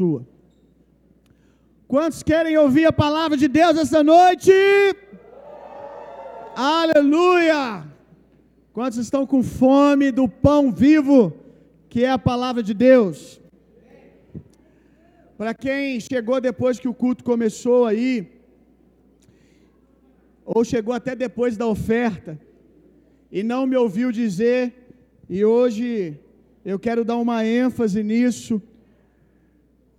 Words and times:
sua. 0.00 0.26
Quantos 1.86 2.22
querem 2.22 2.56
ouvir 2.56 2.86
a 2.86 2.92
palavra 3.04 3.36
de 3.42 3.48
Deus 3.58 3.76
essa 3.84 4.02
noite? 4.02 4.52
Aleluia! 6.56 7.62
Quantos 8.72 8.98
estão 9.06 9.22
com 9.26 9.42
fome 9.42 10.06
do 10.10 10.26
pão 10.46 10.62
vivo, 10.72 11.18
que 11.90 12.02
é 12.02 12.10
a 12.10 12.24
palavra 12.30 12.62
de 12.62 12.72
Deus? 12.72 13.38
Para 15.36 15.52
quem 15.52 16.00
chegou 16.00 16.40
depois 16.40 16.80
que 16.80 16.88
o 16.88 16.98
culto 17.02 17.22
começou 17.22 17.84
aí, 17.84 18.14
ou 20.46 20.64
chegou 20.64 20.94
até 20.94 21.14
depois 21.14 21.58
da 21.58 21.66
oferta, 21.66 22.40
e 23.30 23.42
não 23.42 23.66
me 23.66 23.76
ouviu 23.76 24.10
dizer, 24.10 24.62
e 25.28 25.44
hoje 25.44 26.18
eu 26.64 26.78
quero 26.78 27.04
dar 27.04 27.16
uma 27.16 27.44
ênfase 27.44 28.02
nisso, 28.02 28.62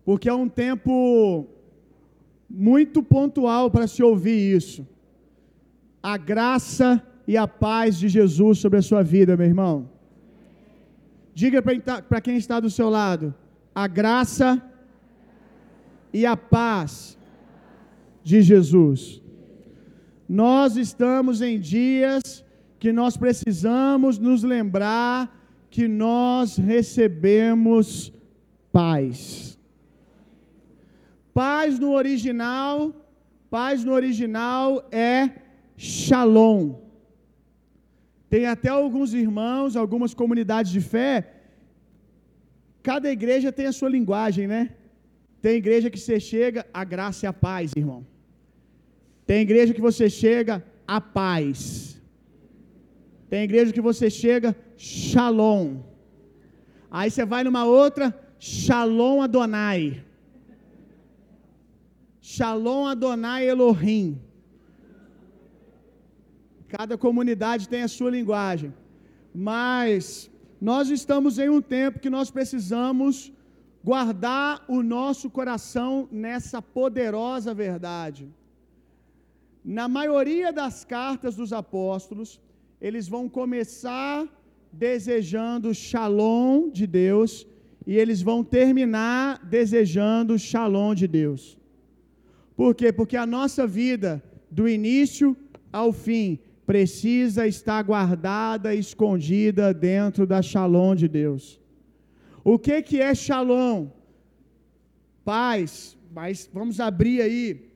porque 0.06 0.30
é 0.30 0.34
um 0.34 0.50
tempo 0.50 1.48
muito 2.50 3.02
pontual 3.02 3.72
para 3.72 3.88
se 3.88 4.04
ouvir 4.04 4.56
isso. 4.56 4.88
A 6.02 6.18
graça 6.18 7.02
e 7.28 7.38
a 7.38 7.48
paz 7.48 7.98
de 7.98 8.10
Jesus 8.10 8.60
sobre 8.60 8.80
a 8.80 8.82
sua 8.82 9.04
vida, 9.04 9.38
meu 9.38 9.46
irmão. 9.46 9.90
Diga 11.34 11.62
para 11.62 12.22
quem 12.22 12.36
está 12.38 12.60
do 12.60 12.70
seu 12.70 12.90
lado: 12.90 13.34
a 13.74 13.88
graça 13.88 14.62
e 16.14 16.26
a 16.26 16.36
paz 16.36 17.18
de 18.24 18.42
Jesus. 18.42 19.22
Nós 20.28 20.78
estamos 20.78 21.42
em 21.42 21.60
dias 21.60 22.44
que 22.80 22.92
nós 22.92 23.16
precisamos 23.16 24.18
nos 24.18 24.44
lembrar 24.44 25.40
que 25.70 25.88
nós 25.88 26.58
recebemos 26.58 28.12
paz. 28.72 29.51
Paz 31.34 31.80
no 31.80 31.92
original, 31.94 32.94
paz 33.50 33.84
no 33.84 33.94
original 33.94 34.88
é 34.92 35.30
shalom. 35.78 36.76
Tem 38.30 38.46
até 38.46 38.70
alguns 38.70 39.14
irmãos, 39.14 39.76
algumas 39.76 40.14
comunidades 40.14 40.72
de 40.72 40.82
fé, 40.82 41.14
cada 42.82 43.12
igreja 43.12 43.52
tem 43.52 43.68
a 43.68 43.72
sua 43.72 43.90
linguagem, 43.90 44.48
né? 44.48 44.72
Tem 45.42 45.56
igreja 45.56 45.90
que 45.90 46.00
você 46.00 46.20
chega, 46.20 46.66
a 46.74 46.84
graça 46.84 47.26
e 47.26 47.28
a 47.28 47.34
paz, 47.34 47.74
irmão. 47.76 48.06
Tem 49.26 49.42
igreja 49.42 49.74
que 49.74 49.82
você 49.82 50.10
chega, 50.10 50.64
a 50.88 51.00
paz. 51.00 52.00
Tem 53.30 53.44
igreja 53.44 53.72
que 53.72 53.82
você 53.82 54.10
chega, 54.10 54.56
shalom. 54.78 55.78
Aí 56.90 57.10
você 57.10 57.24
vai 57.26 57.44
numa 57.44 57.64
outra, 57.66 58.14
shalom 58.38 59.22
Adonai. 59.22 60.04
Shalom 62.34 62.84
Adonai 62.88 63.42
Elohim. 63.54 64.08
Cada 66.74 66.96
comunidade 67.06 67.68
tem 67.68 67.82
a 67.84 67.90
sua 67.96 68.10
linguagem. 68.18 68.72
Mas 69.50 70.04
nós 70.70 70.90
estamos 70.98 71.38
em 71.44 71.50
um 71.50 71.62
tempo 71.62 72.00
que 72.04 72.16
nós 72.18 72.32
precisamos 72.32 73.34
guardar 73.84 74.64
o 74.76 74.82
nosso 74.82 75.30
coração 75.38 76.08
nessa 76.10 76.62
poderosa 76.62 77.54
verdade. 77.54 78.24
Na 79.78 79.90
maioria 79.90 80.54
das 80.54 80.86
cartas 80.86 81.36
dos 81.36 81.52
apóstolos, 81.52 82.40
eles 82.80 83.10
vão 83.10 83.28
começar 83.28 84.26
desejando 84.72 85.76
shalom 85.76 86.70
de 86.70 86.88
Deus 86.88 87.46
e 87.86 87.98
eles 87.98 88.22
vão 88.22 88.42
terminar 88.42 89.46
desejando 89.58 90.40
shalom 90.40 90.94
de 90.96 91.10
Deus. 91.22 91.61
Por 92.62 92.76
quê? 92.76 92.94
Porque 92.94 93.18
a 93.18 93.26
nossa 93.26 93.66
vida, 93.66 94.22
do 94.52 94.70
início 94.70 95.36
ao 95.74 95.92
fim, 95.92 96.38
precisa 96.64 97.48
estar 97.48 97.82
guardada, 97.82 98.76
escondida 98.76 99.74
dentro 99.74 100.28
da 100.28 100.44
shalom 100.44 100.94
de 100.94 101.08
Deus. 101.08 101.60
O 102.44 102.60
que 102.60 102.84
que 102.84 103.02
é 103.02 103.16
shalom? 103.16 103.88
Paz, 105.26 105.98
mas 106.14 106.48
vamos 106.54 106.80
abrir 106.80 107.24
aí. 107.24 107.72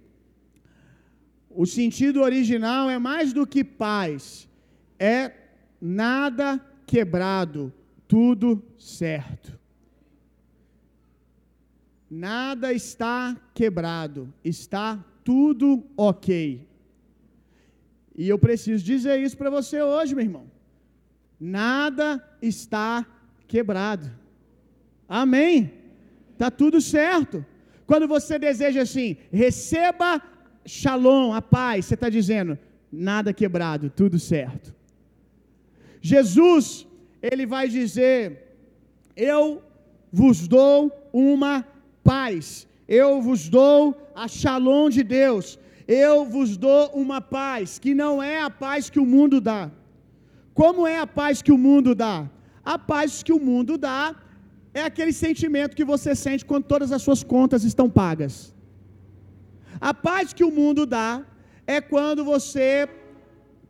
O 1.50 1.66
sentido 1.66 2.22
original 2.22 2.88
é 2.88 3.00
mais 3.00 3.34
do 3.34 3.48
que 3.48 3.64
paz, 3.64 4.48
é 5.00 5.32
nada 5.82 6.64
quebrado, 6.86 7.74
tudo 8.08 8.62
certo. 8.78 9.65
Nada 12.18 12.72
está 12.72 13.36
quebrado, 13.54 14.34
está 14.42 15.04
tudo 15.22 15.86
ok. 15.98 16.66
E 18.16 18.30
eu 18.30 18.40
preciso 18.40 18.82
dizer 18.86 19.20
isso 19.20 19.36
para 19.36 19.50
você 19.50 19.82
hoje, 19.82 20.16
meu 20.16 20.24
irmão. 20.24 20.46
Nada 21.38 22.26
está 22.42 23.06
quebrado. 23.50 24.10
Amém? 25.10 25.74
Tá 26.38 26.50
tudo 26.50 26.80
certo. 26.80 27.46
Quando 27.86 28.08
você 28.08 28.40
deseja 28.40 28.84
assim, 28.84 29.18
receba 29.30 30.22
shalom, 30.66 31.34
a 31.34 31.42
paz, 31.42 31.84
você 31.84 31.96
está 31.96 32.08
dizendo, 32.08 32.58
nada 32.90 33.34
quebrado, 33.34 33.90
tudo 33.90 34.18
certo. 34.18 34.74
Jesus, 36.00 36.88
ele 37.22 37.46
vai 37.46 37.68
dizer: 37.68 38.56
Eu 39.18 39.62
vos 40.14 40.48
dou 40.48 41.10
uma 41.12 41.75
paz, 42.12 42.46
eu 43.02 43.10
vos 43.28 43.42
dou 43.58 43.78
a 44.24 44.26
shalom 44.40 44.86
de 44.98 45.04
Deus, 45.20 45.46
eu 45.88 46.16
vos 46.34 46.50
dou 46.66 46.84
uma 47.04 47.20
paz 47.38 47.80
que 47.84 47.94
não 48.04 48.14
é 48.34 48.36
a 48.48 48.52
paz 48.66 48.90
que 48.94 49.00
o 49.04 49.10
mundo 49.16 49.38
dá. 49.50 49.62
Como 50.62 50.82
é 50.96 50.98
a 51.06 51.08
paz 51.20 51.42
que 51.46 51.54
o 51.58 51.62
mundo 51.68 51.94
dá? 52.04 52.18
A 52.74 52.78
paz 52.92 53.22
que 53.26 53.34
o 53.38 53.42
mundo 53.50 53.74
dá 53.88 54.02
é 54.80 54.82
aquele 54.90 55.14
sentimento 55.26 55.78
que 55.80 55.90
você 55.94 56.12
sente 56.26 56.48
quando 56.50 56.66
todas 56.74 56.92
as 56.96 57.02
suas 57.06 57.22
contas 57.34 57.64
estão 57.72 57.88
pagas. 58.02 58.36
A 59.90 59.94
paz 60.08 60.34
que 60.38 60.46
o 60.50 60.56
mundo 60.60 60.86
dá 60.98 61.12
é 61.76 61.80
quando 61.94 62.24
você 62.34 62.88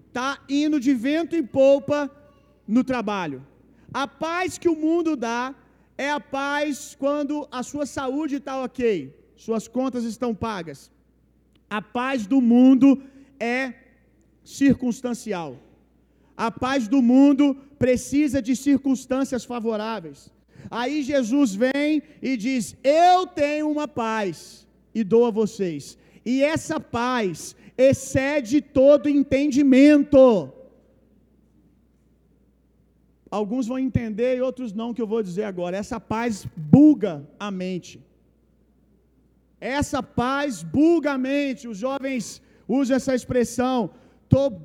está 0.08 0.32
indo 0.64 0.78
de 0.86 0.94
vento 1.08 1.36
em 1.40 1.46
polpa 1.60 2.00
no 2.76 2.84
trabalho. 2.92 3.40
A 4.04 4.06
paz 4.26 4.58
que 4.62 4.70
o 4.74 4.80
mundo 4.86 5.12
dá 5.28 5.42
é 5.98 6.10
a 6.12 6.20
paz 6.20 6.96
quando 6.98 7.48
a 7.52 7.64
sua 7.64 7.86
saúde 7.86 8.36
está 8.36 8.62
ok, 8.62 9.14
suas 9.36 9.68
contas 9.68 10.04
estão 10.04 10.34
pagas. 10.34 10.92
A 11.70 11.82
paz 11.82 12.28
do 12.28 12.42
mundo 12.42 13.02
é 13.40 13.74
circunstancial. 14.44 15.58
A 16.38 16.52
paz 16.52 16.88
do 16.88 17.02
mundo 17.02 17.56
precisa 17.80 18.42
de 18.42 18.56
circunstâncias 18.56 19.46
favoráveis. 19.46 20.32
Aí 20.70 21.02
Jesus 21.04 21.56
vem 21.56 22.02
e 22.22 22.36
diz: 22.36 22.76
Eu 22.84 23.26
tenho 23.28 23.70
uma 23.70 23.88
paz 23.88 24.68
e 24.94 25.04
dou 25.04 25.26
a 25.26 25.32
vocês. 25.32 25.98
E 26.26 26.44
essa 26.44 26.80
paz 26.80 27.56
excede 27.78 28.62
todo 28.62 29.10
entendimento. 29.10 30.52
Alguns 33.30 33.68
vão 33.68 33.80
entender 33.80 34.38
e 34.38 34.42
outros 34.42 34.72
não, 34.72 34.94
que 34.94 35.02
eu 35.02 35.08
vou 35.08 35.22
dizer 35.24 35.44
agora. 35.44 35.76
Essa 35.76 36.00
paz 36.00 36.48
buga 36.56 37.28
a 37.40 37.50
mente. 37.50 38.00
Essa 39.60 40.02
paz 40.04 40.64
buga 40.64 41.14
a 41.14 41.18
mente. 41.18 41.68
Os 41.68 41.78
jovens 41.78 42.42
usam 42.68 42.96
essa 42.98 43.16
expressão. 43.16 43.90
Estou 44.24 44.62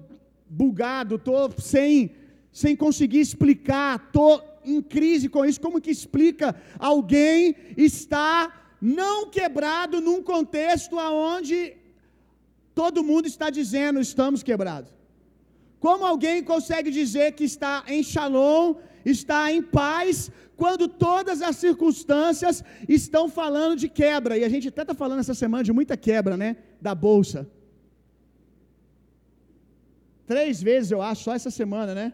bugado, 0.48 1.14
estou 1.16 1.50
sem, 1.58 2.10
sem 2.52 2.76
conseguir 2.76 3.20
explicar, 3.20 4.02
estou 4.06 4.44
em 4.64 4.82
crise 4.82 5.28
com 5.28 5.44
isso. 5.44 5.60
Como 5.60 5.80
que 5.80 5.90
explica 5.90 6.54
alguém 6.78 7.56
estar 7.76 8.76
não 8.80 9.30
quebrado 9.30 10.00
num 10.00 10.22
contexto 10.22 10.98
aonde 10.98 11.76
todo 12.74 13.04
mundo 13.04 13.26
está 13.26 13.48
dizendo 13.48 14.00
estamos 14.00 14.42
quebrados? 14.42 14.99
Como 15.84 16.04
alguém 16.04 16.44
consegue 16.52 16.90
dizer 16.90 17.32
que 17.32 17.44
está 17.52 17.72
em 17.94 18.02
shalom, 18.02 18.74
está 19.14 19.50
em 19.50 19.62
paz, 19.62 20.30
quando 20.60 20.86
todas 20.86 21.40
as 21.40 21.56
circunstâncias 21.56 22.62
estão 22.86 23.24
falando 23.30 23.76
de 23.82 23.88
quebra? 23.88 24.36
E 24.36 24.44
a 24.44 24.50
gente 24.54 24.68
até 24.68 24.82
está 24.82 24.94
falando 24.94 25.20
essa 25.20 25.36
semana 25.42 25.64
de 25.64 25.72
muita 25.72 25.96
quebra, 25.96 26.36
né? 26.36 26.50
Da 26.86 26.94
bolsa. 26.94 27.40
Três 30.26 30.62
vezes, 30.62 30.90
eu 30.92 31.00
acho, 31.00 31.24
só 31.24 31.34
essa 31.34 31.50
semana, 31.50 31.94
né? 31.94 32.12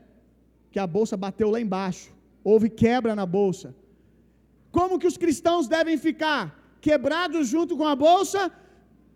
Que 0.70 0.78
a 0.78 0.86
bolsa 0.86 1.16
bateu 1.16 1.50
lá 1.50 1.60
embaixo. 1.60 2.14
Houve 2.44 2.70
quebra 2.70 3.16
na 3.16 3.26
bolsa. 3.26 3.74
Como 4.70 4.98
que 5.00 5.08
os 5.08 5.18
cristãos 5.18 5.66
devem 5.66 5.98
ficar? 5.98 6.42
Quebrados 6.80 7.48
junto 7.48 7.76
com 7.76 7.86
a 7.86 7.96
bolsa? 7.96 8.52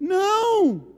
Não! 0.01 0.90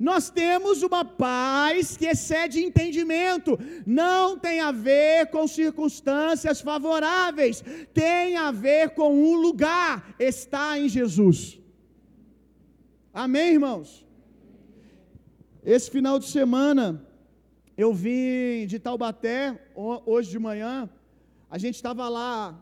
Nós 0.00 0.30
temos 0.30 0.82
uma 0.82 1.04
paz 1.04 1.94
que 1.94 2.06
excede 2.06 2.64
entendimento, 2.64 3.58
não 3.84 4.38
tem 4.38 4.58
a 4.58 4.72
ver 4.72 5.26
com 5.26 5.46
circunstâncias 5.46 6.62
favoráveis, 6.62 7.62
tem 7.92 8.34
a 8.34 8.50
ver 8.50 8.90
com 8.94 9.12
um 9.12 9.34
lugar, 9.34 10.14
está 10.18 10.78
em 10.78 10.88
Jesus. 10.88 11.60
Amém, 13.12 13.52
irmãos? 13.52 14.06
Esse 15.62 15.90
final 15.90 16.18
de 16.18 16.28
semana, 16.28 17.06
eu 17.76 17.92
vim 17.92 18.66
de 18.66 18.78
Taubaté, 18.78 19.60
hoje 20.06 20.30
de 20.30 20.38
manhã, 20.38 20.88
a 21.50 21.58
gente 21.58 21.74
estava 21.74 22.08
lá 22.08 22.58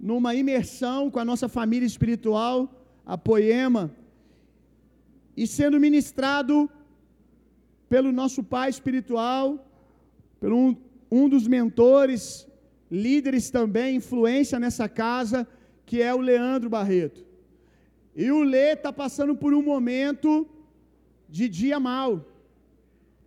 numa 0.00 0.34
imersão 0.34 1.10
com 1.10 1.18
a 1.18 1.24
nossa 1.26 1.46
família 1.46 1.86
espiritual, 1.86 2.72
a 3.04 3.18
Poema, 3.18 3.94
e 5.36 5.46
sendo 5.46 5.80
ministrado 5.80 6.70
pelo 7.88 8.10
nosso 8.12 8.42
pai 8.42 8.70
espiritual, 8.70 9.46
pelo 10.40 10.56
um, 10.56 10.76
um 11.10 11.28
dos 11.28 11.46
mentores, 11.46 12.46
líderes 12.90 13.50
também, 13.50 13.96
influência 13.96 14.58
nessa 14.58 14.88
casa, 14.88 15.46
que 15.86 16.00
é 16.00 16.14
o 16.14 16.20
Leandro 16.20 16.70
Barreto. 16.70 17.24
E 18.14 18.30
o 18.30 18.42
Lê 18.42 18.72
está 18.72 18.92
passando 18.92 19.34
por 19.34 19.52
um 19.54 19.62
momento 19.62 20.46
de 21.28 21.48
dia 21.48 21.80
mal, 21.80 22.24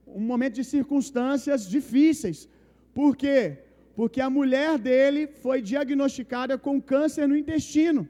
um 0.08 0.22
momento 0.22 0.56
de 0.56 0.64
circunstâncias 0.64 1.70
difíceis. 1.70 2.48
Por 2.94 3.16
quê? 3.16 3.58
Porque 3.96 4.22
a 4.22 4.30
mulher 4.30 4.78
dele 4.78 5.28
foi 5.28 5.62
diagnosticada 5.62 6.58
com 6.58 6.82
câncer 6.82 7.28
no 7.28 7.36
intestino. 7.36 8.08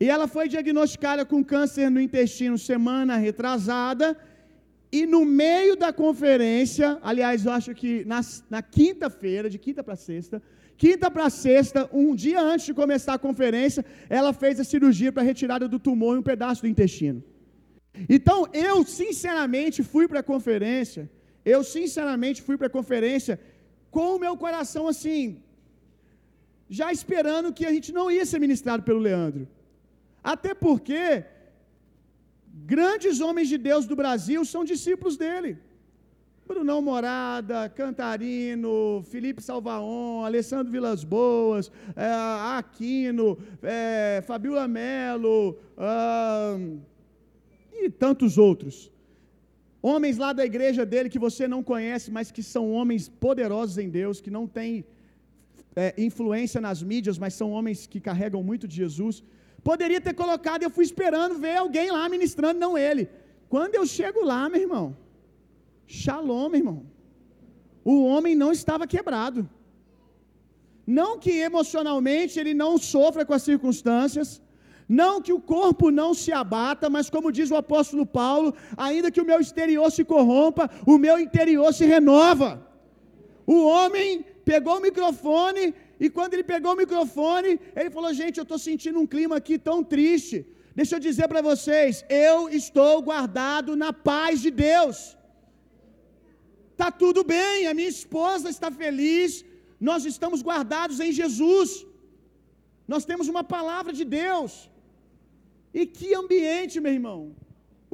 E 0.00 0.08
ela 0.08 0.26
foi 0.26 0.48
diagnosticada 0.48 1.26
com 1.26 1.44
câncer 1.44 1.90
no 1.90 2.00
intestino 2.00 2.56
semana 2.56 3.16
retrasada. 3.16 4.16
E 4.90 5.06
no 5.06 5.24
meio 5.24 5.76
da 5.76 5.92
conferência, 5.92 6.98
aliás, 7.02 7.44
eu 7.44 7.52
acho 7.52 7.74
que 7.74 8.04
na, 8.06 8.20
na 8.48 8.62
quinta-feira, 8.62 9.50
de 9.50 9.58
quinta 9.58 9.84
para 9.84 9.94
sexta, 9.94 10.42
quinta 10.76 11.10
para 11.10 11.28
sexta, 11.28 11.88
um 11.92 12.14
dia 12.14 12.40
antes 12.40 12.64
de 12.66 12.74
começar 12.74 13.14
a 13.14 13.18
conferência, 13.18 13.84
ela 14.08 14.32
fez 14.32 14.58
a 14.58 14.64
cirurgia 14.64 15.12
para 15.12 15.22
retirada 15.22 15.68
do 15.68 15.78
tumor 15.78 16.16
e 16.16 16.20
um 16.20 16.22
pedaço 16.22 16.62
do 16.62 16.68
intestino. 16.68 17.22
Então, 18.08 18.48
eu 18.52 18.82
sinceramente 18.84 19.82
fui 19.82 20.08
para 20.08 20.20
a 20.20 20.28
conferência, 20.32 21.10
eu 21.44 21.62
sinceramente 21.62 22.40
fui 22.40 22.56
para 22.56 22.68
a 22.68 22.76
conferência 22.78 23.38
com 23.90 24.16
o 24.16 24.18
meu 24.18 24.34
coração 24.36 24.88
assim, 24.88 25.42
já 26.68 26.90
esperando 26.90 27.52
que 27.52 27.66
a 27.66 27.72
gente 27.72 27.92
não 27.92 28.10
ia 28.10 28.24
ser 28.24 28.40
ministrado 28.40 28.82
pelo 28.82 28.98
Leandro. 28.98 29.46
Até 30.22 30.54
porque 30.54 31.24
grandes 32.74 33.20
homens 33.20 33.48
de 33.48 33.58
Deus 33.58 33.86
do 33.86 33.96
Brasil 33.96 34.44
são 34.44 34.64
discípulos 34.64 35.16
dele. 35.16 35.58
Brunão 36.50 36.82
Morada, 36.82 37.68
Cantarino, 37.68 39.04
Felipe 39.04 39.40
Salvaon, 39.40 40.24
Alessandro 40.24 40.72
Vilas 40.72 41.04
Boas, 41.04 41.70
é, 41.94 42.10
Aquino, 42.58 43.38
é, 43.62 44.20
Fabiola 44.26 44.66
Melo 44.66 45.56
e 47.72 47.88
tantos 47.88 48.36
outros. 48.36 48.90
Homens 49.80 50.18
lá 50.18 50.32
da 50.32 50.44
igreja 50.44 50.84
dele 50.84 51.08
que 51.08 51.20
você 51.20 51.46
não 51.46 51.62
conhece, 51.62 52.10
mas 52.10 52.32
que 52.32 52.42
são 52.42 52.72
homens 52.72 53.08
poderosos 53.08 53.78
em 53.78 53.88
Deus, 53.88 54.20
que 54.20 54.30
não 54.38 54.46
têm 54.46 54.84
é, 55.76 55.94
influência 55.96 56.60
nas 56.60 56.82
mídias, 56.82 57.16
mas 57.16 57.32
são 57.34 57.52
homens 57.52 57.86
que 57.86 58.00
carregam 58.00 58.42
muito 58.42 58.66
de 58.66 58.76
Jesus. 58.76 59.22
Poderia 59.62 60.00
ter 60.00 60.14
colocado, 60.14 60.62
eu 60.62 60.70
fui 60.70 60.84
esperando 60.84 61.38
ver 61.38 61.56
alguém 61.56 61.90
lá 61.90 62.08
ministrando, 62.08 62.58
não 62.58 62.76
ele. 62.76 63.08
Quando 63.48 63.74
eu 63.74 63.84
chego 63.86 64.24
lá, 64.24 64.48
meu 64.48 64.60
irmão, 64.60 64.96
shalom, 65.86 66.48
meu 66.48 66.60
irmão. 66.60 66.78
O 67.84 68.04
homem 68.04 68.34
não 68.34 68.52
estava 68.52 68.86
quebrado. 68.86 69.48
Não 70.86 71.18
que 71.18 71.32
emocionalmente 71.48 72.38
ele 72.40 72.54
não 72.54 72.78
sofra 72.78 73.24
com 73.24 73.34
as 73.34 73.42
circunstâncias, 73.42 74.40
não 74.88 75.22
que 75.22 75.32
o 75.32 75.40
corpo 75.40 75.90
não 75.90 76.12
se 76.12 76.32
abata, 76.32 76.90
mas 76.90 77.08
como 77.08 77.30
diz 77.30 77.48
o 77.50 77.56
apóstolo 77.56 78.04
Paulo, 78.04 78.54
ainda 78.76 79.10
que 79.10 79.20
o 79.20 79.24
meu 79.24 79.40
exterior 79.40 79.88
se 79.92 80.04
corrompa, 80.04 80.68
o 80.84 80.98
meu 80.98 81.16
interior 81.26 81.72
se 81.72 81.84
renova. 81.84 82.66
O 83.46 83.58
homem 83.64 84.24
pegou 84.44 84.78
o 84.78 84.82
microfone 84.88 85.74
e 86.04 86.08
quando 86.16 86.34
ele 86.34 86.46
pegou 86.52 86.72
o 86.72 86.80
microfone, 86.82 87.50
ele 87.80 87.90
falou: 87.96 88.10
Gente, 88.20 88.38
eu 88.38 88.46
estou 88.48 88.60
sentindo 88.68 88.98
um 89.02 89.08
clima 89.14 89.36
aqui 89.40 89.56
tão 89.70 89.78
triste. 89.94 90.38
Deixa 90.78 90.94
eu 90.96 91.02
dizer 91.08 91.26
para 91.32 91.42
vocês: 91.50 92.04
eu 92.26 92.36
estou 92.60 92.92
guardado 93.08 93.70
na 93.84 93.92
paz 94.10 94.34
de 94.44 94.50
Deus. 94.68 94.98
Está 96.72 96.88
tudo 97.02 97.22
bem, 97.36 97.66
a 97.66 97.74
minha 97.78 97.92
esposa 97.98 98.48
está 98.54 98.68
feliz, 98.82 99.30
nós 99.88 100.04
estamos 100.12 100.40
guardados 100.48 100.98
em 101.06 101.12
Jesus. 101.20 101.70
Nós 102.92 103.04
temos 103.10 103.26
uma 103.32 103.44
palavra 103.56 103.92
de 103.98 104.04
Deus. 104.22 104.52
E 105.78 105.82
que 105.96 106.08
ambiente, 106.22 106.80
meu 106.84 106.94
irmão. 106.98 107.20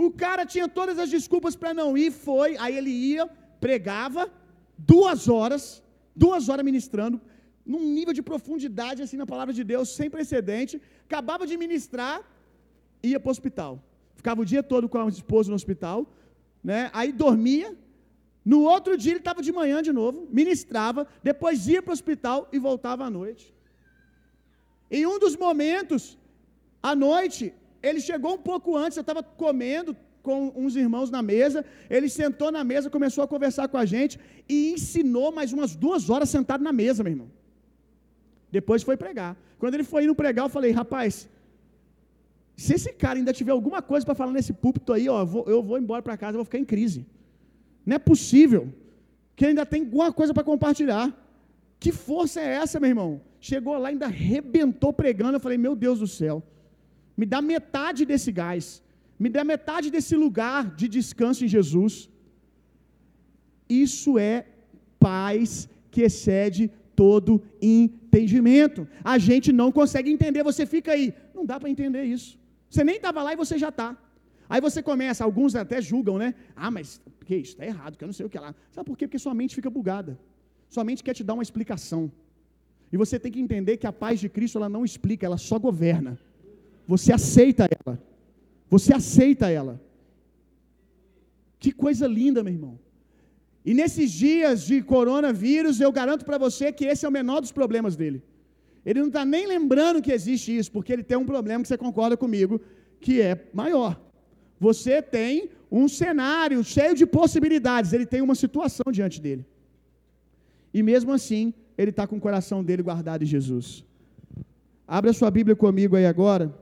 O 0.04 0.08
cara 0.22 0.44
tinha 0.52 0.68
todas 0.78 0.96
as 1.02 1.10
desculpas 1.16 1.54
para 1.60 1.72
não 1.80 1.88
ir, 2.02 2.10
foi, 2.26 2.50
aí 2.62 2.74
ele 2.80 2.94
ia, 3.12 3.24
pregava, 3.66 4.22
duas 4.92 5.28
horas, 5.34 5.64
duas 6.24 6.48
horas 6.50 6.64
ministrando, 6.70 7.18
num 7.72 7.82
nível 7.96 8.14
de 8.18 8.22
profundidade 8.30 9.02
assim 9.02 9.16
na 9.22 9.26
palavra 9.32 9.52
de 9.58 9.64
Deus, 9.72 9.94
sem 9.98 10.08
precedente, 10.16 10.80
acabava 11.06 11.46
de 11.50 11.56
ministrar, 11.64 12.16
ia 13.02 13.18
para 13.20 13.28
o 13.28 13.34
hospital. 13.36 13.72
Ficava 14.14 14.40
o 14.42 14.48
dia 14.52 14.62
todo 14.62 14.88
com 14.88 14.98
a 14.98 15.08
esposa 15.08 15.50
no 15.50 15.56
hospital, 15.56 16.06
né? 16.62 16.90
Aí 16.92 17.12
dormia. 17.12 17.76
No 18.52 18.60
outro 18.62 18.96
dia 18.96 19.12
ele 19.12 19.18
estava 19.18 19.42
de 19.42 19.52
manhã 19.60 19.82
de 19.82 19.92
novo, 19.92 20.28
ministrava, 20.30 21.06
depois 21.30 21.66
ia 21.66 21.82
para 21.82 21.90
o 21.90 21.98
hospital 21.98 22.48
e 22.52 22.58
voltava 22.60 23.04
à 23.04 23.10
noite. 23.10 23.52
Em 24.88 25.04
um 25.04 25.18
dos 25.18 25.36
momentos, 25.36 26.16
à 26.80 26.94
noite, 26.94 27.52
ele 27.82 28.00
chegou 28.00 28.34
um 28.34 28.42
pouco 28.50 28.76
antes, 28.76 28.96
eu 28.96 29.00
estava 29.00 29.22
comendo 29.22 29.96
com 30.22 30.52
uns 30.56 30.76
irmãos 30.76 31.10
na 31.10 31.22
mesa, 31.22 31.64
ele 31.90 32.08
sentou 32.08 32.50
na 32.52 32.62
mesa, 32.62 32.88
começou 32.88 33.24
a 33.24 33.28
conversar 33.28 33.66
com 33.68 33.76
a 33.76 33.84
gente 33.84 34.18
e 34.48 34.72
ensinou 34.74 35.32
mais 35.32 35.52
umas 35.52 35.74
duas 35.74 36.08
horas 36.10 36.30
sentado 36.30 36.62
na 36.62 36.72
mesa, 36.72 37.02
meu 37.02 37.12
irmão. 37.12 37.30
Depois 38.50 38.82
foi 38.82 38.96
pregar. 38.96 39.36
Quando 39.58 39.74
ele 39.74 39.84
foi 39.84 40.04
indo 40.04 40.14
pregar, 40.14 40.44
eu 40.46 40.48
falei, 40.48 40.70
rapaz, 40.70 41.28
se 42.56 42.74
esse 42.74 42.92
cara 42.92 43.18
ainda 43.18 43.32
tiver 43.32 43.52
alguma 43.52 43.82
coisa 43.82 44.04
para 44.06 44.14
falar 44.14 44.32
nesse 44.32 44.52
púlpito 44.52 44.92
aí, 44.92 45.08
ó, 45.08 45.20
eu 45.20 45.26
vou, 45.26 45.44
eu 45.46 45.62
vou 45.62 45.78
embora 45.78 46.02
para 46.02 46.16
casa, 46.16 46.32
eu 46.32 46.38
vou 46.38 46.44
ficar 46.44 46.58
em 46.58 46.64
crise. 46.64 47.06
Não 47.84 47.96
é 47.96 47.98
possível 47.98 48.72
que 49.34 49.44
ainda 49.44 49.66
tem 49.66 49.82
alguma 49.82 50.12
coisa 50.12 50.32
para 50.32 50.42
compartilhar. 50.42 51.14
Que 51.78 51.92
força 51.92 52.40
é 52.40 52.54
essa, 52.54 52.80
meu 52.80 52.88
irmão? 52.88 53.20
Chegou 53.38 53.76
lá, 53.76 53.88
ainda 53.90 54.06
arrebentou 54.06 54.92
pregando. 54.92 55.36
Eu 55.36 55.40
falei, 55.40 55.58
meu 55.58 55.76
Deus 55.76 55.98
do 55.98 56.06
céu, 56.06 56.42
me 57.16 57.26
dá 57.26 57.42
metade 57.42 58.06
desse 58.06 58.32
gás, 58.32 58.82
me 59.18 59.28
dá 59.28 59.44
metade 59.44 59.90
desse 59.90 60.16
lugar 60.16 60.74
de 60.74 60.88
descanso 60.88 61.44
em 61.44 61.48
Jesus. 61.48 62.08
Isso 63.68 64.18
é 64.18 64.46
paz 64.98 65.68
que 65.90 66.02
excede 66.02 66.70
todo 66.96 67.42
entendimento. 67.60 68.88
A 69.04 69.18
gente 69.18 69.52
não 69.52 69.70
consegue 69.70 70.10
entender, 70.10 70.42
você 70.42 70.64
fica 70.64 70.92
aí, 70.92 71.14
não 71.34 71.44
dá 71.44 71.60
para 71.60 71.70
entender 71.70 72.04
isso. 72.04 72.38
Você 72.70 72.82
nem 72.82 72.96
estava 72.96 73.22
lá 73.22 73.32
e 73.34 73.36
você 73.36 73.58
já 73.58 73.68
está. 73.68 73.96
Aí 74.48 74.60
você 74.60 74.82
começa, 74.82 75.22
alguns 75.24 75.54
até 75.54 75.80
julgam, 75.80 76.16
né? 76.18 76.34
Ah, 76.54 76.70
mas 76.70 77.00
que 77.24 77.36
isso 77.36 77.52
está 77.52 77.66
errado, 77.66 77.96
que 77.96 78.04
eu 78.04 78.06
não 78.06 78.12
sei 78.12 78.24
o 78.26 78.30
que 78.30 78.38
lá. 78.38 78.54
Sabe 78.70 78.86
por 78.86 78.96
quê? 78.96 79.06
Porque 79.06 79.18
sua 79.18 79.34
mente 79.34 79.54
fica 79.54 79.68
bugada. 79.68 80.18
Sua 80.68 80.84
mente 80.84 81.02
quer 81.02 81.14
te 81.14 81.22
dar 81.22 81.34
uma 81.34 81.42
explicação. 81.42 82.10
E 82.92 82.96
você 82.96 83.18
tem 83.18 83.30
que 83.30 83.40
entender 83.40 83.76
que 83.76 83.86
a 83.86 83.92
paz 83.92 84.20
de 84.20 84.28
Cristo 84.28 84.58
ela 84.58 84.68
não 84.68 84.84
explica, 84.84 85.26
ela 85.26 85.36
só 85.36 85.58
governa. 85.58 86.18
Você 86.86 87.12
aceita 87.12 87.68
ela. 87.78 88.00
Você 88.70 88.94
aceita 88.94 89.50
ela. 89.50 89.80
Que 91.58 91.72
coisa 91.72 92.06
linda, 92.06 92.42
meu 92.44 92.52
irmão. 92.52 92.78
E 93.68 93.74
nesses 93.74 94.12
dias 94.12 94.64
de 94.64 94.76
coronavírus, 94.80 95.80
eu 95.80 95.90
garanto 95.90 96.24
para 96.24 96.38
você 96.38 96.70
que 96.70 96.84
esse 96.84 97.04
é 97.04 97.08
o 97.08 97.16
menor 97.20 97.40
dos 97.40 97.50
problemas 97.50 97.96
dele. 98.00 98.22
Ele 98.88 99.00
não 99.00 99.08
está 99.08 99.24
nem 99.24 99.44
lembrando 99.54 100.00
que 100.00 100.12
existe 100.12 100.56
isso, 100.56 100.70
porque 100.70 100.92
ele 100.92 101.02
tem 101.02 101.18
um 101.18 101.26
problema 101.26 101.62
que 101.62 101.68
você 101.68 101.76
concorda 101.76 102.16
comigo, 102.16 102.60
que 103.00 103.20
é 103.20 103.32
maior. 103.52 104.00
Você 104.60 105.02
tem 105.02 105.50
um 105.68 105.88
cenário 105.88 106.62
cheio 106.62 106.94
de 106.94 107.04
possibilidades, 107.04 107.92
ele 107.92 108.06
tem 108.06 108.22
uma 108.22 108.36
situação 108.36 108.86
diante 108.92 109.20
dele. 109.20 109.44
E 110.72 110.80
mesmo 110.80 111.12
assim, 111.12 111.52
ele 111.76 111.90
está 111.90 112.06
com 112.06 112.16
o 112.18 112.20
coração 112.20 112.62
dele 112.62 112.84
guardado 112.84 113.24
em 113.24 113.26
Jesus. 113.26 113.84
Abra 114.86 115.12
sua 115.12 115.30
Bíblia 115.32 115.56
comigo 115.56 115.96
aí 115.96 116.06
agora. 116.06 116.54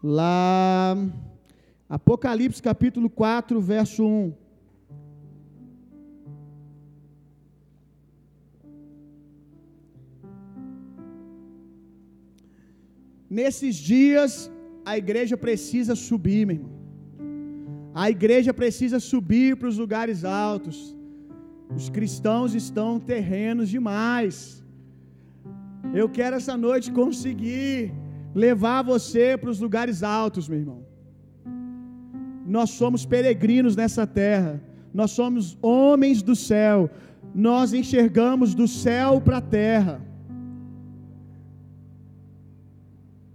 Lá, 0.00 0.96
Apocalipse 1.88 2.62
capítulo 2.62 3.10
4, 3.10 3.60
verso 3.60 4.06
1. 4.06 4.45
Nesses 13.28 13.74
dias, 13.76 14.50
a 14.84 14.96
igreja 14.96 15.36
precisa 15.36 15.94
subir, 15.94 16.46
meu 16.46 16.56
irmão. 16.56 16.76
A 17.94 18.10
igreja 18.10 18.52
precisa 18.52 19.00
subir 19.00 19.56
para 19.56 19.68
os 19.68 19.78
lugares 19.78 20.24
altos. 20.24 20.96
Os 21.74 21.88
cristãos 21.88 22.54
estão 22.54 23.00
terrenos 23.00 23.68
demais. 23.68 24.62
Eu 25.94 26.08
quero 26.08 26.36
essa 26.36 26.56
noite 26.56 26.92
conseguir 26.92 27.92
levar 28.34 28.82
você 28.82 29.36
para 29.36 29.50
os 29.50 29.60
lugares 29.60 30.02
altos, 30.02 30.48
meu 30.48 30.58
irmão. 30.58 30.80
Nós 32.46 32.70
somos 32.70 33.04
peregrinos 33.04 33.74
nessa 33.74 34.06
terra. 34.06 34.62
Nós 34.92 35.10
somos 35.10 35.58
homens 35.60 36.22
do 36.22 36.36
céu. 36.36 36.90
Nós 37.34 37.72
enxergamos 37.72 38.54
do 38.54 38.68
céu 38.68 39.20
para 39.20 39.38
a 39.38 39.40
terra. 39.40 40.00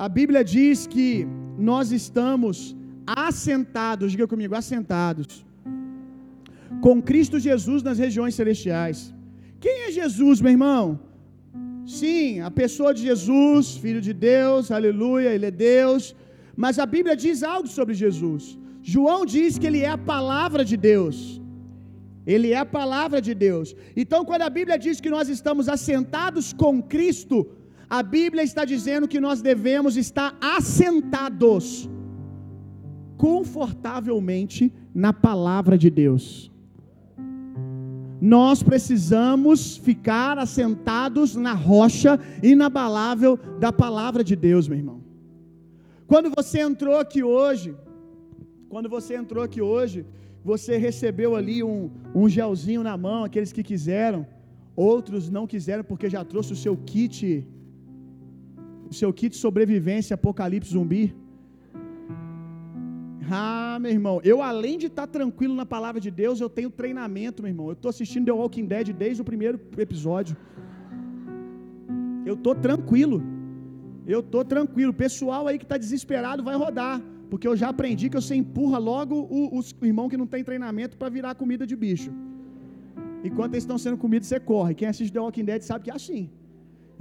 A 0.05 0.07
Bíblia 0.17 0.41
diz 0.53 0.77
que 0.93 1.09
nós 1.69 1.91
estamos 1.97 2.55
assentados, 3.29 4.13
diga 4.13 4.27
comigo, 4.31 4.53
assentados, 4.59 5.27
com 6.85 6.95
Cristo 7.09 7.37
Jesus 7.47 7.83
nas 7.87 7.99
regiões 8.05 8.33
celestiais. 8.39 8.99
Quem 9.63 9.75
é 9.85 9.89
Jesus, 9.99 10.41
meu 10.41 10.53
irmão? 10.57 10.85
Sim, 11.99 12.39
a 12.49 12.51
pessoa 12.61 12.91
de 12.95 13.03
Jesus, 13.09 13.75
Filho 13.83 14.01
de 14.07 14.13
Deus, 14.31 14.71
aleluia, 14.79 15.35
Ele 15.35 15.47
é 15.51 15.55
Deus. 15.75 16.15
Mas 16.63 16.79
a 16.85 16.87
Bíblia 16.95 17.15
diz 17.25 17.43
algo 17.53 17.69
sobre 17.77 17.93
Jesus. 18.03 18.43
João 18.93 19.21
diz 19.37 19.59
que 19.59 19.67
Ele 19.69 19.83
é 19.89 19.91
a 19.99 20.03
palavra 20.15 20.65
de 20.71 20.77
Deus. 20.89 21.17
Ele 22.33 22.49
é 22.57 22.59
a 22.65 22.69
palavra 22.79 23.21
de 23.27 23.35
Deus. 23.47 23.75
Então, 24.03 24.25
quando 24.29 24.47
a 24.49 24.53
Bíblia 24.59 24.79
diz 24.87 24.99
que 24.99 25.15
nós 25.17 25.29
estamos 25.37 25.67
assentados 25.77 26.47
com 26.61 26.81
Cristo, 26.95 27.37
a 27.97 28.01
Bíblia 28.01 28.41
está 28.41 28.63
dizendo 28.63 29.05
que 29.05 29.19
nós 29.19 29.41
devemos 29.41 29.97
estar 29.97 30.29
assentados 30.39 31.89
confortavelmente 33.17 34.73
na 34.95 35.11
palavra 35.11 35.77
de 35.77 35.89
Deus. 35.89 36.49
Nós 38.21 38.63
precisamos 38.63 39.75
ficar 39.75 40.39
assentados 40.39 41.35
na 41.35 41.53
rocha 41.53 42.17
inabalável 42.41 43.37
da 43.59 43.73
palavra 43.73 44.23
de 44.23 44.37
Deus, 44.37 44.69
meu 44.69 44.77
irmão. 44.77 44.99
Quando 46.07 46.31
você 46.39 46.61
entrou 46.61 46.97
aqui 46.97 47.21
hoje, 47.21 47.75
quando 48.69 48.87
você 48.87 49.15
entrou 49.17 49.43
aqui 49.43 49.61
hoje, 49.61 50.05
você 50.45 50.77
recebeu 50.77 51.35
ali 51.35 51.61
um, 51.61 51.89
um 52.15 52.29
gelzinho 52.29 52.83
na 52.83 52.95
mão, 52.95 53.25
aqueles 53.25 53.51
que 53.51 53.63
quiseram, 53.71 54.25
outros 54.77 55.29
não 55.29 55.45
quiseram 55.45 55.83
porque 55.83 56.09
já 56.09 56.23
trouxe 56.23 56.53
o 56.53 56.61
seu 56.65 56.77
kit, 56.77 57.45
seu 58.91 59.11
kit 59.13 59.35
sobrevivência 59.35 60.13
apocalipse 60.15 60.71
zumbi. 60.71 61.15
Ah, 63.33 63.77
meu 63.79 63.91
irmão, 63.91 64.15
eu 64.31 64.37
além 64.41 64.77
de 64.77 64.87
estar 64.87 65.07
tranquilo 65.07 65.55
na 65.55 65.65
palavra 65.65 66.01
de 66.05 66.11
Deus, 66.11 66.41
eu 66.41 66.49
tenho 66.49 66.69
treinamento, 66.69 67.41
meu 67.41 67.49
irmão. 67.49 67.67
Eu 67.67 67.77
estou 67.79 67.89
assistindo 67.89 68.25
The 68.25 68.33
Walking 68.33 68.65
Dead 68.65 68.87
desde 69.03 69.21
o 69.21 69.25
primeiro 69.31 69.59
episódio. 69.77 70.35
Eu 72.25 72.33
estou 72.33 72.53
tranquilo. 72.53 73.23
Eu 74.05 74.19
estou 74.19 74.43
tranquilo. 74.43 74.91
O 74.91 74.99
pessoal 75.05 75.47
aí 75.47 75.57
que 75.57 75.63
está 75.63 75.77
desesperado 75.77 76.43
vai 76.43 76.55
rodar. 76.55 77.01
Porque 77.29 77.47
eu 77.47 77.55
já 77.55 77.69
aprendi 77.69 78.09
que 78.09 78.19
você 78.21 78.35
empurra 78.35 78.77
logo 78.77 79.15
o, 79.37 79.57
os 79.57 79.73
irmãos 79.81 80.09
que 80.09 80.17
não 80.17 80.27
tem 80.27 80.43
treinamento 80.43 80.97
para 80.97 81.07
virar 81.07 81.33
comida 81.35 81.65
de 81.65 81.77
bicho. 81.85 82.11
Enquanto 83.23 83.53
eles 83.53 83.63
estão 83.63 83.77
sendo 83.77 83.97
comidos, 83.97 84.27
você 84.27 84.39
corre. 84.39 84.73
Quem 84.75 84.87
assiste 84.89 85.13
The 85.13 85.21
Walking 85.21 85.45
Dead 85.45 85.61
sabe 85.61 85.85
que 85.85 85.91
é 85.91 85.95
assim. 85.95 86.29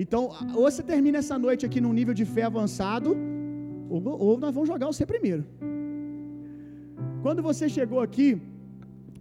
Então, 0.03 0.23
ou 0.59 0.65
você 0.69 0.83
termina 0.91 1.19
essa 1.23 1.37
noite 1.47 1.63
aqui 1.69 1.81
num 1.85 1.95
nível 1.99 2.15
de 2.21 2.25
fé 2.35 2.45
avançado, 2.51 3.11
ou, 3.95 3.99
ou 4.27 4.33
nós 4.45 4.53
vamos 4.57 4.69
jogar 4.73 4.87
você 4.93 5.05
primeiro. 5.13 5.43
Quando 7.25 7.41
você 7.49 7.65
chegou 7.77 8.01
aqui, 8.07 8.29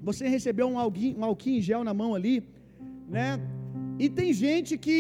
você 0.10 0.24
recebeu 0.36 0.68
um 0.72 0.78
um 1.20 1.26
alquim 1.30 1.54
em 1.58 1.64
gel 1.70 1.84
na 1.90 1.94
mão 2.02 2.12
ali, 2.20 2.36
né? 3.16 3.28
E 4.04 4.08
tem 4.18 4.30
gente 4.46 4.74
que, 4.86 4.98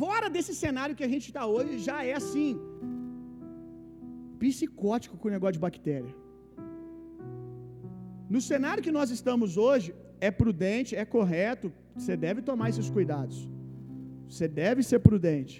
fora 0.00 0.26
desse 0.34 0.54
cenário 0.62 0.96
que 0.98 1.06
a 1.08 1.12
gente 1.14 1.26
está 1.30 1.44
hoje, 1.54 1.72
já 1.88 1.96
é 2.10 2.14
assim, 2.22 2.50
psicótico 4.42 5.16
com 5.20 5.28
o 5.30 5.36
negócio 5.36 5.56
de 5.58 5.64
bactéria. 5.68 6.12
No 8.34 8.40
cenário 8.50 8.84
que 8.86 8.96
nós 8.98 9.10
estamos 9.18 9.56
hoje, 9.66 9.88
é 10.28 10.30
prudente, 10.42 10.94
é 11.04 11.04
correto, 11.16 11.72
você 11.96 12.16
deve 12.26 12.40
tomar 12.50 12.68
esses 12.72 12.88
cuidados. 12.98 13.38
Você 14.30 14.46
deve 14.62 14.80
ser 14.90 15.00
prudente. 15.00 15.56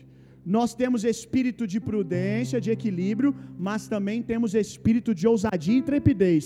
Nós 0.56 0.70
temos 0.80 1.04
espírito 1.04 1.66
de 1.72 1.78
prudência, 1.88 2.60
de 2.64 2.70
equilíbrio, 2.76 3.34
mas 3.66 3.88
também 3.94 4.18
temos 4.30 4.54
espírito 4.54 5.10
de 5.20 5.26
ousadia 5.32 5.74
e 5.74 5.82
intrepidez. 5.82 6.44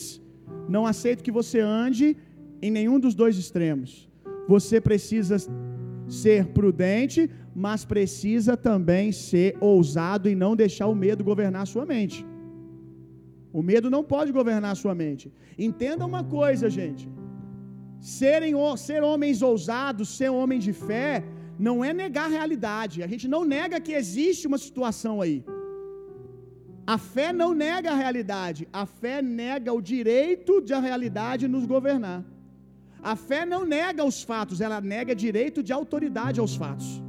Não 0.74 0.84
aceito 0.92 1.24
que 1.26 1.36
você 1.40 1.60
ande 1.60 2.16
em 2.62 2.70
nenhum 2.78 2.98
dos 3.04 3.14
dois 3.14 3.36
extremos. 3.42 3.90
Você 4.48 4.80
precisa 4.80 5.36
ser 6.08 6.46
prudente, 6.58 7.30
mas 7.66 7.84
precisa 7.84 8.56
também 8.56 9.12
ser 9.12 9.50
ousado 9.60 10.28
e 10.28 10.34
não 10.44 10.54
deixar 10.56 10.86
o 10.86 10.94
medo 11.04 11.28
governar 11.32 11.62
a 11.62 11.72
sua 11.74 11.86
mente. 11.94 12.18
O 13.52 13.62
medo 13.70 13.88
não 13.96 14.02
pode 14.14 14.32
governar 14.32 14.72
a 14.72 14.80
sua 14.82 14.94
mente. 15.02 15.26
Entenda 15.66 16.04
uma 16.04 16.24
coisa, 16.38 16.68
gente. 16.78 17.04
Serem, 18.00 18.54
ser 18.76 19.02
homens 19.10 19.40
ousados, 19.50 20.08
ser 20.16 20.30
homem 20.40 20.58
de 20.58 20.72
fé, 20.72 21.22
não 21.58 21.84
é 21.84 21.92
negar 21.92 22.26
a 22.26 22.34
realidade. 22.38 23.02
A 23.02 23.06
gente 23.06 23.26
não 23.28 23.44
nega 23.44 23.80
que 23.80 23.92
existe 23.92 24.46
uma 24.46 24.58
situação 24.58 25.20
aí. 25.20 25.44
A 26.86 26.98
fé 26.98 27.32
não 27.32 27.54
nega 27.54 27.90
a 27.92 27.94
realidade. 27.94 28.68
A 28.72 28.84
fé 28.84 29.22
nega 29.22 29.72
o 29.72 29.80
direito 29.80 30.60
de 30.60 30.74
a 30.74 30.80
realidade 30.80 31.48
nos 31.48 31.64
governar. 31.64 32.24
A 33.02 33.16
fé 33.16 33.44
não 33.44 33.64
nega 33.66 34.02
os 34.04 34.22
fatos, 34.22 34.60
ela 34.60 34.80
nega 34.80 35.14
direito 35.14 35.62
de 35.62 35.72
autoridade 35.72 36.40
aos 36.40 36.54
fatos. 36.56 37.02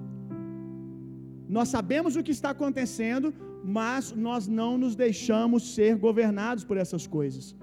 Nós 1.48 1.70
sabemos 1.70 2.16
o 2.16 2.24
que 2.24 2.32
está 2.32 2.50
acontecendo, 2.50 3.34
mas 3.64 4.12
nós 4.12 4.48
não 4.48 4.78
nos 4.78 4.96
deixamos 4.96 5.74
ser 5.74 5.96
governados 5.96 6.64
por 6.64 6.78
essas 6.78 7.08
coisas. 7.08 7.56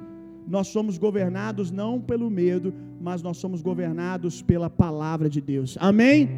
Nós 0.47 0.69
somos 0.69 0.99
governados 0.99 1.71
não 1.71 2.01
pelo 2.01 2.31
medo, 2.31 2.75
mas 3.01 3.23
nós 3.23 3.37
somos 3.37 3.61
governados 3.63 4.41
pela 4.43 4.71
palavra 4.71 5.29
de 5.29 5.41
Deus. 5.41 5.77
Amém? 5.81 6.31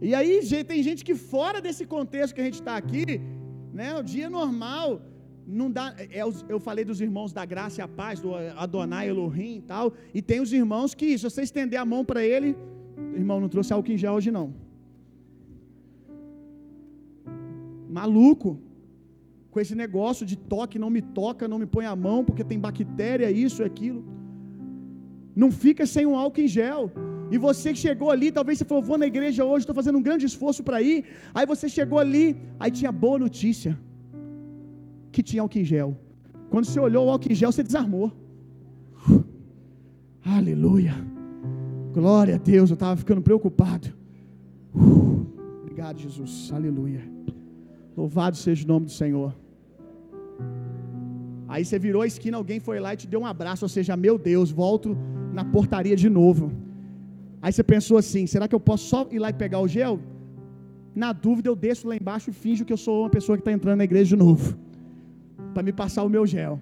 E 0.00 0.14
aí 0.14 0.40
tem 0.64 0.82
gente 0.82 1.04
que 1.04 1.14
fora 1.14 1.60
desse 1.60 1.84
contexto 1.84 2.34
que 2.34 2.40
a 2.40 2.44
gente 2.44 2.60
está 2.60 2.76
aqui, 2.76 3.20
né, 3.72 3.96
o 3.98 4.02
dia 4.02 4.30
normal, 4.30 5.02
não 5.46 5.70
dá. 5.70 5.94
É, 5.98 6.20
eu 6.48 6.60
falei 6.60 6.84
dos 6.84 7.00
irmãos 7.00 7.32
da 7.32 7.44
graça 7.44 7.80
e 7.80 7.82
a 7.82 7.88
paz, 7.88 8.20
do 8.20 8.34
Adonai 8.34 9.08
Elohim 9.08 9.56
e 9.56 9.62
tal, 9.62 9.92
e 10.14 10.20
tem 10.20 10.40
os 10.40 10.52
irmãos 10.52 10.94
que, 10.94 11.16
se 11.18 11.24
você 11.24 11.42
estender 11.42 11.80
a 11.80 11.84
mão 11.84 12.04
para 12.04 12.24
ele, 12.24 12.56
irmão, 13.14 13.40
não 13.40 13.48
trouxe 13.48 13.72
álcool 13.72 13.92
em 13.92 13.98
gel 13.98 14.14
hoje 14.14 14.30
não. 14.30 14.54
Maluco, 17.88 18.60
com 19.50 19.58
esse 19.58 19.74
negócio 19.74 20.24
de 20.26 20.36
toque, 20.36 20.78
não 20.78 20.90
me 20.90 21.00
toca, 21.00 21.48
não 21.48 21.58
me 21.58 21.66
põe 21.66 21.86
a 21.86 21.96
mão, 21.96 22.24
porque 22.24 22.44
tem 22.44 22.58
bactéria, 22.58 23.30
isso 23.30 23.62
e 23.62 23.64
aquilo. 23.64 24.04
Não 25.34 25.50
fica 25.50 25.86
sem 25.86 26.04
um 26.06 26.16
álcool 26.16 26.42
em 26.42 26.48
gel. 26.48 26.92
E 27.30 27.36
você 27.36 27.72
que 27.72 27.78
chegou 27.78 28.10
ali, 28.10 28.32
talvez 28.32 28.58
você 28.58 28.64
falou, 28.64 28.82
vou 28.82 28.98
na 28.98 29.06
igreja 29.06 29.44
hoje, 29.44 29.62
estou 29.62 29.74
fazendo 29.74 29.98
um 29.98 30.02
grande 30.02 30.24
esforço 30.26 30.62
para 30.62 30.80
ir. 30.80 31.04
Aí 31.34 31.44
você 31.46 31.68
chegou 31.68 31.98
ali, 31.98 32.36
aí 32.58 32.70
tinha 32.70 32.90
boa 32.90 33.18
notícia. 33.18 33.78
Que 35.12 35.22
tinha 35.22 35.42
álcool 35.42 35.58
em 35.58 35.64
gel. 35.64 35.96
Quando 36.50 36.64
você 36.64 36.80
olhou 36.80 37.06
o 37.06 37.10
álcool 37.10 37.32
em 37.32 37.34
gel, 37.34 37.52
você 37.52 37.62
desarmou. 37.62 38.12
aleluia. 40.24 40.94
Glória 41.92 42.36
a 42.36 42.38
Deus, 42.38 42.70
eu 42.70 42.74
estava 42.74 42.96
ficando 42.96 43.20
preocupado. 43.20 43.88
obrigado, 45.62 45.98
Jesus. 45.98 46.50
Aleluia. 46.52 47.02
Louvado 47.96 48.36
seja 48.36 48.64
o 48.64 48.68
nome 48.68 48.86
do 48.86 48.92
Senhor. 48.92 49.34
Aí 51.48 51.64
você 51.64 51.78
virou 51.78 52.02
a 52.02 52.06
esquina, 52.06 52.36
alguém 52.36 52.60
foi 52.60 52.78
lá 52.78 52.94
e 52.94 52.96
te 52.96 53.06
deu 53.06 53.20
um 53.20 53.26
abraço, 53.26 53.64
ou 53.64 53.68
seja, 53.68 53.96
meu 53.96 54.18
Deus, 54.18 54.50
volto 54.50 54.96
na 55.32 55.44
portaria 55.44 55.96
de 55.96 56.08
novo. 56.08 56.52
Aí 57.40 57.52
você 57.52 57.62
pensou 57.62 57.96
assim: 57.98 58.26
será 58.26 58.46
que 58.48 58.54
eu 58.54 58.60
posso 58.60 58.84
só 58.92 59.06
ir 59.10 59.18
lá 59.18 59.30
e 59.30 59.32
pegar 59.32 59.60
o 59.60 59.68
gel? 59.68 60.00
Na 60.94 61.12
dúvida, 61.12 61.48
eu 61.48 61.56
desço 61.56 61.86
lá 61.88 61.94
embaixo 61.96 62.30
e 62.30 62.32
finjo 62.32 62.64
que 62.64 62.72
eu 62.72 62.76
sou 62.76 63.02
uma 63.02 63.10
pessoa 63.10 63.36
que 63.36 63.42
está 63.42 63.52
entrando 63.52 63.78
na 63.78 63.84
igreja 63.84 64.16
de 64.16 64.16
novo, 64.16 64.56
para 65.54 65.62
me 65.62 65.72
passar 65.72 66.02
o 66.02 66.08
meu 66.08 66.26
gel. 66.26 66.60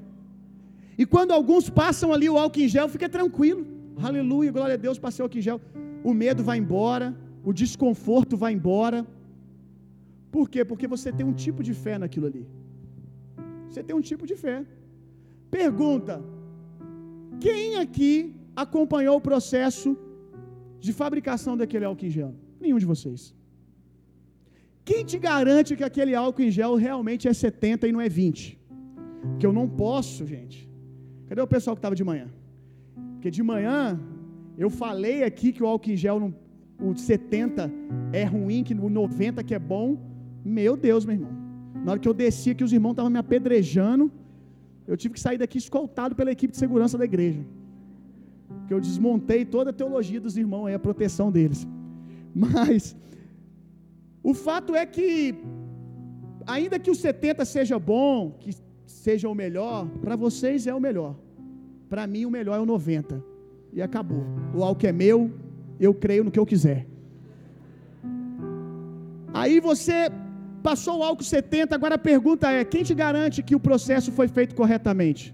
E 0.99 1.05
quando 1.07 1.33
alguns 1.33 1.69
passam 1.69 2.13
ali 2.13 2.29
o 2.29 2.39
álcool 2.39 2.61
em 2.61 2.69
gel, 2.69 2.89
fica 2.89 3.09
tranquilo. 3.09 3.67
Aleluia, 4.09 4.51
glória 4.53 4.75
a 4.75 4.83
Deus, 4.87 4.99
passei 4.99 5.23
o 5.23 5.25
álcool 5.27 5.39
em 5.39 5.47
gel. 5.49 5.61
O 6.05 6.13
medo 6.23 6.43
vai 6.43 6.59
embora, 6.59 7.15
o 7.45 7.53
desconforto 7.53 8.37
vai 8.37 8.53
embora. 8.53 9.07
Por 10.31 10.49
quê? 10.51 10.65
Porque 10.65 10.87
você 10.87 11.11
tem 11.13 11.25
um 11.25 11.33
tipo 11.45 11.63
de 11.63 11.75
fé 11.83 11.99
naquilo 11.99 12.27
ali. 12.27 12.47
Você 13.69 13.83
tem 13.83 13.97
um 13.97 14.05
tipo 14.11 14.27
de 14.27 14.37
fé. 14.37 14.57
Pergunta: 15.51 16.23
quem 17.41 17.77
aqui 17.77 18.35
acompanhou 18.65 19.17
o 19.17 19.21
processo 19.21 19.97
de 20.81 20.93
fabricação 20.93 21.57
daquele 21.57 21.85
álcool 21.85 22.07
em 22.07 22.11
gel? 22.11 22.35
Nenhum 22.61 22.79
de 22.79 22.87
vocês. 22.87 23.35
Quem 24.85 25.05
te 25.05 25.19
garante 25.19 25.77
que 25.77 25.85
aquele 25.85 26.15
álcool 26.15 26.43
em 26.43 26.51
gel 26.51 26.75
realmente 26.77 27.27
é 27.27 27.33
70 27.33 27.89
e 27.89 27.93
não 27.93 28.01
é 28.01 28.09
20? 28.09 28.59
Que 29.39 29.47
eu 29.47 29.53
não 29.53 29.69
posso, 29.69 30.25
gente. 30.25 30.59
Cadê 31.29 31.41
o 31.41 31.47
pessoal 31.47 31.75
que 31.75 31.81
estava 31.81 31.95
de 31.95 32.05
manhã? 32.05 32.29
Porque 33.15 33.31
de 33.31 33.43
manhã 33.43 34.01
eu 34.57 34.71
falei 34.71 35.25
aqui 35.25 35.53
que 35.53 35.63
o 35.63 35.67
álcool 35.67 35.91
em 35.91 35.97
gel, 35.97 36.33
o 36.81 36.97
70 36.97 37.71
é 38.13 38.25
ruim, 38.25 38.63
que 38.63 38.75
o 38.75 38.89
90 38.89 39.43
que 39.43 39.55
é 39.55 39.59
bom. 39.59 39.99
Meu 40.45 40.77
Deus, 40.77 41.05
meu 41.05 41.17
irmão. 41.17 41.33
Na 41.85 41.93
hora 41.93 42.01
que 42.01 42.09
eu 42.09 42.15
descia 42.15 42.55
que 42.55 42.65
os 42.65 42.73
irmãos 42.73 42.93
estavam 42.93 43.11
me 43.11 43.19
apedrejando, 43.19 44.11
eu 44.87 44.97
tive 44.97 45.15
que 45.15 45.21
sair 45.21 45.39
daqui 45.39 45.59
escoltado 45.59 46.15
pela 46.15 46.31
equipe 46.31 46.53
de 46.53 46.59
segurança 46.59 46.97
da 46.97 47.05
igreja. 47.05 47.43
Porque 48.67 48.75
eu 48.75 48.81
desmontei 48.81 49.45
toda 49.45 49.71
a 49.71 49.73
teologia 49.73 50.21
dos 50.21 50.37
irmãos 50.37 50.67
aí, 50.67 50.75
a 50.75 50.79
proteção 50.79 51.31
deles. 51.31 51.65
Mas 52.35 52.97
o 54.25 54.35
fato 54.35 54.75
é 54.75 54.85
que 54.85 55.37
ainda 56.45 56.77
que 56.77 56.91
o 56.91 56.95
70 56.95 57.45
seja 57.45 57.79
bom, 57.79 58.33
que 58.41 58.51
seja 58.85 59.29
o 59.29 59.37
melhor, 59.37 59.87
para 60.01 60.17
vocês 60.17 60.67
é 60.67 60.75
o 60.75 60.81
melhor. 60.81 61.15
Para 61.89 62.09
mim 62.09 62.25
o 62.25 62.31
melhor 62.31 62.57
é 62.57 62.61
o 62.61 62.67
90. 62.67 63.23
E 63.73 63.81
acabou. 63.81 64.25
O 64.53 64.65
álcool 64.65 64.89
é 64.89 64.93
meu, 64.93 65.31
eu 65.79 65.95
creio 65.95 66.25
no 66.25 66.33
que 66.33 66.41
eu 66.41 66.47
quiser. 66.53 66.89
Aí 69.33 69.61
você 69.61 70.11
passou 70.61 70.99
o 70.99 71.05
álcool 71.05 71.23
70, 71.23 71.73
agora 71.73 71.95
a 71.95 71.99
pergunta 71.99 72.51
é: 72.51 72.65
quem 72.65 72.83
te 72.83 72.95
garante 72.97 73.45
que 73.45 73.55
o 73.55 73.61
processo 73.61 74.11
foi 74.11 74.27
feito 74.27 74.57
corretamente? 74.57 75.33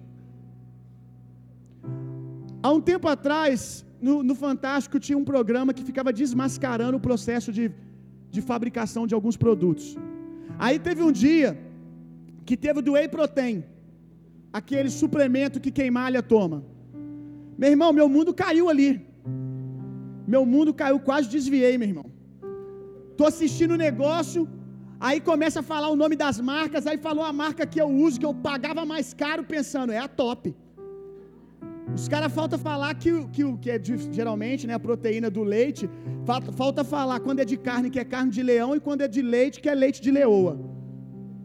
Há 2.66 2.70
um 2.76 2.80
tempo 2.90 3.06
atrás, 3.16 3.84
no, 4.06 4.14
no 4.28 4.34
Fantástico, 4.44 5.00
tinha 5.06 5.18
um 5.20 5.26
programa 5.32 5.74
que 5.76 5.84
ficava 5.90 6.12
desmascarando 6.20 6.96
o 6.96 7.04
processo 7.08 7.50
de, 7.56 7.64
de 8.34 8.40
fabricação 8.50 9.04
de 9.10 9.14
alguns 9.16 9.36
produtos. 9.44 9.86
Aí 10.64 10.78
teve 10.78 11.02
um 11.08 11.12
dia 11.24 11.48
que 12.46 12.56
teve 12.64 12.78
o 12.78 12.84
do 12.86 12.92
Whey 12.92 13.08
Protein, 13.16 13.56
aquele 14.60 14.90
suplemento 15.00 15.62
que 15.64 15.72
quem 15.78 15.90
malha 15.90 16.22
toma. 16.34 16.58
Meu 17.58 17.70
irmão, 17.74 17.92
meu 18.00 18.08
mundo 18.16 18.32
caiu 18.42 18.68
ali. 18.72 18.90
Meu 20.34 20.44
mundo 20.54 20.72
caiu, 20.80 20.98
quase 21.08 21.28
desviei, 21.36 21.76
meu 21.76 21.88
irmão. 21.92 22.08
Tô 23.18 23.24
assistindo 23.26 23.72
o 23.72 23.82
negócio, 23.88 24.42
aí 25.00 25.20
começa 25.20 25.60
a 25.60 25.68
falar 25.72 25.88
o 25.90 25.96
nome 26.02 26.16
das 26.24 26.38
marcas, 26.52 26.86
aí 26.86 26.98
falou 27.08 27.24
a 27.24 27.32
marca 27.32 27.66
que 27.72 27.80
eu 27.84 27.88
uso, 28.06 28.20
que 28.20 28.28
eu 28.30 28.34
pagava 28.48 28.84
mais 28.92 29.08
caro, 29.12 29.42
pensando, 29.54 29.92
é 29.92 29.98
a 29.98 30.08
top. 30.22 30.54
Os 31.94 32.08
caras 32.08 32.32
falta 32.32 32.56
falar 32.56 32.94
que, 32.94 33.10
que, 33.28 33.56
que 33.58 33.70
é 33.70 33.78
de, 33.78 33.96
geralmente 34.12 34.66
né, 34.66 34.74
a 34.74 34.80
proteína 34.80 35.28
do 35.30 35.42
leite, 35.42 35.88
falta, 36.24 36.50
falta 36.50 36.82
falar 36.82 37.20
quando 37.20 37.40
é 37.40 37.44
de 37.44 37.56
carne 37.56 37.90
que 37.90 38.00
é 38.00 38.04
carne 38.04 38.30
de 38.30 38.42
leão 38.42 38.74
e 38.74 38.80
quando 38.80 39.02
é 39.02 39.08
de 39.08 39.20
leite 39.20 39.60
que 39.60 39.68
é 39.68 39.74
leite 39.74 40.00
de 40.00 40.10
leoa. 40.10 40.58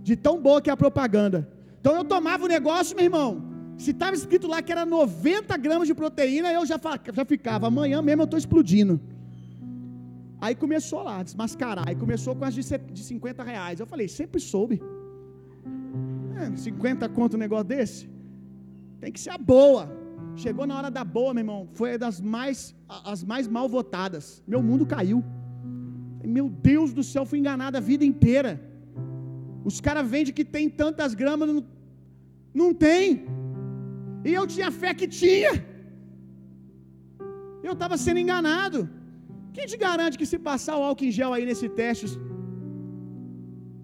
De 0.01 0.15
tão 0.15 0.41
boa 0.41 0.61
que 0.61 0.69
é 0.69 0.73
a 0.73 0.77
propaganda. 0.77 1.39
Então 1.79 1.95
eu 1.95 2.03
tomava 2.03 2.45
o 2.45 2.47
negócio, 2.47 2.95
meu 2.95 3.05
irmão. 3.05 3.29
Se 3.77 3.91
estava 3.91 4.15
escrito 4.15 4.47
lá 4.47 4.61
que 4.61 4.71
era 4.71 4.85
90 4.85 5.55
gramas 5.57 5.87
de 5.87 5.93
proteína, 5.93 6.51
eu 6.51 6.65
já, 6.65 6.79
já 7.13 7.25
ficava. 7.25 7.67
Amanhã 7.67 8.01
mesmo 8.01 8.21
eu 8.21 8.25
estou 8.25 8.39
explodindo. 8.39 8.99
Aí 10.39 10.55
começou 10.55 11.03
lá, 11.03 11.21
desmascarar. 11.21 11.87
Aí 11.87 11.95
começou 11.95 12.35
com 12.35 12.45
as 12.45 12.53
de, 12.53 12.63
de 12.93 13.03
50 13.03 13.43
reais. 13.43 13.79
Eu 13.79 13.85
falei, 13.85 14.07
sempre 14.07 14.39
soube. 14.39 14.81
É, 16.39 16.55
50 16.55 17.09
conto 17.09 17.35
um 17.35 17.39
negócio 17.39 17.65
desse? 17.65 18.09
Tem 18.99 19.11
que 19.11 19.19
ser 19.19 19.31
a 19.31 19.37
boa. 19.37 20.06
Chegou 20.43 20.65
na 20.69 20.75
hora 20.77 20.89
da 20.97 21.03
boa, 21.17 21.33
meu 21.33 21.43
irmão, 21.43 21.61
foi 21.77 21.97
das 22.03 22.17
mais 22.35 22.57
as 23.13 23.21
mais 23.31 23.45
mal 23.55 23.67
votadas. 23.77 24.25
Meu 24.53 24.61
mundo 24.67 24.85
caiu. 24.95 25.19
Meu 26.37 26.47
Deus 26.71 26.89
do 26.97 27.03
céu, 27.11 27.23
fui 27.29 27.39
enganado 27.39 27.75
a 27.79 27.83
vida 27.91 28.05
inteira. 28.11 28.51
Os 29.69 29.77
caras 29.85 30.05
vendem 30.13 30.33
que 30.39 30.45
tem 30.55 30.65
tantas 30.83 31.13
gramas, 31.21 31.47
não, 31.51 31.61
não 32.61 32.69
tem. 32.85 33.03
E 34.27 34.33
eu 34.39 34.45
tinha 34.53 34.69
fé 34.81 34.91
que 34.99 35.07
tinha. 35.21 35.53
Eu 37.67 37.73
estava 37.77 37.97
sendo 38.05 38.19
enganado. 38.25 38.79
Quem 39.55 39.65
te 39.71 39.77
garante 39.85 40.19
que 40.19 40.27
se 40.33 40.39
passar 40.49 40.75
o 40.77 40.83
álcool 40.87 41.05
em 41.07 41.13
gel 41.19 41.33
aí 41.33 41.45
nesse 41.49 41.67
teste, 41.79 42.05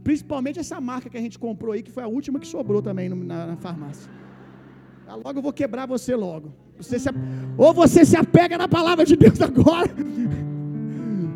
principalmente 0.07 0.59
essa 0.63 0.79
marca 0.91 1.09
que 1.09 1.19
a 1.21 1.25
gente 1.25 1.39
comprou 1.45 1.71
aí, 1.73 1.81
que 1.87 1.95
foi 1.97 2.03
a 2.03 2.11
última 2.17 2.39
que 2.43 2.49
sobrou 2.55 2.81
também 2.89 3.09
na, 3.09 3.39
na 3.51 3.57
farmácia. 3.65 4.22
Ah, 5.13 5.15
logo 5.23 5.37
eu 5.37 5.43
vou 5.43 5.53
quebrar 5.53 5.85
você 5.85 6.15
logo. 6.15 6.51
Você 6.77 6.97
se, 6.97 7.09
ou 7.55 7.71
você 7.71 8.03
se 8.03 8.17
apega 8.17 8.57
na 8.57 8.67
palavra 8.67 9.05
de 9.05 9.15
Deus 9.15 9.39
agora, 9.49 9.91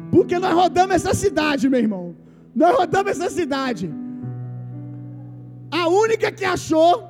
porque 0.09 0.39
nós 0.39 0.53
rodamos 0.61 0.95
essa 0.95 1.13
cidade, 1.13 1.69
meu 1.69 1.79
irmão. 1.79 2.15
Nós 2.55 2.75
rodamos 2.75 3.11
essa 3.11 3.29
cidade. 3.29 3.93
A 5.69 5.87
única 5.87 6.31
que 6.31 6.43
achou 6.43 7.07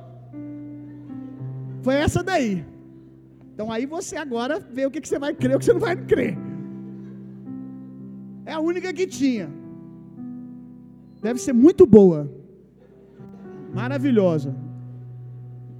foi 1.80 1.94
essa 1.94 2.22
daí. 2.22 2.66
Então 3.54 3.72
aí 3.72 3.86
você 3.86 4.16
agora 4.16 4.60
vê 4.60 4.84
o 4.84 4.90
que, 4.90 5.00
você 5.08 5.18
vai 5.18 5.32
crer, 5.32 5.56
o 5.56 5.58
que 5.58 5.64
você 5.64 5.72
não 5.72 5.80
vai 5.80 5.96
crer. 5.96 6.36
É 8.44 8.52
a 8.52 8.60
única 8.60 8.92
que 8.92 9.06
tinha. 9.06 9.48
Deve 11.22 11.40
ser 11.40 11.54
muito 11.54 11.86
boa. 11.86 12.30
Maravilhosa. 13.72 14.67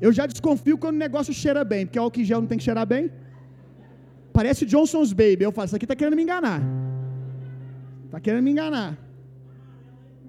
Eu 0.01 0.13
já 0.13 0.27
desconfio 0.27 0.77
quando 0.79 0.97
o 0.97 1.05
negócio 1.07 1.33
cheira 1.35 1.65
bem, 1.65 1.85
porque 1.87 1.99
álcool 1.99 2.21
em 2.21 2.25
gel 2.25 2.41
não 2.41 2.51
tem 2.51 2.59
que 2.59 2.65
cheirar 2.65 2.87
bem. 2.87 3.11
Parece 4.33 4.65
Johnson's 4.73 5.13
Baby. 5.13 5.43
Eu 5.43 5.53
falo, 5.53 5.67
isso 5.67 5.77
aqui 5.77 5.85
está 5.85 5.97
querendo 5.97 6.17
me 6.17 6.23
enganar. 6.23 6.61
Está 8.07 8.21
querendo 8.21 8.45
me 8.45 8.53
enganar. 8.53 8.91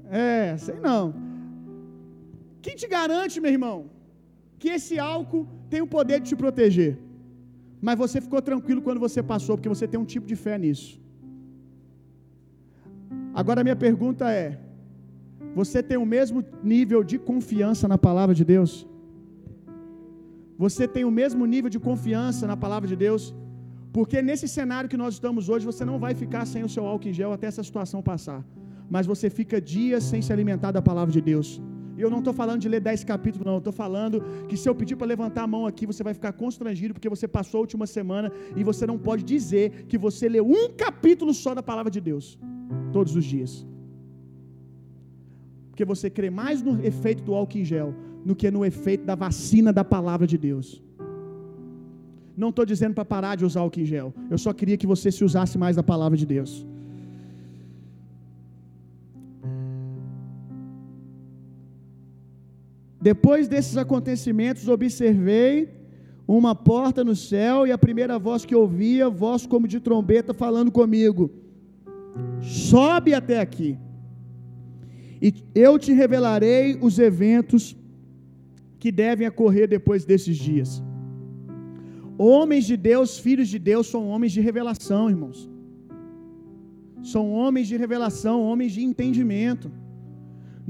É, 0.09 0.57
sei 0.57 0.79
não. 0.87 1.03
Quem 2.63 2.75
te 2.75 2.87
garante, 2.87 3.39
meu 3.39 3.51
irmão, 3.57 3.77
que 4.57 4.69
esse 4.77 4.97
álcool 4.97 5.47
tem 5.69 5.81
o 5.81 5.87
poder 5.87 6.19
de 6.21 6.29
te 6.29 6.35
proteger? 6.35 6.97
Mas 7.81 7.97
você 7.97 8.19
ficou 8.19 8.41
tranquilo 8.41 8.81
quando 8.81 8.99
você 8.99 9.21
passou, 9.23 9.55
porque 9.55 9.69
você 9.69 9.87
tem 9.87 9.99
um 9.99 10.09
tipo 10.13 10.25
de 10.31 10.35
fé 10.35 10.57
nisso. 10.57 10.99
Agora 13.33 13.63
minha 13.63 13.75
pergunta 13.75 14.29
é: 14.31 14.59
você 15.55 15.81
tem 15.81 15.97
o 15.97 16.05
mesmo 16.05 16.43
nível 16.63 17.03
de 17.03 17.17
confiança 17.17 17.87
na 17.87 17.97
palavra 17.97 18.35
de 18.35 18.43
Deus? 18.43 18.87
Você 20.63 20.85
tem 20.95 21.03
o 21.09 21.13
mesmo 21.19 21.43
nível 21.53 21.69
de 21.73 21.79
confiança 21.87 22.43
na 22.51 22.57
palavra 22.63 22.87
de 22.91 22.95
Deus? 23.03 23.23
Porque 23.95 24.17
nesse 24.29 24.47
cenário 24.55 24.89
que 24.91 25.01
nós 25.03 25.13
estamos 25.17 25.43
hoje, 25.51 25.69
você 25.71 25.83
não 25.89 25.97
vai 26.03 26.13
ficar 26.21 26.43
sem 26.53 26.63
o 26.67 26.71
seu 26.73 26.83
álcool 26.89 27.09
em 27.09 27.13
gel 27.19 27.31
até 27.35 27.47
essa 27.51 27.63
situação 27.67 27.99
passar. 28.09 28.41
Mas 28.95 29.05
você 29.11 29.27
fica 29.37 29.57
dias 29.75 30.03
sem 30.11 30.21
se 30.25 30.33
alimentar 30.35 30.71
da 30.77 30.81
palavra 30.89 31.13
de 31.17 31.21
Deus. 31.29 31.49
E 31.97 32.01
eu 32.01 32.09
não 32.13 32.19
estou 32.19 32.33
falando 32.41 32.59
de 32.65 32.69
ler 32.73 32.81
10 32.81 33.05
capítulos, 33.05 33.45
não. 33.49 33.53
Eu 33.53 33.63
estou 33.63 33.75
falando 33.83 34.17
que 34.49 34.57
se 34.57 34.67
eu 34.69 34.75
pedir 34.81 34.97
para 34.97 35.07
levantar 35.13 35.43
a 35.43 35.51
mão 35.55 35.63
aqui, 35.69 35.85
você 35.91 36.03
vai 36.07 36.13
ficar 36.19 36.33
constrangido, 36.43 36.93
porque 36.93 37.13
você 37.15 37.27
passou 37.37 37.59
a 37.59 37.61
última 37.61 37.87
semana 37.87 38.29
e 38.59 38.61
você 38.69 38.85
não 38.91 38.97
pode 39.07 39.23
dizer 39.23 39.85
que 39.89 39.97
você 39.97 40.27
leu 40.27 40.45
um 40.45 40.65
capítulo 40.85 41.33
só 41.33 41.53
da 41.59 41.63
palavra 41.71 41.91
de 41.97 42.01
Deus, 42.09 42.37
todos 42.91 43.15
os 43.15 43.25
dias. 43.33 43.65
Porque 45.69 45.85
você 45.85 46.09
crê 46.09 46.29
mais 46.29 46.61
no 46.61 46.73
efeito 46.91 47.23
do 47.23 47.33
álcool 47.33 47.59
em 47.59 47.65
gel 47.73 47.91
do 48.25 48.35
que 48.35 48.51
no 48.51 48.65
efeito 48.65 49.05
da 49.05 49.15
vacina 49.15 49.71
da 49.71 49.83
palavra 49.83 50.27
de 50.27 50.37
Deus. 50.37 50.81
Não 52.35 52.49
estou 52.49 52.65
dizendo 52.65 52.93
para 52.93 53.03
parar 53.03 53.35
de 53.35 53.45
usar 53.45 53.61
álcool 53.61 53.81
em 53.81 53.85
gel. 53.85 54.13
Eu 54.29 54.37
só 54.37 54.53
queria 54.53 54.77
que 54.77 54.87
você 54.87 55.11
se 55.11 55.23
usasse 55.23 55.57
mais 55.57 55.75
da 55.75 55.83
palavra 55.83 56.17
de 56.17 56.25
Deus. 56.25 56.65
Depois 63.01 63.47
desses 63.47 63.77
acontecimentos, 63.77 64.67
observei 64.67 65.69
uma 66.27 66.53
porta 66.53 67.03
no 67.03 67.15
céu 67.15 67.65
e 67.65 67.71
a 67.71 67.77
primeira 67.77 68.19
voz 68.19 68.45
que 68.45 68.55
ouvia, 68.55 69.09
voz 69.09 69.45
como 69.45 69.67
de 69.67 69.79
trombeta, 69.79 70.33
falando 70.33 70.71
comigo: 70.71 71.31
Sobe 72.41 73.13
até 73.13 73.39
aqui, 73.39 73.77
e 75.21 75.33
eu 75.55 75.79
te 75.79 75.91
revelarei 75.91 76.77
os 76.81 76.99
eventos 76.99 77.75
que 78.81 78.91
devem 79.03 79.27
ocorrer 79.33 79.67
depois 79.77 80.03
desses 80.09 80.37
dias. 80.49 80.71
Homens 82.31 82.65
de 82.69 82.77
Deus, 82.91 83.09
filhos 83.25 83.49
de 83.53 83.59
Deus, 83.71 83.85
são 83.93 84.01
homens 84.11 84.31
de 84.37 84.41
revelação, 84.49 85.03
irmãos. 85.15 85.39
São 87.11 87.23
homens 87.39 87.67
de 87.71 87.75
revelação, 87.83 88.37
homens 88.49 88.71
de 88.75 88.81
entendimento. 88.89 89.67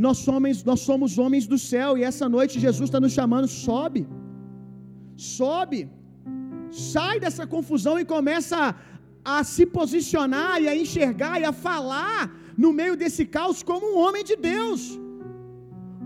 Nós 0.06 0.18
somos, 0.26 0.64
nós 0.70 0.82
somos 0.90 1.18
homens 1.22 1.46
do 1.54 1.58
céu 1.72 1.90
e 1.98 2.04
essa 2.10 2.28
noite 2.36 2.64
Jesus 2.68 2.86
está 2.88 3.00
nos 3.06 3.14
chamando, 3.20 3.48
sobe, 3.48 4.02
sobe, 5.38 5.80
sai 6.92 7.16
dessa 7.24 7.46
confusão 7.56 7.96
e 8.00 8.06
começa 8.16 8.58
a, 8.68 9.40
a 9.40 9.44
se 9.54 9.66
posicionar 9.78 10.56
e 10.62 10.68
a 10.72 10.76
enxergar 10.84 11.36
e 11.42 11.46
a 11.52 11.54
falar 11.68 12.20
no 12.64 12.72
meio 12.80 12.96
desse 13.02 13.26
caos 13.36 13.62
como 13.70 13.86
um 13.92 13.98
homem 14.04 14.24
de 14.24 14.38
Deus. 14.52 14.82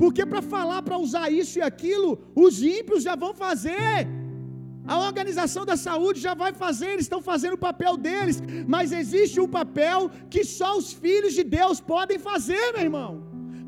Porque 0.02 0.26
para 0.26 0.42
falar, 0.42 0.82
para 0.82 0.98
usar 0.98 1.28
isso 1.42 1.60
e 1.60 1.62
aquilo, 1.62 2.10
os 2.36 2.62
ímpios 2.62 3.04
já 3.04 3.16
vão 3.16 3.34
fazer. 3.34 4.08
A 4.86 4.98
organização 5.08 5.64
da 5.66 5.78
saúde 5.88 6.20
já 6.28 6.34
vai 6.34 6.52
fazer, 6.64 6.88
eles 6.92 7.06
estão 7.06 7.22
fazendo 7.22 7.54
o 7.54 7.66
papel 7.70 7.96
deles, 7.96 8.38
mas 8.74 8.92
existe 8.92 9.40
um 9.40 9.48
papel 9.60 10.10
que 10.30 10.44
só 10.44 10.78
os 10.78 10.92
filhos 11.04 11.34
de 11.34 11.44
Deus 11.44 11.80
podem 11.94 12.20
fazer, 12.20 12.66
meu 12.74 12.84
irmão. 12.90 13.12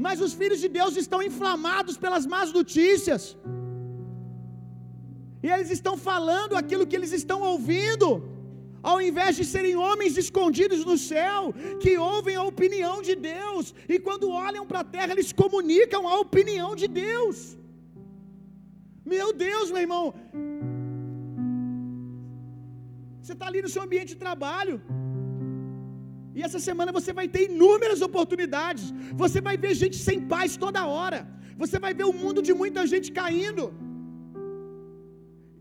Mas 0.05 0.19
os 0.19 0.33
filhos 0.33 0.59
de 0.59 0.69
Deus 0.79 0.97
estão 0.97 1.21
inflamados 1.29 1.95
pelas 2.03 2.25
más 2.25 2.51
notícias. 2.51 3.38
E 5.43 5.49
eles 5.55 5.69
estão 5.77 5.95
falando 5.95 6.55
aquilo 6.61 6.88
que 6.88 6.97
eles 6.99 7.13
estão 7.13 7.39
ouvindo, 7.53 8.07
ao 8.91 8.98
invés 9.08 9.34
de 9.39 9.45
serem 9.54 9.76
homens 9.86 10.15
escondidos 10.24 10.82
no 10.89 10.98
céu, 11.12 11.41
que 11.84 11.91
ouvem 12.13 12.36
a 12.38 12.48
opinião 12.54 12.95
de 13.08 13.15
Deus, 13.34 13.65
e 13.93 13.98
quando 14.08 14.34
olham 14.48 14.65
para 14.69 14.82
a 14.84 14.89
terra, 14.95 15.13
eles 15.15 15.32
comunicam 15.43 16.04
a 16.12 16.15
opinião 16.26 16.71
de 16.82 16.88
Deus. 17.04 17.38
Meu 19.13 19.28
Deus, 19.45 19.65
meu 19.74 19.84
irmão, 19.88 20.06
você 23.21 23.34
está 23.36 23.48
ali 23.50 23.62
no 23.65 23.71
seu 23.76 23.82
ambiente 23.88 24.12
de 24.13 24.21
trabalho. 24.26 24.76
E 26.38 26.41
essa 26.48 26.60
semana 26.67 26.91
você 26.98 27.12
vai 27.19 27.28
ter 27.34 27.43
inúmeras 27.50 28.02
oportunidades. 28.08 28.86
Você 29.24 29.39
vai 29.48 29.56
ver 29.63 29.74
gente 29.84 29.98
sem 30.08 30.19
paz 30.34 30.58
toda 30.65 30.89
hora. 30.95 31.19
Você 31.63 31.78
vai 31.86 31.93
ver 32.00 32.08
o 32.12 32.17
mundo 32.21 32.39
de 32.48 32.54
muita 32.62 32.82
gente 32.93 33.10
caindo. 33.19 33.65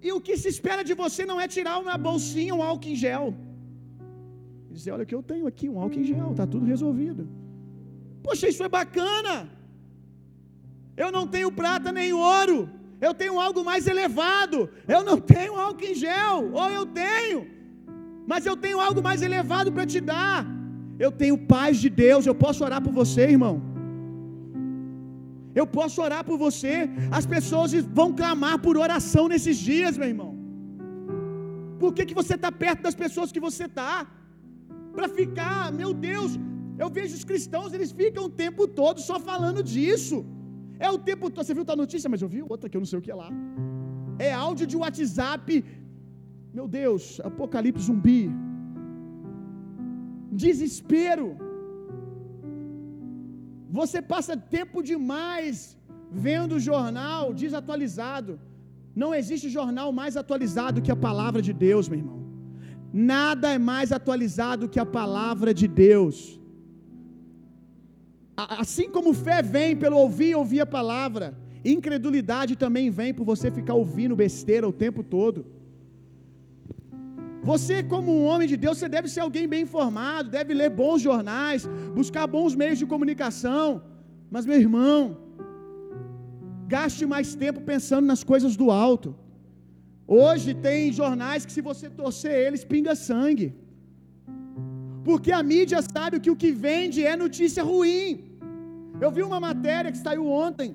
E 0.07 0.11
o 0.17 0.21
que 0.27 0.35
se 0.41 0.49
espera 0.55 0.83
de 0.89 0.95
você 1.03 1.23
não 1.31 1.41
é 1.45 1.47
tirar 1.57 1.77
uma 1.85 1.97
bolsinha, 2.07 2.55
um 2.59 2.63
álcool 2.71 2.91
em 2.95 2.97
gel. 3.05 3.27
Dizer, 4.77 4.91
olha 4.95 5.05
o 5.05 5.07
que 5.11 5.17
eu 5.19 5.23
tenho 5.23 5.47
aqui, 5.51 5.67
um 5.75 5.79
álcool 5.83 6.01
em 6.01 6.09
gel, 6.13 6.31
está 6.33 6.47
tudo 6.55 6.67
resolvido. 6.67 7.23
Poxa, 8.23 8.47
isso 8.53 8.63
é 8.69 8.69
bacana. 8.69 9.35
Eu 11.03 11.11
não 11.17 11.25
tenho 11.35 11.51
prata 11.61 11.91
nem 11.91 12.13
ouro. 12.13 12.59
Eu 13.01 13.13
tenho 13.15 13.41
algo 13.47 13.63
mais 13.71 13.87
elevado. 13.87 14.59
Eu 14.87 15.03
não 15.09 15.19
tenho 15.35 15.55
álcool 15.67 15.91
em 15.93 15.95
gel. 15.95 16.51
Ou 16.53 16.69
eu 16.79 16.85
tenho. 17.03 17.41
Mas 18.27 18.45
eu 18.45 18.57
tenho 18.65 18.81
algo 18.81 19.03
mais 19.09 19.23
elevado 19.23 19.73
para 19.73 19.87
te 19.87 20.03
dar. 20.13 20.47
Eu 20.99 21.11
tenho 21.11 21.39
paz 21.55 21.79
de 21.79 21.89
Deus. 21.89 22.27
Eu 22.27 22.35
posso 22.35 22.63
orar 22.63 22.83
por 22.83 22.93
você, 22.93 23.23
irmão. 23.23 23.74
Eu 25.61 25.67
posso 25.79 25.99
orar 26.07 26.23
por 26.29 26.37
você. 26.47 26.75
As 27.19 27.27
pessoas 27.35 27.73
vão 28.01 28.09
clamar 28.21 28.57
por 28.65 28.77
oração 28.87 29.25
nesses 29.33 29.59
dias, 29.71 29.99
meu 30.01 30.09
irmão. 30.15 30.33
Por 31.83 31.91
que, 31.95 32.05
que 32.09 32.19
você 32.21 32.35
está 32.39 32.51
perto 32.65 32.83
das 32.87 32.97
pessoas 33.05 33.33
que 33.35 33.43
você 33.49 33.65
está? 33.71 33.93
Para 34.97 35.09
ficar, 35.21 35.63
meu 35.81 35.93
Deus. 36.11 36.33
Eu 36.83 36.89
vejo 36.99 37.15
os 37.19 37.25
cristãos, 37.31 37.73
eles 37.77 37.93
ficam 38.01 38.25
o 38.29 38.35
tempo 38.45 38.63
todo 38.81 39.01
só 39.09 39.17
falando 39.31 39.63
disso. 39.73 40.17
É 40.87 40.91
o 40.97 40.99
tempo 41.11 41.25
todo. 41.31 41.45
Você 41.45 41.57
viu 41.59 41.67
tal 41.71 41.79
notícia, 41.85 42.11
mas 42.13 42.23
eu 42.25 42.31
vi 42.35 42.43
outra 42.55 42.69
que 42.69 42.77
eu 42.77 42.85
não 42.85 42.91
sei 42.93 42.99
o 42.99 43.05
que 43.07 43.13
é 43.15 43.19
lá. 43.23 43.31
É 44.29 44.33
áudio 44.47 44.67
de 44.73 44.77
WhatsApp. 44.83 45.65
Meu 46.59 46.67
Deus, 46.81 47.03
apocalipse 47.29 47.87
zumbi. 47.89 48.23
Desespero. 50.43 51.29
Você 53.79 53.99
passa 54.13 54.35
tempo 54.57 54.79
demais 54.91 55.55
vendo 56.27 56.61
jornal 56.71 57.23
desatualizado. 57.43 58.33
Não 59.03 59.11
existe 59.21 59.49
jornal 59.57 59.89
mais 60.01 60.15
atualizado 60.23 60.83
que 60.85 60.93
a 60.95 61.01
palavra 61.09 61.41
de 61.47 61.53
Deus, 61.67 61.89
meu 61.89 61.99
irmão. 62.03 62.21
Nada 63.13 63.47
é 63.57 63.59
mais 63.73 63.91
atualizado 63.99 64.69
que 64.73 64.81
a 64.85 64.87
palavra 64.99 65.53
de 65.61 65.67
Deus. 65.67 66.17
Assim 68.65 68.89
como 68.97 69.19
fé 69.27 69.39
vem 69.57 69.73
pelo 69.83 69.99
ouvir 70.05 70.31
e 70.31 70.41
ouvir 70.43 70.61
a 70.61 70.73
palavra, 70.79 71.27
incredulidade 71.77 72.55
também 72.65 72.87
vem 72.99 73.13
por 73.13 73.25
você 73.33 73.51
ficar 73.59 73.75
ouvindo 73.83 74.23
besteira 74.25 74.69
o 74.69 74.79
tempo 74.85 75.03
todo. 75.17 75.41
Você, 77.51 77.77
como 77.93 78.11
um 78.19 78.25
homem 78.31 78.49
de 78.53 78.57
Deus, 78.65 78.77
você 78.79 78.89
deve 78.97 79.09
ser 79.15 79.23
alguém 79.25 79.47
bem 79.55 79.63
informado, 79.69 80.35
deve 80.39 80.53
ler 80.61 80.71
bons 80.83 81.01
jornais, 81.09 81.63
buscar 81.99 82.27
bons 82.37 82.55
meios 82.61 82.79
de 82.83 82.87
comunicação. 82.93 83.67
Mas, 84.35 84.47
meu 84.51 84.59
irmão, 84.65 84.99
gaste 86.75 87.05
mais 87.15 87.31
tempo 87.43 87.61
pensando 87.73 88.07
nas 88.13 88.23
coisas 88.33 88.55
do 88.63 88.69
alto. 88.87 89.11
Hoje 90.21 90.51
tem 90.67 90.93
jornais 91.01 91.45
que, 91.47 91.55
se 91.57 91.63
você 91.71 91.89
torcer 92.01 92.35
eles, 92.47 92.65
pinga 92.73 92.95
sangue. 93.09 93.49
Porque 95.09 95.31
a 95.39 95.43
mídia 95.53 95.81
sabe 95.95 96.23
que 96.25 96.33
o 96.35 96.41
que 96.43 96.51
vende 96.67 97.01
é 97.13 97.15
notícia 97.25 97.63
ruim. 97.73 98.09
Eu 99.05 99.11
vi 99.17 99.23
uma 99.31 99.41
matéria 99.49 99.93
que 99.95 100.03
saiu 100.07 100.25
ontem 100.45 100.71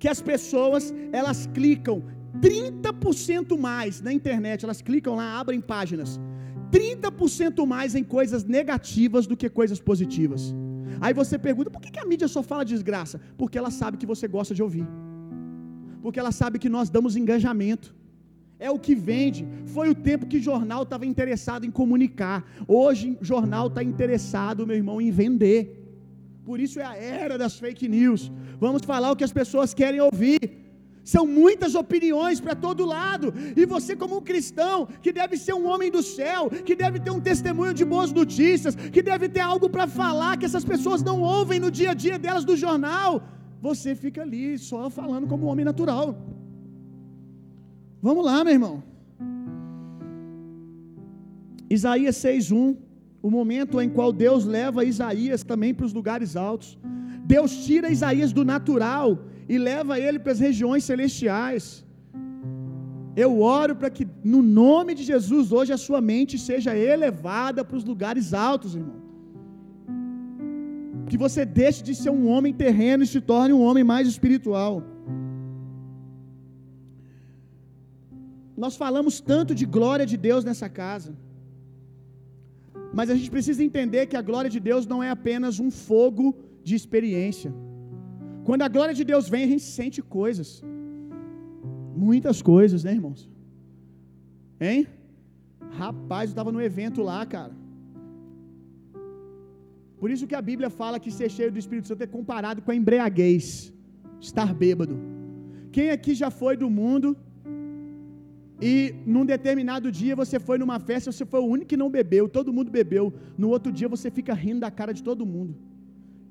que 0.00 0.08
as 0.14 0.20
pessoas 0.30 0.84
elas 1.20 1.40
clicam 1.56 1.96
30% 2.40 3.58
mais 3.58 4.00
na 4.00 4.12
internet, 4.12 4.64
elas 4.64 4.82
clicam 4.82 5.14
lá, 5.16 5.38
abrem 5.40 5.60
páginas. 5.60 6.20
30% 6.70 7.66
mais 7.66 7.94
em 7.94 8.04
coisas 8.04 8.44
negativas 8.44 9.26
do 9.26 9.36
que 9.36 9.48
coisas 9.48 9.80
positivas. 9.80 10.54
Aí 11.00 11.14
você 11.14 11.38
pergunta, 11.38 11.70
por 11.70 11.80
que 11.80 11.98
a 11.98 12.04
mídia 12.04 12.28
só 12.28 12.42
fala 12.42 12.64
desgraça? 12.64 13.20
Porque 13.36 13.56
ela 13.56 13.70
sabe 13.70 13.96
que 13.96 14.06
você 14.06 14.28
gosta 14.28 14.54
de 14.54 14.62
ouvir. 14.62 14.86
Porque 16.02 16.18
ela 16.18 16.32
sabe 16.32 16.58
que 16.58 16.68
nós 16.68 16.90
damos 16.90 17.16
engajamento 17.16 17.94
é 18.58 18.70
o 18.70 18.78
que 18.78 18.94
vende. 18.94 19.46
Foi 19.66 19.88
o 19.88 19.94
tempo 19.94 20.26
que 20.26 20.40
jornal 20.40 20.82
estava 20.82 21.06
interessado 21.06 21.64
em 21.64 21.70
comunicar. 21.70 22.44
Hoje, 22.66 23.16
jornal 23.20 23.68
está 23.68 23.82
interessado, 23.82 24.66
meu 24.66 24.76
irmão, 24.76 25.00
em 25.00 25.10
vender. 25.10 25.60
Por 26.44 26.58
isso 26.60 26.80
é 26.80 26.84
a 26.84 26.96
era 26.96 27.38
das 27.38 27.58
fake 27.58 27.86
news. 27.88 28.32
Vamos 28.58 28.82
falar 28.82 29.12
o 29.12 29.16
que 29.16 29.24
as 29.24 29.32
pessoas 29.32 29.72
querem 29.72 30.00
ouvir. 30.00 30.67
São 31.12 31.24
muitas 31.40 31.72
opiniões 31.82 32.38
para 32.44 32.54
todo 32.64 32.88
lado. 32.96 33.26
E 33.60 33.62
você, 33.72 33.92
como 34.00 34.14
um 34.18 34.24
cristão, 34.30 34.76
que 35.04 35.12
deve 35.20 35.34
ser 35.44 35.54
um 35.60 35.66
homem 35.70 35.90
do 35.94 36.02
céu, 36.02 36.42
que 36.66 36.74
deve 36.82 36.98
ter 37.04 37.12
um 37.18 37.22
testemunho 37.28 37.72
de 37.80 37.84
boas 37.92 38.10
notícias, 38.18 38.74
que 38.94 39.02
deve 39.10 39.26
ter 39.36 39.44
algo 39.52 39.68
para 39.74 39.86
falar 40.00 40.32
que 40.38 40.44
essas 40.48 40.66
pessoas 40.72 41.02
não 41.08 41.18
ouvem 41.36 41.58
no 41.64 41.70
dia 41.78 41.92
a 41.92 41.94
dia 41.94 42.18
delas 42.24 42.44
do 42.50 42.56
jornal, 42.64 43.10
você 43.68 43.94
fica 44.02 44.20
ali 44.26 44.58
só 44.58 44.82
falando 44.98 45.26
como 45.30 45.46
um 45.46 45.50
homem 45.52 45.64
natural. 45.70 46.08
Vamos 48.08 48.24
lá, 48.28 48.36
meu 48.44 48.54
irmão. 48.58 48.76
Isaías 51.78 52.16
6:1, 52.26 52.76
o 53.26 53.30
momento 53.38 53.80
em 53.84 53.88
qual 53.96 54.12
Deus 54.26 54.44
leva 54.58 54.88
Isaías 54.92 55.42
também 55.52 55.72
para 55.72 55.88
os 55.88 55.96
lugares 56.00 56.36
altos. 56.36 56.70
Deus 57.34 57.50
tira 57.64 57.94
Isaías 57.96 58.30
do 58.38 58.44
natural 58.54 59.08
e 59.48 59.56
leva 59.70 59.98
ele 60.06 60.18
para 60.22 60.32
as 60.36 60.40
regiões 60.48 60.84
celestiais. 60.90 61.64
Eu 63.24 63.30
oro 63.40 63.74
para 63.80 63.90
que 63.96 64.04
no 64.32 64.40
nome 64.64 64.92
de 64.98 65.04
Jesus 65.12 65.46
hoje 65.58 65.72
a 65.76 65.80
sua 65.86 66.00
mente 66.12 66.34
seja 66.48 66.72
elevada 66.76 67.64
para 67.64 67.78
os 67.80 67.86
lugares 67.92 68.26
altos, 68.48 68.74
irmão. 68.80 68.98
Que 71.10 71.18
você 71.24 71.42
deixe 71.60 71.80
de 71.88 71.94
ser 72.02 72.12
um 72.18 72.24
homem 72.32 72.52
terreno 72.64 73.02
e 73.02 73.10
se 73.14 73.20
torne 73.32 73.54
um 73.54 73.64
homem 73.68 73.84
mais 73.92 74.06
espiritual. 74.14 74.74
Nós 78.64 78.76
falamos 78.82 79.16
tanto 79.32 79.52
de 79.60 79.66
glória 79.78 80.06
de 80.12 80.16
Deus 80.28 80.44
nessa 80.48 80.68
casa. 80.82 81.12
Mas 82.98 83.08
a 83.10 83.14
gente 83.18 83.30
precisa 83.36 83.62
entender 83.68 84.02
que 84.10 84.18
a 84.20 84.26
glória 84.28 84.50
de 84.54 84.60
Deus 84.68 84.86
não 84.92 85.00
é 85.06 85.10
apenas 85.10 85.58
um 85.64 85.70
fogo 85.70 86.26
de 86.68 86.74
experiência. 86.80 87.50
Quando 88.48 88.62
a 88.66 88.68
glória 88.74 88.94
de 88.98 89.04
Deus 89.08 89.24
vem, 89.32 89.42
a 89.44 89.50
gente 89.52 89.66
sente 89.78 89.98
coisas. 90.18 90.48
Muitas 92.04 92.38
coisas, 92.50 92.82
né, 92.86 92.92
irmãos? 92.98 93.20
Hein? 94.66 94.86
Rapaz, 95.80 96.24
eu 96.28 96.32
estava 96.34 96.52
no 96.56 96.62
evento 96.68 97.02
lá, 97.08 97.18
cara. 97.34 97.52
Por 100.00 100.08
isso 100.14 100.26
que 100.30 100.38
a 100.40 100.40
Bíblia 100.48 100.70
fala 100.80 101.02
que 101.04 101.12
ser 101.18 101.28
cheio 101.36 101.52
do 101.52 101.62
Espírito 101.64 101.88
Santo 101.88 102.06
é 102.06 102.10
comparado 102.16 102.62
com 102.62 102.70
a 102.70 102.78
embriaguez, 102.80 103.46
estar 104.28 104.50
bêbado. 104.64 104.96
Quem 105.70 105.90
aqui 105.90 106.14
já 106.22 106.30
foi 106.40 106.56
do 106.56 106.70
mundo 106.80 107.14
e 108.72 108.74
num 109.14 109.26
determinado 109.34 109.92
dia 110.00 110.16
você 110.24 110.38
foi 110.48 110.56
numa 110.56 110.80
festa, 110.88 111.12
você 111.12 111.26
foi 111.26 111.40
o 111.40 111.50
único 111.54 111.70
que 111.74 111.82
não 111.84 111.90
bebeu, 112.00 112.26
todo 112.40 112.56
mundo 112.58 112.70
bebeu. 112.80 113.06
No 113.36 113.50
outro 113.50 113.70
dia 113.70 113.88
você 113.96 114.10
fica 114.10 114.32
rindo 114.32 114.60
da 114.60 114.70
cara 114.70 114.94
de 114.94 115.02
todo 115.02 115.32
mundo. 115.36 115.54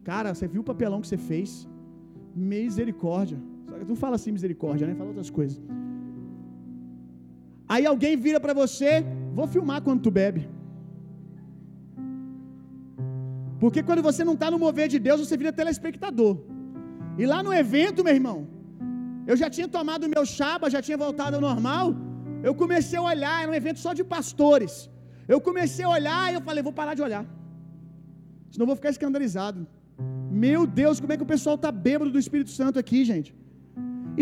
Cara, 0.04 0.34
você 0.34 0.48
viu 0.48 0.62
o 0.62 0.70
papelão 0.74 1.00
que 1.00 1.10
você 1.14 1.24
fez? 1.32 1.68
Misericórdia. 2.54 3.38
Não 3.92 3.98
fala 4.04 4.16
assim 4.20 4.32
misericórdia, 4.38 4.86
né? 4.88 4.94
Fala 5.00 5.10
outras 5.14 5.32
coisas. 5.40 5.58
Aí 7.74 7.86
alguém 7.92 8.14
vira 8.26 8.40
para 8.46 8.54
você, 8.62 8.92
vou 9.38 9.48
filmar 9.56 9.80
quando 9.86 10.02
tu 10.06 10.12
bebe. 10.20 10.44
Porque 13.62 13.82
quando 13.88 14.02
você 14.10 14.24
não 14.30 14.36
está 14.38 14.50
no 14.54 14.60
mover 14.66 14.88
de 14.94 15.00
Deus, 15.08 15.20
você 15.24 15.36
vira 15.42 15.52
telespectador. 15.62 16.36
E 17.22 17.26
lá 17.32 17.40
no 17.48 17.54
evento, 17.64 18.04
meu 18.08 18.16
irmão, 18.20 18.38
eu 19.32 19.36
já 19.42 19.50
tinha 19.56 19.70
tomado 19.78 20.12
meu 20.16 20.24
chaba, 20.38 20.74
já 20.76 20.82
tinha 20.88 21.00
voltado 21.06 21.36
ao 21.38 21.44
normal. 21.50 21.88
Eu 22.48 22.54
comecei 22.62 22.98
a 23.00 23.06
olhar, 23.14 23.36
era 23.44 23.52
um 23.54 23.60
evento 23.62 23.80
só 23.86 23.94
de 24.00 24.04
pastores. 24.16 24.76
Eu 25.34 25.40
comecei 25.48 25.86
a 25.86 25.90
olhar 25.98 26.24
e 26.32 26.36
eu 26.38 26.44
falei, 26.50 26.62
vou 26.70 26.76
parar 26.82 26.94
de 27.00 27.04
olhar. 27.08 27.26
Senão 28.52 28.64
eu 28.66 28.72
vou 28.72 28.78
ficar 28.82 28.92
escandalizado. 28.96 29.60
Meu 30.46 30.62
Deus, 30.82 31.00
como 31.02 31.14
é 31.14 31.18
que 31.18 31.28
o 31.28 31.34
pessoal 31.36 31.56
está 31.56 31.72
bêbado 31.88 32.12
do 32.12 32.20
Espírito 32.24 32.52
Santo 32.60 32.78
aqui, 32.84 33.00
gente? 33.12 33.30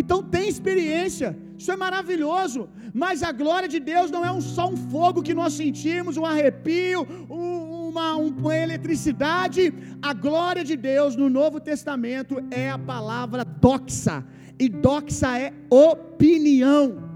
Então 0.02 0.18
tem 0.34 0.46
experiência, 0.54 1.30
isso 1.58 1.72
é 1.72 1.78
maravilhoso, 1.78 2.62
mas 2.94 3.24
a 3.24 3.32
glória 3.32 3.70
de 3.76 3.80
Deus 3.80 4.12
não 4.16 4.24
é 4.30 4.32
um, 4.32 4.42
só 4.42 4.66
um 4.74 4.76
fogo 4.76 5.24
que 5.28 5.34
nós 5.34 5.54
sentimos, 5.54 6.18
um 6.18 6.26
arrepio, 6.26 7.08
um, 7.30 7.90
uma, 7.90 8.16
uma 8.16 8.56
eletricidade. 8.66 9.74
A 10.02 10.14
glória 10.14 10.64
de 10.70 10.76
Deus 10.76 11.16
no 11.16 11.30
Novo 11.30 11.60
Testamento 11.72 12.44
é 12.52 12.70
a 12.70 12.78
palavra 12.78 13.46
doxa, 13.46 14.18
e 14.60 14.68
doxa 14.68 15.40
é 15.40 15.54
opinião. 15.70 17.15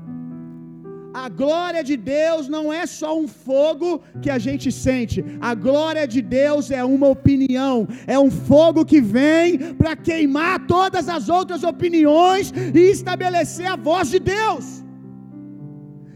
A 1.13 1.28
glória 1.28 1.84
de 1.84 1.95
Deus 1.98 2.48
não 2.48 2.72
é 2.72 2.86
só 2.86 3.17
um 3.19 3.28
fogo 3.28 4.02
que 4.22 4.30
a 4.30 4.38
gente 4.38 4.72
sente. 4.72 5.24
A 5.41 5.54
glória 5.56 6.08
de 6.08 6.22
Deus 6.22 6.69
é 6.72 6.84
uma 6.84 7.08
opinião, 7.08 7.88
é 8.06 8.17
um 8.19 8.30
fogo 8.30 8.86
que 8.86 9.02
vem 9.02 9.74
para 9.74 9.95
queimar 9.95 10.67
todas 10.67 11.10
as 11.10 11.30
outras 11.30 11.63
opiniões 11.63 12.54
e 12.74 12.91
estabelecer 12.91 13.67
a 13.67 13.76
voz 13.76 14.10
de 14.10 14.19
Deus. 14.19 14.84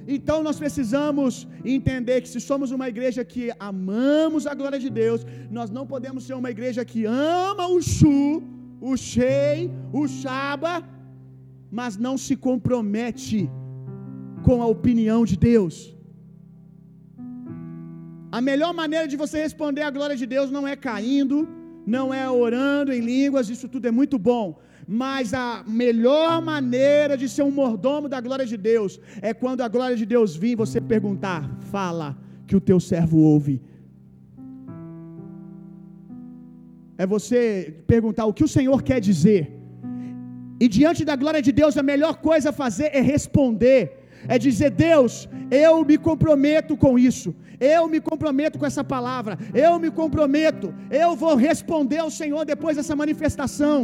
Então 0.08 0.44
nós 0.44 0.58
precisamos 0.64 1.48
entender 1.64 2.22
que 2.22 2.30
se 2.30 2.40
somos 2.40 2.72
uma 2.72 2.88
igreja 2.94 3.24
que 3.24 3.52
amamos 3.60 4.46
a 4.46 4.54
glória 4.54 4.78
de 4.78 4.90
Deus, 4.90 5.26
nós 5.50 5.70
não 5.70 5.88
podemos 5.88 6.26
ser 6.26 6.34
uma 6.34 6.52
igreja 6.52 6.84
que 6.84 7.06
ama 7.06 7.68
o 7.68 7.82
Shu, 7.82 8.44
o 8.82 8.98
Shei, 8.98 9.72
o 9.94 10.08
Shaba, 10.08 10.84
mas 11.72 11.98
não 11.98 12.18
se 12.18 12.36
compromete 12.36 13.50
com 14.48 14.58
a 14.66 14.68
opinião 14.76 15.22
de 15.32 15.38
Deus. 15.50 15.76
A 18.38 18.42
melhor 18.50 18.72
maneira 18.82 19.08
de 19.12 19.18
você 19.24 19.38
responder 19.48 19.84
à 19.88 19.92
glória 19.98 20.18
de 20.22 20.28
Deus 20.36 20.50
não 20.56 20.64
é 20.74 20.76
caindo, 20.90 21.38
não 21.96 22.06
é 22.22 22.24
orando 22.46 22.92
em 22.98 23.02
línguas, 23.14 23.50
isso 23.56 23.68
tudo 23.74 23.88
é 23.92 23.94
muito 24.00 24.18
bom. 24.32 24.46
Mas 25.04 25.34
a 25.34 25.64
melhor 25.84 26.42
maneira 26.42 27.16
de 27.22 27.28
ser 27.34 27.44
um 27.50 27.56
mordomo 27.62 28.08
da 28.14 28.20
glória 28.26 28.48
de 28.54 28.58
Deus 28.72 29.00
é 29.30 29.34
quando 29.34 29.62
a 29.62 29.70
glória 29.76 29.98
de 30.02 30.06
Deus 30.14 30.36
vir, 30.44 30.56
você 30.64 30.82
perguntar: 30.82 31.42
fala, 31.76 32.08
que 32.48 32.56
o 32.56 32.62
teu 32.70 32.80
servo 32.92 33.20
ouve. 33.34 33.56
É 36.98 37.06
você 37.16 37.40
perguntar 37.88 38.26
o 38.26 38.34
que 38.38 38.44
o 38.48 38.54
Senhor 38.58 38.80
quer 38.90 39.00
dizer. 39.10 39.42
E 40.64 40.68
diante 40.68 41.04
da 41.10 41.16
glória 41.16 41.42
de 41.48 41.52
Deus, 41.52 41.76
a 41.78 41.84
melhor 41.84 42.16
coisa 42.30 42.50
a 42.50 42.60
fazer 42.64 42.90
é 43.00 43.02
responder 43.02 44.03
é 44.28 44.38
dizer: 44.38 44.72
Deus, 44.72 45.28
eu 45.52 45.74
me 45.90 45.98
comprometo 45.98 46.76
com 46.84 46.98
isso, 46.98 47.36
eu 47.60 47.88
me 47.94 48.00
comprometo 48.00 48.58
com 48.60 48.66
essa 48.66 48.84
palavra, 48.84 49.38
eu 49.54 49.74
me 49.84 49.90
comprometo, 49.92 50.74
eu 51.04 51.16
vou 51.16 51.36
responder 51.36 52.00
ao 52.00 52.12
Senhor 52.12 52.44
depois 52.46 52.76
dessa 52.78 52.96
manifestação. 52.96 53.78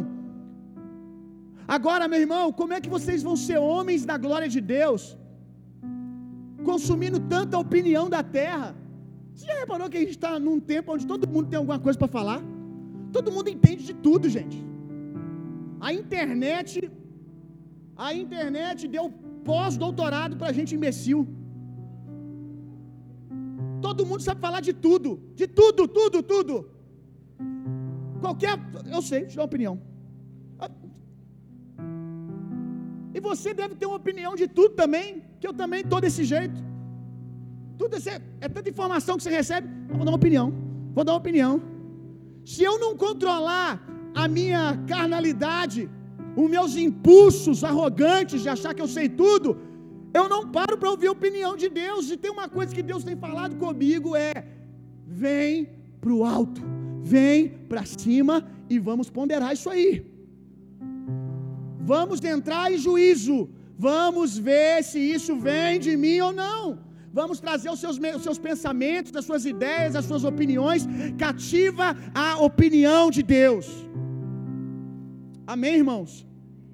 Agora, 1.78 2.08
meu 2.12 2.19
irmão, 2.25 2.45
como 2.60 2.73
é 2.73 2.82
que 2.84 2.89
vocês 2.97 3.21
vão 3.28 3.36
ser 3.47 3.58
homens 3.60 4.04
da 4.10 4.17
glória 4.17 4.49
de 4.56 4.62
Deus, 4.75 5.02
consumindo 6.69 7.19
tanta 7.36 7.58
opinião 7.65 8.06
da 8.15 8.21
terra? 8.23 8.69
Você 9.34 9.45
já 9.49 9.58
reparou 9.63 9.89
que 9.89 9.97
a 9.99 10.04
gente 10.04 10.17
está 10.19 10.32
num 10.45 10.60
tempo 10.60 10.93
onde 10.93 11.06
todo 11.12 11.30
mundo 11.34 11.47
tem 11.52 11.60
alguma 11.60 11.80
coisa 11.80 11.97
para 12.02 12.15
falar? 12.17 12.41
Todo 13.15 13.32
mundo 13.36 13.49
entende 13.56 13.84
de 13.89 13.93
tudo, 13.93 14.28
gente. 14.38 14.58
A 15.88 15.93
internet, 15.93 16.91
a 17.95 18.10
internet 18.23 18.88
deu 18.95 19.06
pós-doutorado 19.49 20.33
para 20.39 20.57
gente 20.57 20.71
imbecil. 20.77 21.19
Todo 23.85 24.05
mundo 24.09 24.21
sabe 24.27 24.39
falar 24.47 24.62
de 24.67 24.73
tudo, 24.85 25.12
de 25.39 25.45
tudo, 25.59 25.81
tudo, 25.99 26.17
tudo. 26.33 26.55
Qualquer, 28.23 28.55
eu 28.95 29.01
sei, 29.09 29.21
te 29.29 29.38
uma 29.39 29.49
opinião. 29.51 29.75
E 33.15 33.19
você 33.29 33.49
deve 33.62 33.73
ter 33.79 33.88
uma 33.91 33.99
opinião 34.03 34.33
de 34.41 34.47
tudo 34.57 34.73
também, 34.81 35.07
que 35.39 35.47
eu 35.49 35.55
também 35.62 35.81
estou 35.85 35.99
desse 36.05 36.23
jeito. 36.33 36.59
Tudo 37.79 37.95
é, 37.95 38.17
é 38.45 38.49
tanta 38.55 38.69
informação 38.73 39.15
que 39.17 39.23
você 39.23 39.33
recebe, 39.41 39.67
eu 39.89 39.95
vou 39.97 40.05
dar 40.05 40.12
uma 40.12 40.21
opinião. 40.23 40.47
Vou 40.95 41.03
dar 41.03 41.13
uma 41.13 41.23
opinião. 41.25 41.53
Se 42.51 42.62
eu 42.69 42.75
não 42.83 42.91
controlar 43.05 43.71
a 44.23 44.27
minha 44.38 44.63
carnalidade, 44.91 45.81
os 46.36 46.50
meus 46.50 46.76
impulsos 46.76 47.63
arrogantes 47.63 48.42
de 48.42 48.50
achar 48.50 48.74
que 48.74 48.82
eu 48.82 48.88
sei 48.88 49.08
tudo, 49.10 49.58
eu 50.13 50.28
não 50.28 50.50
paro 50.50 50.78
para 50.78 50.89
ouvir 50.89 51.08
a 51.08 51.12
opinião 51.12 51.56
de 51.56 51.70
Deus. 51.70 52.10
E 52.10 52.18
tem 52.18 52.32
uma 52.32 52.50
coisa 52.50 52.74
que 52.74 52.82
Deus 52.82 53.04
tem 53.04 53.15
falado 53.15 53.56
comigo 53.56 54.15
é: 54.15 54.34
vem 55.06 55.70
para 56.02 56.13
o 56.13 56.24
alto, 56.24 56.62
vem 57.02 57.50
para 57.70 57.86
cima 57.86 58.48
e 58.70 58.80
vamos 58.80 59.10
ponderar 59.10 59.54
isso 59.54 59.70
aí. 59.70 60.06
Vamos 61.94 62.24
entrar 62.24 62.72
em 62.72 62.78
juízo. 62.78 63.50
Vamos 63.78 64.38
ver 64.38 64.84
se 64.84 65.00
isso 65.00 65.34
vem 65.38 65.80
de 65.80 65.96
mim 65.96 66.20
ou 66.20 66.34
não. 66.34 66.80
Vamos 67.12 67.39
trazer 67.39 67.70
os 67.72 67.80
seus, 67.80 67.98
os 68.18 68.24
seus 68.24 68.38
pensamentos, 68.38 69.15
as 69.15 69.26
suas 69.26 69.46
ideias, 69.46 69.96
as 69.96 70.06
suas 70.06 70.24
opiniões. 70.24 70.88
Cativa 71.18 71.96
a 72.13 72.38
opinião 72.50 73.10
de 73.10 73.24
Deus. 73.24 73.68
Amém, 75.53 75.75
irmãos? 75.81 76.12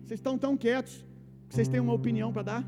Vocês 0.03 0.19
estão 0.19 0.37
tão 0.37 0.53
quietos 0.63 0.93
que 1.47 1.53
vocês 1.55 1.69
têm 1.73 1.79
uma 1.79 1.93
opinião 1.99 2.29
para 2.33 2.41
dar? 2.49 2.63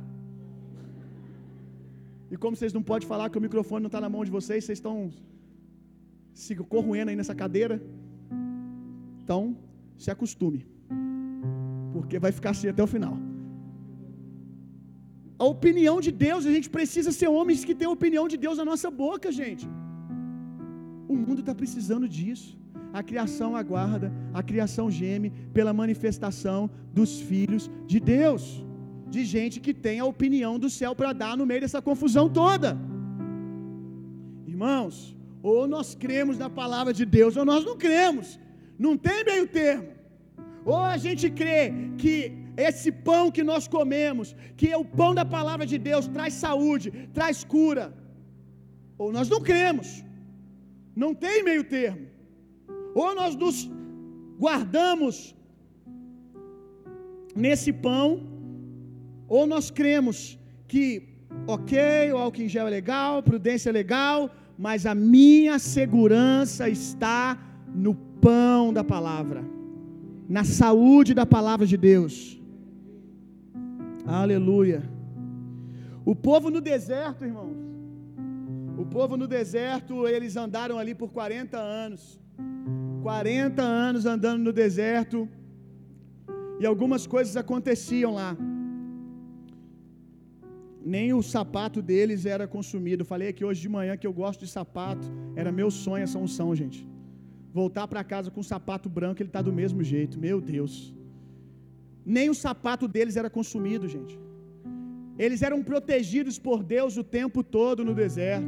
E 2.31 2.37
como 2.43 2.55
vocês 2.55 2.73
não 2.77 2.83
podem 2.89 3.07
falar 3.09 3.25
que 3.29 3.39
o 3.39 3.41
microfone 3.45 3.81
não 3.83 3.91
está 3.91 3.99
na 4.05 4.09
mão 4.13 4.23
de 4.27 4.31
vocês, 4.37 4.63
vocês 4.63 4.77
estão 4.77 4.95
se 6.43 6.55
corroendo 6.73 7.09
aí 7.11 7.17
nessa 7.21 7.35
cadeira. 7.41 7.75
Então, 9.21 9.41
se 10.03 10.09
acostume. 10.09 10.61
Porque 11.95 12.17
vai 12.25 12.31
ficar 12.37 12.51
assim 12.51 12.69
até 12.73 12.81
o 12.87 12.91
final. 12.95 13.17
A 15.43 15.47
opinião 15.55 15.97
de 16.07 16.13
Deus, 16.27 16.45
a 16.45 16.53
gente 16.57 16.69
precisa 16.77 17.11
ser 17.19 17.27
homens 17.37 17.65
que 17.65 17.75
têm 17.75 17.89
a 17.89 17.97
opinião 17.99 18.25
de 18.33 18.37
Deus 18.45 18.57
na 18.61 18.67
nossa 18.71 18.89
boca, 19.03 19.29
gente. 19.41 19.67
O 21.13 21.17
mundo 21.25 21.41
está 21.41 21.53
precisando 21.63 22.07
disso 22.19 22.51
a 22.93 23.03
criação 23.03 23.55
aguarda, 23.55 24.11
a 24.33 24.41
criação 24.41 24.89
geme 24.89 25.31
pela 25.53 25.73
manifestação 25.73 26.69
dos 26.93 27.19
filhos 27.21 27.69
de 27.85 27.99
Deus, 27.99 28.65
de 29.09 29.23
gente 29.23 29.59
que 29.59 29.73
tem 29.73 29.99
a 29.99 30.05
opinião 30.05 30.57
do 30.59 30.69
céu 30.69 30.95
para 30.95 31.13
dar 31.13 31.37
no 31.37 31.45
meio 31.45 31.61
dessa 31.61 31.81
confusão 31.81 32.29
toda. 32.29 32.77
Irmãos, 34.45 35.15
ou 35.41 35.67
nós 35.67 35.95
cremos 35.95 36.37
na 36.37 36.49
palavra 36.49 36.93
de 36.93 37.05
Deus, 37.05 37.37
ou 37.37 37.45
nós 37.45 37.63
não 37.63 37.77
cremos, 37.77 38.39
não 38.77 38.97
tem 38.97 39.23
meio 39.23 39.47
termo. 39.47 39.89
Ou 40.65 40.77
a 40.77 40.97
gente 40.97 41.29
crê 41.29 41.71
que 41.97 42.33
esse 42.57 42.91
pão 42.91 43.31
que 43.31 43.43
nós 43.43 43.67
comemos, 43.67 44.35
que 44.57 44.67
é 44.69 44.75
o 44.75 44.83
pão 44.83 45.13
da 45.13 45.23
palavra 45.23 45.65
de 45.65 45.77
Deus, 45.77 46.07
traz 46.07 46.33
saúde, 46.33 46.91
traz 47.13 47.43
cura, 47.43 47.93
ou 48.97 49.11
nós 49.11 49.29
não 49.29 49.39
cremos, 49.39 50.03
não 50.95 51.13
tem 51.13 51.43
meio 51.43 51.63
termo. 51.63 52.16
Ou 53.01 53.09
nós 53.19 53.33
nos 53.41 53.57
guardamos 54.43 55.15
nesse 57.43 57.71
pão, 57.71 58.07
ou 59.27 59.43
nós 59.53 59.65
cremos 59.79 60.17
que, 60.67 60.85
ok, 61.55 61.77
o 62.13 62.17
álcool 62.17 62.41
em 62.41 62.49
gel 62.53 62.67
é 62.67 62.73
legal, 62.79 63.21
prudência 63.21 63.69
é 63.69 63.73
legal, 63.81 64.17
mas 64.65 64.87
a 64.87 64.95
minha 64.95 65.59
segurança 65.59 66.67
está 66.69 67.37
no 67.85 67.93
pão 68.25 68.73
da 68.73 68.83
palavra, 68.83 69.41
na 70.27 70.43
saúde 70.43 71.13
da 71.13 71.25
palavra 71.37 71.67
de 71.67 71.77
Deus. 71.77 72.41
Aleluia. 74.07 74.81
O 76.03 76.15
povo 76.15 76.49
no 76.49 76.61
deserto, 76.73 77.23
irmãos. 77.31 77.57
O 78.83 78.85
povo 78.85 79.15
no 79.21 79.27
deserto, 79.27 80.07
eles 80.07 80.35
andaram 80.35 80.79
ali 80.79 80.95
por 80.95 81.09
40 81.11 81.57
anos. 81.57 82.03
40 83.01 83.61
anos 83.61 84.05
andando 84.05 84.43
no 84.43 84.53
deserto 84.53 85.27
e 86.59 86.65
algumas 86.65 87.05
coisas 87.05 87.35
aconteciam 87.37 88.13
lá. 88.13 88.35
Nem 90.95 91.13
o 91.13 91.21
sapato 91.21 91.79
deles 91.81 92.25
era 92.25 92.45
consumido. 92.47 93.03
Falei 93.05 93.27
aqui 93.29 93.43
hoje 93.43 93.61
de 93.61 93.69
manhã 93.69 93.95
que 93.97 94.07
eu 94.07 94.13
gosto 94.13 94.41
de 94.45 94.51
sapato. 94.57 95.07
Era 95.35 95.51
meu 95.51 95.69
sonho 95.69 96.03
essa 96.03 96.19
unção, 96.25 96.55
gente. 96.55 96.79
Voltar 97.53 97.87
para 97.87 98.03
casa 98.13 98.31
com 98.31 98.39
um 98.39 98.49
sapato 98.53 98.87
branco, 98.97 99.21
ele 99.21 99.29
está 99.29 99.41
do 99.41 99.53
mesmo 99.61 99.83
jeito. 99.83 100.19
Meu 100.27 100.39
Deus. 100.39 100.93
Nem 102.05 102.29
o 102.29 102.35
sapato 102.45 102.87
deles 102.87 103.17
era 103.21 103.29
consumido, 103.29 103.87
gente. 103.95 104.17
Eles 105.19 105.41
eram 105.41 105.61
protegidos 105.63 106.37
por 106.47 106.63
Deus 106.63 106.95
o 106.95 107.03
tempo 107.03 107.43
todo 107.43 107.83
no 107.83 107.93
deserto. 107.93 108.47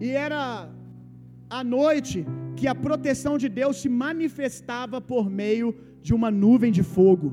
E 0.00 0.10
era 0.10 0.42
à 1.58 1.62
noite, 1.62 2.18
que 2.60 2.68
a 2.72 2.74
proteção 2.86 3.34
de 3.42 3.48
Deus 3.58 3.76
se 3.82 3.88
manifestava 3.88 5.00
por 5.00 5.24
meio 5.42 5.68
de 6.06 6.12
uma 6.16 6.30
nuvem 6.30 6.70
de 6.78 6.82
fogo. 6.82 7.28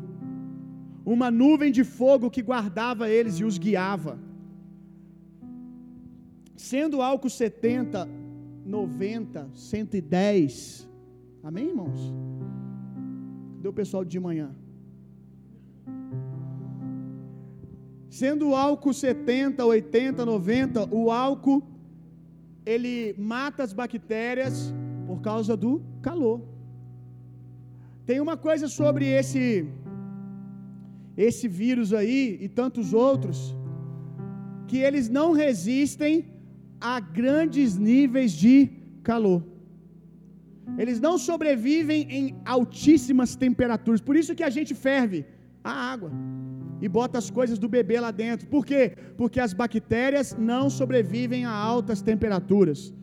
Uma 1.13 1.29
nuvem 1.29 1.69
de 1.77 1.83
fogo 1.83 2.31
que 2.35 2.41
guardava 2.49 3.09
eles 3.09 3.35
e 3.41 3.43
os 3.49 3.57
guiava. 3.57 4.13
Sendo 6.55 7.01
álcool 7.01 7.29
70, 7.29 8.07
90, 8.65 9.49
110. 9.53 10.89
Amém, 11.43 11.67
irmãos? 11.73 11.99
Cadê 13.57 13.67
o 13.67 13.77
pessoal 13.81 14.05
de 14.05 14.19
manhã? 14.27 14.49
Sendo 18.09 18.49
o 18.49 18.55
álcool 18.55 18.93
70, 18.93 19.65
80, 19.65 20.25
90, 20.25 20.95
o 20.95 21.11
álcool 21.11 21.61
ele 22.65 23.13
mata 23.17 23.61
as 23.63 23.73
bactérias 23.73 24.73
por 25.07 25.19
causa 25.29 25.55
do 25.63 25.73
calor. 26.07 26.37
Tem 28.09 28.19
uma 28.25 28.37
coisa 28.47 28.67
sobre 28.79 29.05
esse 29.19 29.43
esse 31.27 31.45
vírus 31.61 31.89
aí 31.99 32.23
e 32.45 32.47
tantos 32.59 32.87
outros 33.05 33.37
que 34.69 34.77
eles 34.87 35.05
não 35.17 35.27
resistem 35.43 36.13
a 36.79 36.95
grandes 37.19 37.69
níveis 37.91 38.31
de 38.43 38.55
calor. 39.09 39.41
Eles 40.81 40.99
não 41.05 41.15
sobrevivem 41.29 42.01
em 42.17 42.25
altíssimas 42.55 43.31
temperaturas. 43.45 44.01
Por 44.09 44.15
isso 44.21 44.35
que 44.37 44.47
a 44.49 44.53
gente 44.57 44.73
ferve 44.87 45.19
a 45.63 45.73
água 45.93 46.11
e 46.83 46.87
bota 46.97 47.17
as 47.17 47.29
coisas 47.37 47.57
do 47.63 47.69
bebê 47.75 47.99
lá 47.99 48.11
dentro. 48.11 48.47
Por 48.55 48.63
quê? 48.69 48.83
Porque 49.19 49.39
as 49.39 49.53
bactérias 49.61 50.35
não 50.51 50.69
sobrevivem 50.69 51.45
a 51.45 51.51
altas 51.51 52.01
temperaturas. 52.01 52.93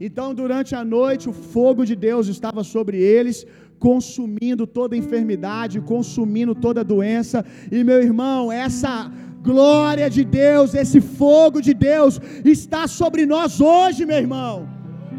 Então, 0.00 0.32
durante 0.32 0.72
a 0.80 0.84
noite, 0.84 1.28
o 1.28 1.32
fogo 1.32 1.84
de 1.84 1.96
Deus 1.96 2.28
estava 2.28 2.62
sobre 2.62 2.96
eles, 3.14 3.44
consumindo 3.86 4.64
toda 4.66 4.96
enfermidade, 4.96 5.80
consumindo 5.80 6.54
toda 6.54 6.90
doença. 6.94 7.44
E 7.76 7.82
meu 7.82 8.00
irmão, 8.08 8.52
essa 8.52 9.10
glória 9.42 10.08
de 10.16 10.24
Deus, 10.24 10.74
esse 10.82 11.00
fogo 11.00 11.60
de 11.60 11.74
Deus 11.74 12.20
está 12.44 12.86
sobre 13.00 13.24
nós 13.26 13.60
hoje, 13.60 14.06
meu 14.06 14.20
irmão. 14.26 14.68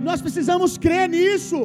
Nós 0.07 0.21
precisamos 0.21 0.77
crer 0.77 1.09
nisso. 1.09 1.59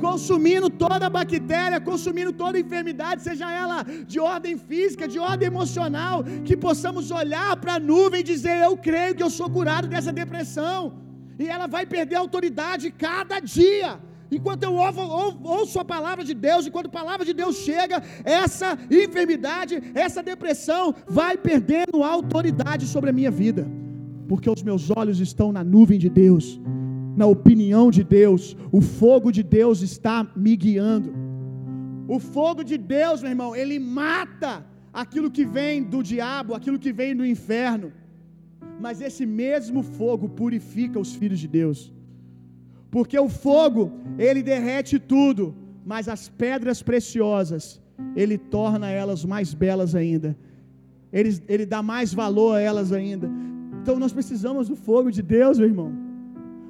Consumindo 0.00 0.68
toda 0.68 1.08
bactéria, 1.08 1.80
consumindo 1.80 2.32
toda 2.32 2.62
enfermidade, 2.64 3.22
seja 3.22 3.50
ela 3.62 3.78
de 4.12 4.18
ordem 4.20 4.58
física, 4.58 5.08
de 5.08 5.18
ordem 5.18 5.46
emocional, 5.46 6.22
que 6.44 6.56
possamos 6.66 7.10
olhar 7.10 7.56
para 7.62 7.74
a 7.76 7.84
nuvem 7.90 8.20
e 8.20 8.30
dizer: 8.34 8.56
Eu 8.62 8.76
creio 8.76 9.14
que 9.14 9.22
eu 9.22 9.30
sou 9.30 9.48
curado 9.48 9.88
dessa 9.88 10.12
depressão. 10.12 11.05
E 11.38 11.46
ela 11.46 11.66
vai 11.66 11.84
perder 11.86 12.16
autoridade 12.16 12.90
cada 12.90 13.38
dia. 13.40 13.98
Enquanto 14.30 14.64
eu 14.64 14.74
ouvo, 14.74 15.02
ouço 15.58 15.78
a 15.78 15.84
palavra 15.84 16.24
de 16.24 16.34
Deus, 16.34 16.66
enquanto 16.66 16.86
a 16.86 16.98
palavra 17.00 17.24
de 17.24 17.32
Deus 17.32 17.56
chega, 17.56 18.02
essa 18.24 18.76
enfermidade, 18.90 19.80
essa 19.94 20.22
depressão 20.22 20.94
vai 21.06 21.36
perdendo 21.36 22.02
autoridade 22.02 22.86
sobre 22.86 23.10
a 23.10 23.12
minha 23.12 23.30
vida, 23.30 23.68
porque 24.28 24.50
os 24.50 24.62
meus 24.62 24.90
olhos 24.90 25.20
estão 25.20 25.52
na 25.52 25.62
nuvem 25.62 25.98
de 25.98 26.08
Deus, 26.08 26.60
na 27.16 27.26
opinião 27.26 27.90
de 27.90 28.02
Deus, 28.02 28.56
o 28.72 28.80
fogo 28.80 29.30
de 29.30 29.42
Deus 29.42 29.80
está 29.80 30.26
me 30.34 30.54
guiando. 30.56 31.14
O 32.08 32.18
fogo 32.18 32.62
de 32.62 32.76
Deus, 32.76 33.22
meu 33.22 33.30
irmão, 33.30 33.56
ele 33.56 33.78
mata 33.78 34.66
aquilo 34.92 35.30
que 35.30 35.44
vem 35.44 35.82
do 35.82 36.02
diabo, 36.02 36.54
aquilo 36.54 36.78
que 36.78 36.92
vem 36.92 37.14
do 37.16 37.24
inferno, 37.24 37.92
mas 38.80 39.00
esse 39.00 39.24
mesmo 39.24 39.82
fogo 39.82 40.28
purifica 40.28 40.98
os 40.98 41.14
filhos 41.14 41.40
de 41.40 41.48
Deus. 41.48 41.92
Porque 42.90 43.18
o 43.18 43.28
fogo, 43.28 43.92
ele 44.18 44.42
derrete 44.42 44.98
tudo, 44.98 45.54
mas 45.84 46.08
as 46.08 46.28
pedras 46.28 46.82
preciosas, 46.82 47.80
ele 48.14 48.36
torna 48.36 48.90
elas 48.90 49.24
mais 49.24 49.54
belas 49.54 49.94
ainda. 49.94 50.36
Ele, 51.12 51.38
ele 51.48 51.66
dá 51.66 51.82
mais 51.82 52.12
valor 52.12 52.56
a 52.56 52.60
elas 52.60 52.92
ainda. 52.92 53.30
Então 53.80 53.98
nós 53.98 54.12
precisamos 54.12 54.68
do 54.68 54.76
fogo 54.76 55.10
de 55.10 55.22
Deus, 55.22 55.58
meu 55.58 55.68
irmão, 55.68 55.92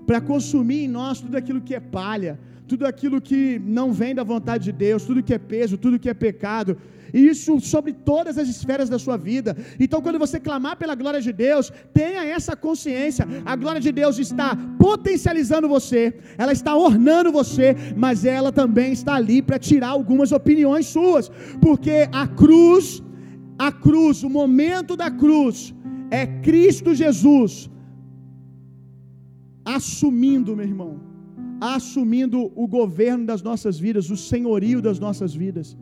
para 0.06 0.20
consumir 0.20 0.84
em 0.84 0.88
nós 0.88 1.20
tudo 1.20 1.36
aquilo 1.36 1.60
que 1.60 1.74
é 1.74 1.80
palha, 1.80 2.38
tudo 2.68 2.86
aquilo 2.86 3.20
que 3.20 3.58
não 3.58 3.92
vem 3.92 4.14
da 4.14 4.22
vontade 4.22 4.64
de 4.64 4.72
Deus, 4.72 5.04
tudo 5.04 5.22
que 5.22 5.34
é 5.34 5.38
peso, 5.38 5.78
tudo 5.78 5.98
que 5.98 6.08
é 6.08 6.14
pecado, 6.14 6.76
e 7.12 7.28
isso 7.28 7.60
sobre 7.60 7.92
todas 7.92 8.38
as 8.38 8.48
esferas 8.48 8.88
da 8.88 8.98
sua 8.98 9.16
vida. 9.16 9.56
Então, 9.78 10.00
quando 10.00 10.18
você 10.18 10.38
clamar 10.38 10.76
pela 10.76 10.94
glória 10.94 11.20
de 11.20 11.32
Deus, 11.32 11.72
tenha 11.92 12.24
essa 12.24 12.54
consciência: 12.56 13.26
a 13.44 13.56
glória 13.56 13.80
de 13.80 13.92
Deus 13.92 14.18
está 14.18 14.56
potencializando 14.78 15.68
você, 15.68 16.02
ela 16.38 16.52
está 16.52 16.74
ornando 16.76 17.32
você, 17.32 17.76
mas 17.96 18.24
ela 18.24 18.52
também 18.52 18.92
está 18.92 19.14
ali 19.14 19.40
para 19.42 19.58
tirar 19.58 19.88
algumas 19.88 20.32
opiniões 20.32 20.86
suas, 20.86 21.30
porque 21.60 22.08
a 22.12 22.26
cruz, 22.26 23.02
a 23.58 23.70
cruz, 23.70 24.22
o 24.22 24.30
momento 24.30 24.96
da 24.96 25.10
cruz, 25.10 25.74
é 26.10 26.26
Cristo 26.26 26.94
Jesus 26.94 27.70
assumindo, 29.64 30.54
meu 30.54 30.64
irmão, 30.64 31.00
assumindo 31.60 32.52
o 32.54 32.66
governo 32.68 33.26
das 33.26 33.42
nossas 33.42 33.78
vidas, 33.78 34.10
o 34.10 34.16
senhorio 34.16 34.80
das 34.80 34.98
nossas 35.00 35.34
vidas. 35.34 35.76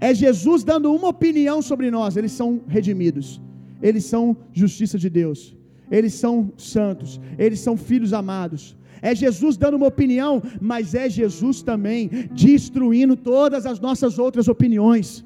É 0.00 0.14
Jesus 0.14 0.64
dando 0.64 0.92
uma 0.92 1.08
opinião 1.08 1.60
sobre 1.62 1.90
nós. 1.90 2.16
Eles 2.16 2.32
são 2.32 2.60
redimidos, 2.68 3.40
eles 3.82 4.04
são 4.04 4.36
justiça 4.52 4.98
de 4.98 5.08
Deus, 5.08 5.56
eles 5.90 6.14
são 6.14 6.52
santos, 6.56 7.20
eles 7.38 7.60
são 7.60 7.76
filhos 7.76 8.12
amados. 8.12 8.76
É 9.02 9.14
Jesus 9.14 9.56
dando 9.56 9.76
uma 9.76 9.86
opinião, 9.86 10.42
mas 10.60 10.94
é 10.94 11.08
Jesus 11.08 11.62
também 11.62 12.08
destruindo 12.32 13.14
todas 13.16 13.66
as 13.66 13.78
nossas 13.78 14.18
outras 14.18 14.48
opiniões. 14.48 15.24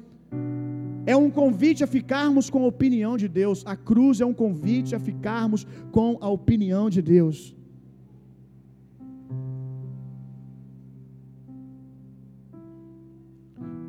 É 1.05 1.15
um 1.15 1.29
convite 1.29 1.83
a 1.83 1.87
ficarmos 1.87 2.49
com 2.49 2.63
a 2.63 2.67
opinião 2.67 3.17
de 3.17 3.27
Deus. 3.27 3.63
A 3.65 3.75
cruz 3.75 4.21
é 4.21 4.25
um 4.25 4.33
convite 4.33 4.95
a 4.95 4.99
ficarmos 4.99 5.65
com 5.91 6.17
a 6.21 6.29
opinião 6.29 6.89
de 6.89 7.01
Deus. 7.01 7.55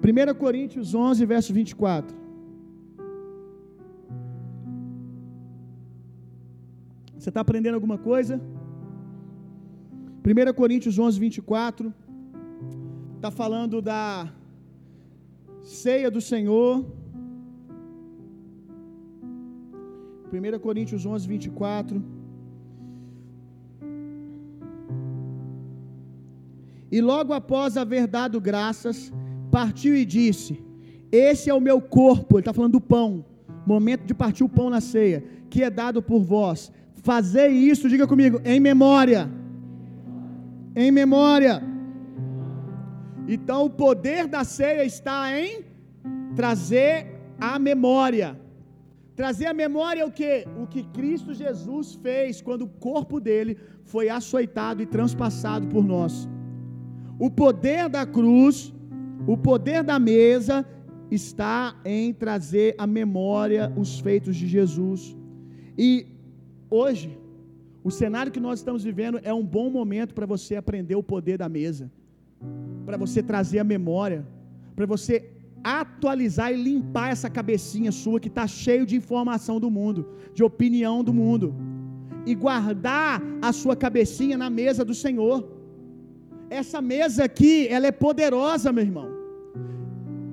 1 0.04 0.34
Coríntios 0.34 0.94
11, 0.94 1.24
verso 1.24 1.52
24. 1.54 2.16
Você 7.16 7.28
está 7.28 7.40
aprendendo 7.40 7.76
alguma 7.76 7.96
coisa? 7.96 8.40
1 10.24 10.54
Coríntios 10.54 10.98
11, 10.98 11.20
24. 11.20 11.94
Está 13.16 13.30
falando 13.30 13.80
da 13.80 14.28
ceia 15.62 16.10
do 16.10 16.20
Senhor. 16.20 16.84
1 20.32 20.58
Coríntios 20.58 21.06
11, 21.06 21.28
24. 21.28 22.02
E 26.90 27.00
logo 27.00 27.32
após 27.32 27.76
haver 27.76 28.06
dado 28.06 28.40
graças, 28.40 29.12
partiu 29.56 29.94
e 29.94 30.04
disse: 30.18 30.52
Esse 31.28 31.46
é 31.50 31.54
o 31.54 31.66
meu 31.68 31.78
corpo. 31.98 32.30
Ele 32.36 32.40
está 32.40 32.54
falando 32.58 32.78
do 32.78 32.84
pão. 32.94 33.10
Momento 33.72 34.04
de 34.10 34.14
partir 34.22 34.42
o 34.44 34.52
pão 34.58 34.68
na 34.76 34.80
ceia, 34.92 35.22
que 35.50 35.62
é 35.62 35.70
dado 35.82 36.00
por 36.10 36.20
vós. 36.34 36.72
Fazer 37.10 37.48
isso, 37.70 37.90
diga 37.92 38.06
comigo, 38.12 38.40
em 38.52 38.58
memória. 38.70 39.22
Em 40.74 40.90
memória. 40.90 41.54
Então 43.34 43.58
o 43.66 43.70
poder 43.84 44.26
da 44.34 44.42
ceia 44.58 44.84
está 44.84 45.18
em 45.38 45.64
trazer 46.40 46.94
a 47.38 47.58
memória. 47.70 48.28
Trazer 49.20 49.46
a 49.46 49.54
memória 49.64 50.06
o 50.06 50.12
que? 50.18 50.34
O 50.62 50.66
que 50.72 50.82
Cristo 50.98 51.32
Jesus 51.34 51.94
fez 52.06 52.40
quando 52.46 52.62
o 52.62 52.72
corpo 52.90 53.20
dele 53.20 53.58
foi 53.92 54.08
açoitado 54.08 54.82
e 54.82 54.86
transpassado 54.86 55.66
por 55.74 55.84
nós. 55.94 56.28
O 57.26 57.30
poder 57.30 57.88
da 57.96 58.04
cruz 58.16 58.72
o 59.26 59.36
poder 59.36 59.82
da 59.82 59.98
mesa 59.98 60.66
está 61.10 61.76
em 61.84 62.12
trazer 62.12 62.74
à 62.78 62.86
memória 62.86 63.72
os 63.76 64.00
feitos 64.00 64.34
de 64.36 64.46
Jesus. 64.46 65.16
E 65.76 66.06
hoje, 66.70 67.18
o 67.84 67.90
cenário 67.90 68.32
que 68.32 68.40
nós 68.40 68.60
estamos 68.60 68.82
vivendo 68.82 69.20
é 69.22 69.32
um 69.32 69.44
bom 69.44 69.70
momento 69.70 70.14
para 70.14 70.26
você 70.26 70.56
aprender 70.56 70.96
o 70.96 71.02
poder 71.02 71.36
da 71.36 71.48
mesa, 71.48 71.90
para 72.86 72.96
você 72.96 73.22
trazer 73.22 73.58
a 73.58 73.64
memória, 73.64 74.26
para 74.74 74.86
você 74.86 75.30
atualizar 75.62 76.52
e 76.52 76.62
limpar 76.62 77.10
essa 77.10 77.30
cabecinha 77.30 77.92
sua 77.92 78.18
que 78.18 78.28
está 78.28 78.46
cheio 78.46 78.84
de 78.84 78.96
informação 78.96 79.60
do 79.60 79.70
mundo, 79.70 80.08
de 80.34 80.42
opinião 80.42 81.04
do 81.04 81.14
mundo, 81.14 81.54
e 82.26 82.34
guardar 82.34 83.22
a 83.40 83.52
sua 83.52 83.76
cabecinha 83.76 84.36
na 84.36 84.50
mesa 84.50 84.84
do 84.84 84.94
Senhor. 84.94 85.48
Essa 86.50 86.80
mesa 86.80 87.24
aqui, 87.24 87.68
ela 87.68 87.86
é 87.86 87.92
poderosa, 87.92 88.72
meu 88.72 88.84
irmão. 88.84 89.11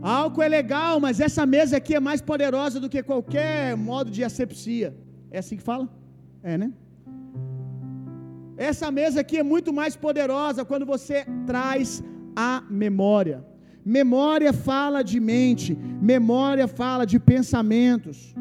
Álcool 0.01 0.43
é 0.43 0.47
legal, 0.47 0.99
mas 0.99 1.19
essa 1.19 1.45
mesa 1.45 1.77
aqui 1.77 1.93
é 1.95 1.99
mais 1.99 2.21
poderosa 2.21 2.79
do 2.79 2.89
que 2.89 3.03
qualquer 3.03 3.75
modo 3.75 4.09
de 4.09 4.23
asepsia. 4.23 4.95
É 5.29 5.39
assim 5.39 5.57
que 5.57 5.63
fala? 5.63 5.89
É, 6.41 6.57
né? 6.57 6.71
Essa 8.57 8.89
mesa 8.91 9.21
aqui 9.21 9.37
é 9.37 9.43
muito 9.43 9.71
mais 9.73 9.95
poderosa 9.95 10.65
quando 10.65 10.85
você 10.85 11.25
traz 11.45 12.03
a 12.35 12.63
memória. 12.69 13.45
Memória 13.85 14.51
fala 14.53 15.01
de 15.01 15.19
mente, 15.19 15.77
memória 16.01 16.67
fala 16.67 17.05
de 17.05 17.19
pensamentos. 17.19 18.35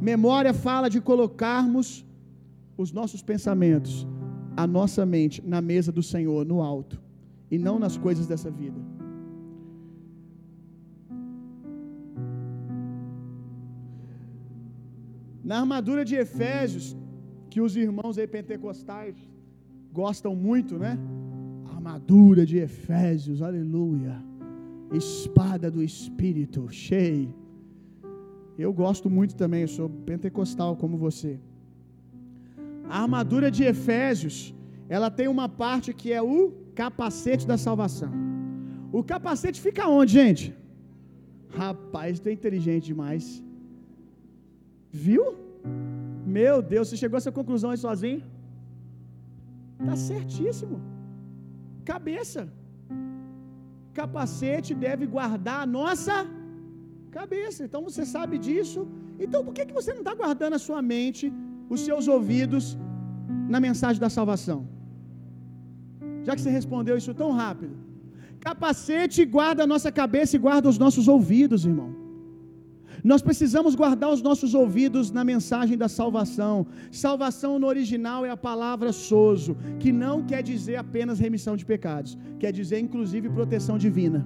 Memória 0.00 0.52
fala 0.52 0.88
de 0.90 1.00
colocarmos 1.00 2.04
os 2.76 2.92
nossos 2.92 3.22
pensamentos 3.22 4.06
a 4.56 4.66
nossa 4.66 5.04
mente 5.06 5.42
na 5.46 5.60
mesa 5.60 5.90
do 5.90 6.02
Senhor, 6.02 6.44
no 6.44 6.62
alto, 6.62 7.00
e 7.50 7.58
não 7.58 7.78
nas 7.78 7.96
coisas 7.96 8.26
dessa 8.26 8.50
vida. 8.50 8.78
Na 15.44 15.58
armadura 15.60 16.04
de 16.04 16.14
Efésios, 16.14 16.96
que 17.50 17.60
os 17.60 17.76
irmãos 17.76 18.16
aí 18.16 18.26
pentecostais 18.26 19.16
gostam 19.92 20.34
muito, 20.34 20.78
né? 20.78 20.98
Armadura 21.74 22.46
de 22.46 22.58
Efésios, 22.58 23.42
aleluia. 23.42 24.14
Espada 24.92 25.70
do 25.70 25.82
Espírito, 25.82 26.68
cheio. 26.70 27.34
Eu 28.58 28.72
gosto 28.72 29.10
muito 29.10 29.34
também, 29.34 29.62
eu 29.62 29.68
sou 29.68 29.88
pentecostal 29.88 30.76
como 30.76 30.96
você. 30.96 31.40
A 32.88 33.02
armadura 33.02 33.50
de 33.50 33.64
Efésios, 33.64 34.54
ela 34.88 35.10
tem 35.10 35.26
uma 35.26 35.48
parte 35.48 35.92
que 35.92 36.12
é 36.12 36.22
o 36.22 36.52
capacete 36.74 37.46
da 37.46 37.58
salvação. 37.58 38.12
O 38.92 39.02
capacete 39.02 39.60
fica 39.60 39.88
onde, 39.88 40.12
gente? 40.12 40.54
Rapaz, 41.48 42.20
tu 42.20 42.28
é 42.28 42.32
inteligente 42.32 42.86
demais. 42.86 43.42
Viu? 44.92 45.24
Meu 46.38 46.56
Deus, 46.72 46.88
você 46.88 46.96
chegou 47.02 47.16
a 47.16 47.22
essa 47.22 47.34
conclusão 47.38 47.70
aí 47.70 47.80
sozinho? 47.86 48.22
Tá 49.86 49.96
certíssimo. 49.96 50.76
Cabeça. 51.92 52.42
Capacete 53.98 54.72
deve 54.86 55.06
guardar 55.14 55.60
a 55.62 55.70
nossa 55.78 56.16
cabeça. 57.18 57.60
Então 57.66 57.82
você 57.88 58.04
sabe 58.16 58.36
disso. 58.46 58.80
Então 59.24 59.40
por 59.46 59.54
que, 59.54 59.66
que 59.68 59.78
você 59.80 59.92
não 59.92 60.04
está 60.04 60.14
guardando 60.22 60.54
a 60.58 60.64
sua 60.66 60.80
mente, 60.92 61.32
os 61.74 61.80
seus 61.88 62.06
ouvidos 62.16 62.64
na 63.54 63.60
mensagem 63.68 64.00
da 64.04 64.10
salvação? 64.18 64.60
Já 66.26 66.34
que 66.34 66.42
você 66.42 66.52
respondeu 66.60 66.96
isso 66.96 67.14
tão 67.22 67.32
rápido. 67.42 67.74
Capacete 68.40 69.24
guarda 69.36 69.62
a 69.64 69.70
nossa 69.72 69.90
cabeça 70.00 70.32
e 70.36 70.42
guarda 70.46 70.68
os 70.68 70.78
nossos 70.84 71.06
ouvidos, 71.08 71.64
irmão. 71.64 71.90
Nós 73.02 73.20
precisamos 73.20 73.74
guardar 73.74 74.10
os 74.12 74.22
nossos 74.22 74.54
ouvidos 74.54 75.10
na 75.10 75.24
mensagem 75.24 75.76
da 75.76 75.88
salvação. 75.88 76.66
Salvação 76.90 77.58
no 77.58 77.66
original 77.66 78.24
é 78.24 78.30
a 78.30 78.36
palavra 78.36 78.92
sozo, 78.92 79.56
que 79.80 79.90
não 79.90 80.22
quer 80.22 80.42
dizer 80.42 80.76
apenas 80.76 81.18
remissão 81.18 81.56
de 81.56 81.64
pecados, 81.64 82.16
quer 82.38 82.52
dizer 82.52 82.78
inclusive 82.78 83.28
proteção 83.28 83.76
divina. 83.76 84.24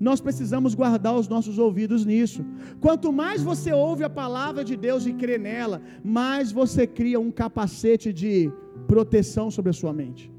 Nós 0.00 0.20
precisamos 0.20 0.74
guardar 0.74 1.14
os 1.14 1.28
nossos 1.28 1.58
ouvidos 1.58 2.04
nisso. 2.04 2.44
Quanto 2.80 3.12
mais 3.12 3.42
você 3.42 3.72
ouve 3.72 4.04
a 4.04 4.10
palavra 4.10 4.64
de 4.64 4.76
Deus 4.76 5.06
e 5.06 5.12
crê 5.12 5.38
nela, 5.38 5.80
mais 6.02 6.50
você 6.50 6.86
cria 6.86 7.20
um 7.20 7.30
capacete 7.30 8.12
de 8.12 8.50
proteção 8.86 9.50
sobre 9.50 9.70
a 9.70 9.72
sua 9.74 9.92
mente. 9.92 10.33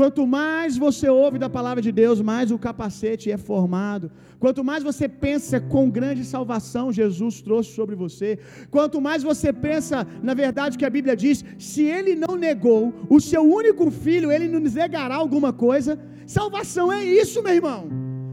Quanto 0.00 0.26
mais 0.26 0.78
você 0.78 1.10
ouve 1.10 1.38
da 1.38 1.50
palavra 1.50 1.82
de 1.86 1.92
Deus, 1.92 2.22
mais 2.22 2.50
o 2.50 2.58
capacete 2.58 3.30
é 3.30 3.36
formado. 3.36 4.10
Quanto 4.42 4.64
mais 4.64 4.82
você 4.82 5.06
pensa 5.06 5.60
com 5.60 5.90
grande 5.90 6.24
salvação 6.24 6.90
Jesus 6.90 7.42
trouxe 7.42 7.74
sobre 7.74 7.94
você. 7.94 8.38
Quanto 8.70 8.98
mais 8.98 9.22
você 9.22 9.52
pensa, 9.52 10.06
na 10.22 10.32
verdade, 10.32 10.78
que 10.78 10.86
a 10.86 10.94
Bíblia 10.96 11.14
diz: 11.14 11.44
se 11.58 11.82
ele 11.82 12.14
não 12.14 12.34
negou 12.34 12.94
o 13.10 13.20
seu 13.20 13.42
único 13.42 13.90
filho, 13.90 14.32
ele 14.32 14.48
nos 14.48 14.72
negará 14.72 15.16
alguma 15.16 15.52
coisa. 15.52 16.00
Salvação 16.26 16.90
é 16.90 17.04
isso, 17.04 17.42
meu 17.42 17.52
irmão. 17.52 17.86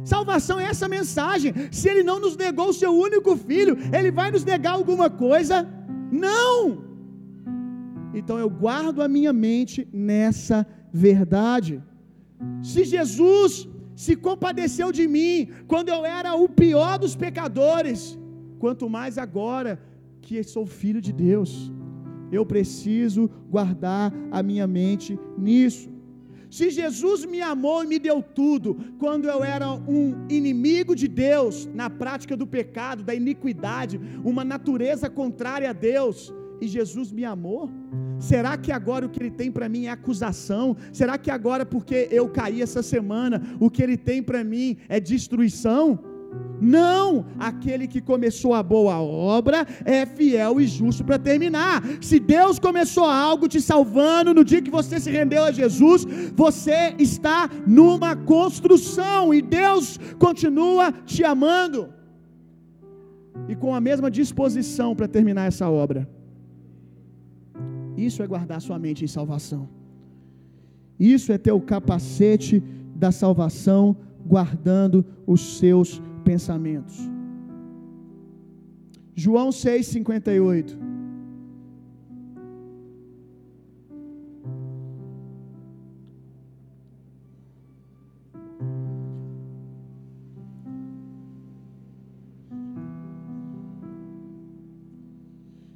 Salvação 0.06 0.58
é 0.58 0.68
essa 0.74 0.88
mensagem. 0.88 1.54
Se 1.70 1.90
ele 1.90 2.02
não 2.02 2.18
nos 2.18 2.38
negou 2.38 2.70
o 2.70 2.80
seu 2.82 2.94
único 2.98 3.36
filho, 3.36 3.78
ele 3.92 4.10
vai 4.10 4.32
nos 4.32 4.46
negar 4.46 4.76
alguma 4.76 5.10
coisa? 5.10 5.68
Não! 6.10 6.88
Então 8.14 8.40
eu 8.40 8.50
guardo 8.50 9.02
a 9.02 9.08
minha 9.08 9.34
mente 9.34 9.86
nessa 9.92 10.66
verdade. 10.92 11.82
Se 12.62 12.84
Jesus 12.84 13.68
se 13.96 14.16
compadeceu 14.16 14.92
de 14.92 15.08
mim 15.08 15.50
quando 15.68 15.90
eu 15.90 16.06
era 16.06 16.36
o 16.36 16.48
pior 16.48 17.00
dos 17.00 17.16
pecadores, 17.16 18.18
quanto 18.60 18.90
mais 18.90 19.18
agora 19.18 19.80
que 20.22 20.44
sou 20.44 20.66
filho 20.66 21.02
de 21.02 21.12
Deus, 21.12 21.72
eu 22.32 22.46
preciso 22.46 23.30
guardar 23.50 24.14
a 24.32 24.44
minha 24.44 24.68
mente 24.68 25.18
nisso. 25.38 25.90
Se 26.50 26.70
Jesus 26.70 27.26
me 27.26 27.42
amou 27.42 27.84
e 27.84 27.88
me 27.88 28.00
deu 28.00 28.22
tudo, 28.22 28.78
quando 29.00 29.28
eu 29.28 29.44
era 29.44 29.70
um 29.74 30.26
inimigo 30.30 30.96
de 30.96 31.08
Deus, 31.08 31.68
na 31.74 31.90
prática 31.90 32.38
do 32.38 32.48
pecado, 32.48 33.04
da 33.04 33.14
iniquidade, 33.14 34.00
uma 34.24 34.46
natureza 34.46 35.10
contrária 35.10 35.70
a 35.70 35.74
Deus, 35.74 36.34
e 36.60 36.68
Jesus 36.68 37.12
me 37.12 37.24
amou? 37.24 37.70
Será 38.20 38.58
que 38.58 38.72
agora 38.72 39.06
o 39.06 39.10
que 39.10 39.22
ele 39.22 39.32
tem 39.32 39.52
para 39.52 39.70
mim 39.70 39.86
é 39.86 39.92
acusação? 39.92 40.76
Será 40.92 41.18
que 41.18 41.30
agora, 41.30 41.66
porque 41.66 42.08
eu 42.12 42.28
caí 42.30 42.62
essa 42.62 42.82
semana, 42.82 43.42
o 43.60 43.70
que 43.70 43.84
ele 43.84 43.98
tem 43.98 44.24
para 44.24 44.44
mim 44.44 44.78
é 44.90 45.00
destruição? 45.00 46.00
Não, 46.60 47.26
aquele 47.38 47.88
que 47.88 48.02
começou 48.02 48.54
a 48.54 48.64
boa 48.64 49.00
obra 49.00 49.66
é 49.86 50.06
fiel 50.06 50.60
e 50.60 50.66
justo 50.66 51.04
para 51.04 51.20
terminar. 51.20 51.84
Se 52.02 52.20
Deus 52.20 52.58
começou 52.58 53.06
algo 53.06 53.48
te 53.48 53.62
salvando 53.62 54.34
no 54.34 54.44
dia 54.44 54.62
que 54.62 54.72
você 54.72 55.00
se 55.00 55.12
rendeu 55.12 55.44
a 55.44 55.52
Jesus, 55.52 56.06
você 56.36 56.96
está 56.98 57.50
numa 57.66 58.16
construção 58.16 59.34
e 59.34 59.42
Deus 59.42 60.00
continua 60.18 60.92
te 61.06 61.24
amando 61.24 61.94
e 63.48 63.56
com 63.56 63.76
a 63.76 63.80
mesma 63.80 64.10
disposição 64.10 64.96
para 64.96 65.08
terminar 65.08 65.46
essa 65.46 65.70
obra. 65.70 66.10
Isso 67.98 68.22
é 68.22 68.28
guardar 68.28 68.62
sua 68.62 68.78
mente 68.78 69.04
em 69.04 69.08
salvação. 69.08 69.68
Isso 71.00 71.32
é 71.32 71.38
ter 71.38 71.52
o 71.52 71.60
capacete 71.60 72.64
da 72.96 73.12
salvação 73.12 73.98
guardando 74.26 75.04
os 75.26 75.58
seus 75.58 76.02
pensamentos. 76.24 76.98
João 79.16 79.50
6,58. 79.50 80.78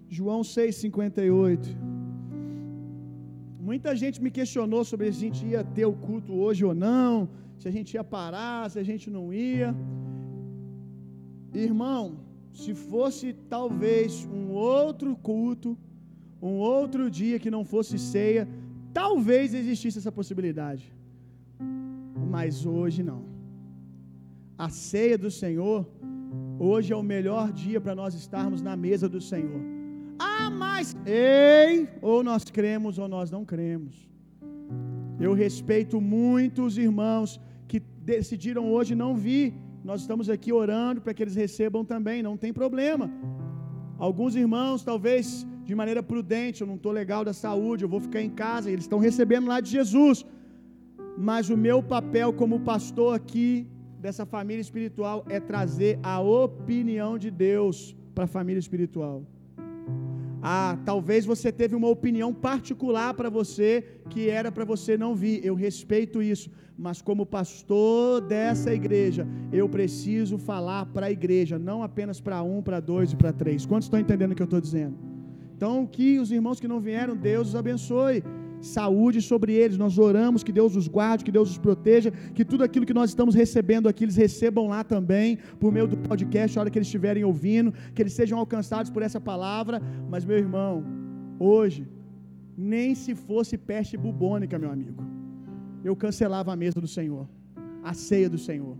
João 0.08 0.42
6,58. 0.42 1.91
Muita 3.72 3.92
gente 4.02 4.18
me 4.26 4.32
questionou 4.38 4.82
sobre 4.90 5.06
se 5.10 5.18
a 5.18 5.22
gente 5.26 5.42
ia 5.52 5.64
ter 5.76 5.86
o 5.92 5.96
culto 6.06 6.32
hoje 6.44 6.62
ou 6.70 6.74
não, 6.88 7.14
se 7.60 7.66
a 7.70 7.74
gente 7.76 7.90
ia 7.98 8.04
parar, 8.16 8.70
se 8.72 8.78
a 8.82 8.86
gente 8.90 9.06
não 9.16 9.26
ia. 9.34 9.70
Irmão, 11.70 12.04
se 12.62 12.74
fosse 12.90 13.28
talvez 13.56 14.28
um 14.40 14.44
outro 14.50 15.12
culto, 15.30 15.70
um 16.50 16.56
outro 16.76 17.10
dia 17.20 17.40
que 17.44 17.54
não 17.56 17.64
fosse 17.74 17.98
ceia, 18.14 18.44
talvez 19.02 19.54
existisse 19.62 20.00
essa 20.02 20.14
possibilidade. 20.20 20.86
Mas 22.36 22.66
hoje 22.78 23.02
não. 23.12 23.22
A 24.66 24.70
ceia 24.70 25.18
do 25.26 25.32
Senhor, 25.42 25.80
hoje 26.72 26.92
é 26.92 26.98
o 27.04 27.10
melhor 27.16 27.46
dia 27.66 27.80
para 27.80 27.96
nós 28.02 28.16
estarmos 28.24 28.62
na 28.70 28.76
mesa 28.88 29.08
do 29.16 29.22
Senhor. 29.34 29.62
Ah, 30.24 30.50
mas 30.64 30.96
ei, 31.06 31.90
ou 32.10 32.18
nós 32.30 32.44
cremos 32.58 33.00
ou 33.02 33.08
nós 33.16 33.28
não 33.36 33.44
cremos. 33.54 33.94
Eu 35.26 35.34
respeito 35.34 35.96
muito 36.00 36.66
os 36.68 36.78
irmãos 36.88 37.30
que 37.70 37.80
decidiram 38.14 38.64
hoje 38.76 38.94
não 39.04 39.12
vir. 39.26 39.48
Nós 39.90 40.02
estamos 40.02 40.28
aqui 40.36 40.52
orando 40.64 41.02
para 41.02 41.14
que 41.16 41.24
eles 41.24 41.36
recebam 41.44 41.84
também, 41.94 42.22
não 42.30 42.36
tem 42.44 42.54
problema. 42.62 43.06
Alguns 44.08 44.36
irmãos, 44.44 44.84
talvez 44.92 45.26
de 45.68 45.74
maneira 45.82 46.04
prudente, 46.12 46.62
eu 46.62 46.68
não 46.72 46.78
estou 46.80 46.94
legal 47.02 47.24
da 47.30 47.34
saúde, 47.34 47.84
eu 47.84 47.90
vou 47.96 48.02
ficar 48.08 48.22
em 48.22 48.34
casa, 48.44 48.70
eles 48.70 48.86
estão 48.86 49.00
recebendo 49.00 49.48
lá 49.48 49.60
de 49.60 49.72
Jesus. 49.78 50.26
Mas 51.18 51.50
o 51.50 51.58
meu 51.68 51.82
papel 51.96 52.32
como 52.42 52.66
pastor 52.72 53.12
aqui 53.16 53.68
dessa 54.06 54.26
família 54.26 54.62
espiritual 54.62 55.26
é 55.30 55.40
trazer 55.40 55.94
a 56.04 56.20
opinião 56.20 57.12
de 57.24 57.32
Deus 57.32 57.96
para 58.16 58.26
a 58.26 58.34
família 58.38 58.60
espiritual. 58.60 59.18
Ah, 60.42 60.78
talvez 60.84 61.26
você 61.26 61.52
teve 61.52 61.76
uma 61.76 61.88
opinião 61.88 62.34
particular 62.34 63.14
para 63.14 63.30
você 63.30 63.84
que 64.10 64.30
era 64.30 64.52
para 64.52 64.66
você 64.66 64.98
não 64.98 65.14
vir. 65.16 65.46
Eu 65.46 65.54
respeito 65.54 66.22
isso, 66.22 66.50
mas 66.78 67.02
como 67.02 67.26
pastor 67.26 68.22
dessa 68.22 68.74
igreja, 68.74 69.28
eu 69.52 69.70
preciso 69.70 70.38
falar 70.38 70.88
para 70.88 71.06
a 71.08 71.12
igreja, 71.12 71.60
não 71.60 71.84
apenas 71.84 72.20
para 72.20 72.42
um, 72.42 72.62
para 72.62 72.80
dois 72.80 73.12
e 73.12 73.16
para 73.16 73.32
três. 73.32 73.66
Quantos 73.66 73.86
estão 73.86 74.00
entendendo 74.00 74.32
o 74.32 74.36
que 74.36 74.42
eu 74.42 74.46
estou 74.46 74.62
dizendo? 74.62 74.96
Então, 75.56 75.86
que 75.86 76.18
os 76.18 76.32
irmãos 76.32 76.60
que 76.60 76.68
não 76.68 76.80
vieram, 76.80 77.16
Deus 77.16 77.50
os 77.50 77.56
abençoe 77.56 78.24
saúde 78.62 79.22
sobre 79.22 79.54
eles. 79.54 79.78
Nós 79.78 79.98
oramos 79.98 80.44
que 80.44 80.52
Deus 80.52 80.76
os 80.76 80.88
guarde, 80.88 81.26
que 81.26 81.32
Deus 81.32 81.50
os 81.50 81.58
proteja, 81.58 82.12
que 82.36 82.46
tudo 82.46 82.64
aquilo 82.64 82.86
que 82.86 82.94
nós 82.94 83.10
estamos 83.10 83.34
recebendo 83.36 83.90
aqui, 83.90 84.04
eles 84.06 84.16
recebam 84.16 84.68
lá 84.68 84.84
também, 84.84 85.38
por 85.60 85.72
meio 85.72 85.88
do 85.88 85.98
podcast, 85.98 86.58
a 86.58 86.62
hora 86.62 86.70
que 86.70 86.78
eles 86.78 86.88
estiverem 86.88 87.24
ouvindo, 87.24 87.74
que 87.94 88.02
eles 88.02 88.14
sejam 88.14 88.38
alcançados 88.38 88.92
por 88.92 89.02
essa 89.02 89.20
palavra. 89.20 89.82
Mas, 90.10 90.24
meu 90.24 90.38
irmão, 90.38 90.84
hoje, 91.40 91.88
nem 92.58 92.94
se 92.94 93.16
fosse 93.16 93.58
peste 93.58 93.98
bubônica, 93.98 94.60
meu 94.60 94.72
amigo, 94.72 95.04
eu 95.84 95.96
cancelava 95.96 96.54
a 96.54 96.56
mesa 96.56 96.80
do 96.80 96.88
Senhor, 96.88 97.28
a 97.84 97.94
ceia 97.94 98.30
do 98.30 98.38
Senhor. 98.38 98.78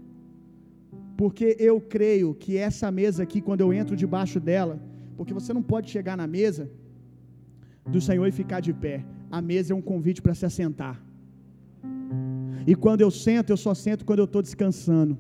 Porque 1.18 1.56
eu 1.60 1.80
creio 1.80 2.34
que 2.34 2.58
essa 2.58 2.90
mesa 2.92 3.24
aqui, 3.24 3.42
quando 3.42 3.62
eu 3.62 3.74
entro 3.74 3.96
debaixo 3.96 4.40
dela, 4.40 4.80
porque 5.18 5.34
você 5.34 5.54
não 5.54 5.62
pode 5.62 5.90
chegar 5.90 6.16
na 6.18 6.26
mesa 6.26 6.70
do 7.86 8.00
Senhor 8.02 8.26
e 8.28 8.32
ficar 8.32 8.60
de 8.60 8.74
pé 8.74 9.04
a 9.32 9.42
mesa 9.42 9.74
é 9.74 9.76
um 9.76 9.82
convite 9.82 10.22
para 10.22 10.34
se 10.34 10.46
assentar. 10.46 11.02
E 12.68 12.76
quando 12.76 13.02
eu 13.02 13.10
sento, 13.10 13.50
eu 13.52 13.58
só 13.58 13.74
sento 13.74 14.06
quando 14.06 14.20
eu 14.20 14.26
estou 14.26 14.42
descansando. 14.42 15.18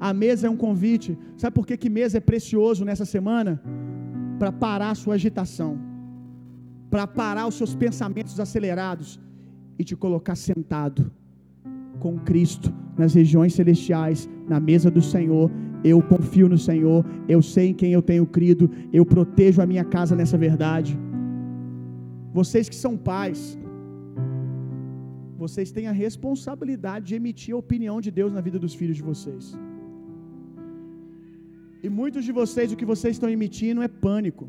A 0.00 0.12
mesa 0.12 0.46
é 0.46 0.50
um 0.50 0.56
convite. 0.56 1.16
Sabe 1.36 1.54
por 1.54 1.66
que, 1.66 1.76
que 1.76 1.88
mesa 1.88 2.18
é 2.18 2.20
precioso 2.20 2.84
nessa 2.84 3.04
semana? 3.04 3.62
Para 4.38 4.52
parar 4.52 4.90
a 4.90 4.94
sua 4.94 5.14
agitação, 5.14 5.78
para 6.90 7.06
parar 7.06 7.46
os 7.46 7.54
seus 7.54 7.74
pensamentos 7.74 8.38
acelerados 8.38 9.20
e 9.78 9.84
te 9.84 9.96
colocar 9.96 10.36
sentado 10.36 11.10
com 11.98 12.18
Cristo 12.18 12.72
nas 12.96 13.14
regiões 13.14 13.54
celestiais, 13.54 14.28
na 14.48 14.60
mesa 14.60 14.90
do 14.90 15.02
Senhor. 15.02 15.50
Eu 15.82 16.02
confio 16.02 16.48
no 16.48 16.58
Senhor, 16.58 17.04
eu 17.28 17.40
sei 17.40 17.68
em 17.68 17.74
quem 17.74 17.92
eu 17.92 18.02
tenho 18.02 18.26
crido, 18.26 18.70
eu 18.92 19.06
protejo 19.06 19.62
a 19.62 19.66
minha 19.66 19.84
casa 19.84 20.14
nessa 20.16 20.36
verdade. 20.36 20.98
Vocês 22.38 22.66
que 22.72 22.78
são 22.84 22.92
pais, 23.10 23.40
vocês 25.44 25.68
têm 25.76 25.86
a 25.92 25.94
responsabilidade 26.04 27.04
de 27.08 27.14
emitir 27.18 27.52
a 27.54 27.60
opinião 27.64 27.96
de 28.06 28.10
Deus 28.18 28.30
na 28.36 28.42
vida 28.46 28.58
dos 28.64 28.74
filhos 28.80 28.96
de 29.00 29.04
vocês. 29.10 29.44
E 31.84 31.88
muitos 32.00 32.24
de 32.28 32.32
vocês, 32.40 32.72
o 32.72 32.78
que 32.80 32.88
vocês 32.92 33.12
estão 33.16 33.30
emitindo 33.36 33.82
é 33.86 33.88
pânico. 34.06 34.44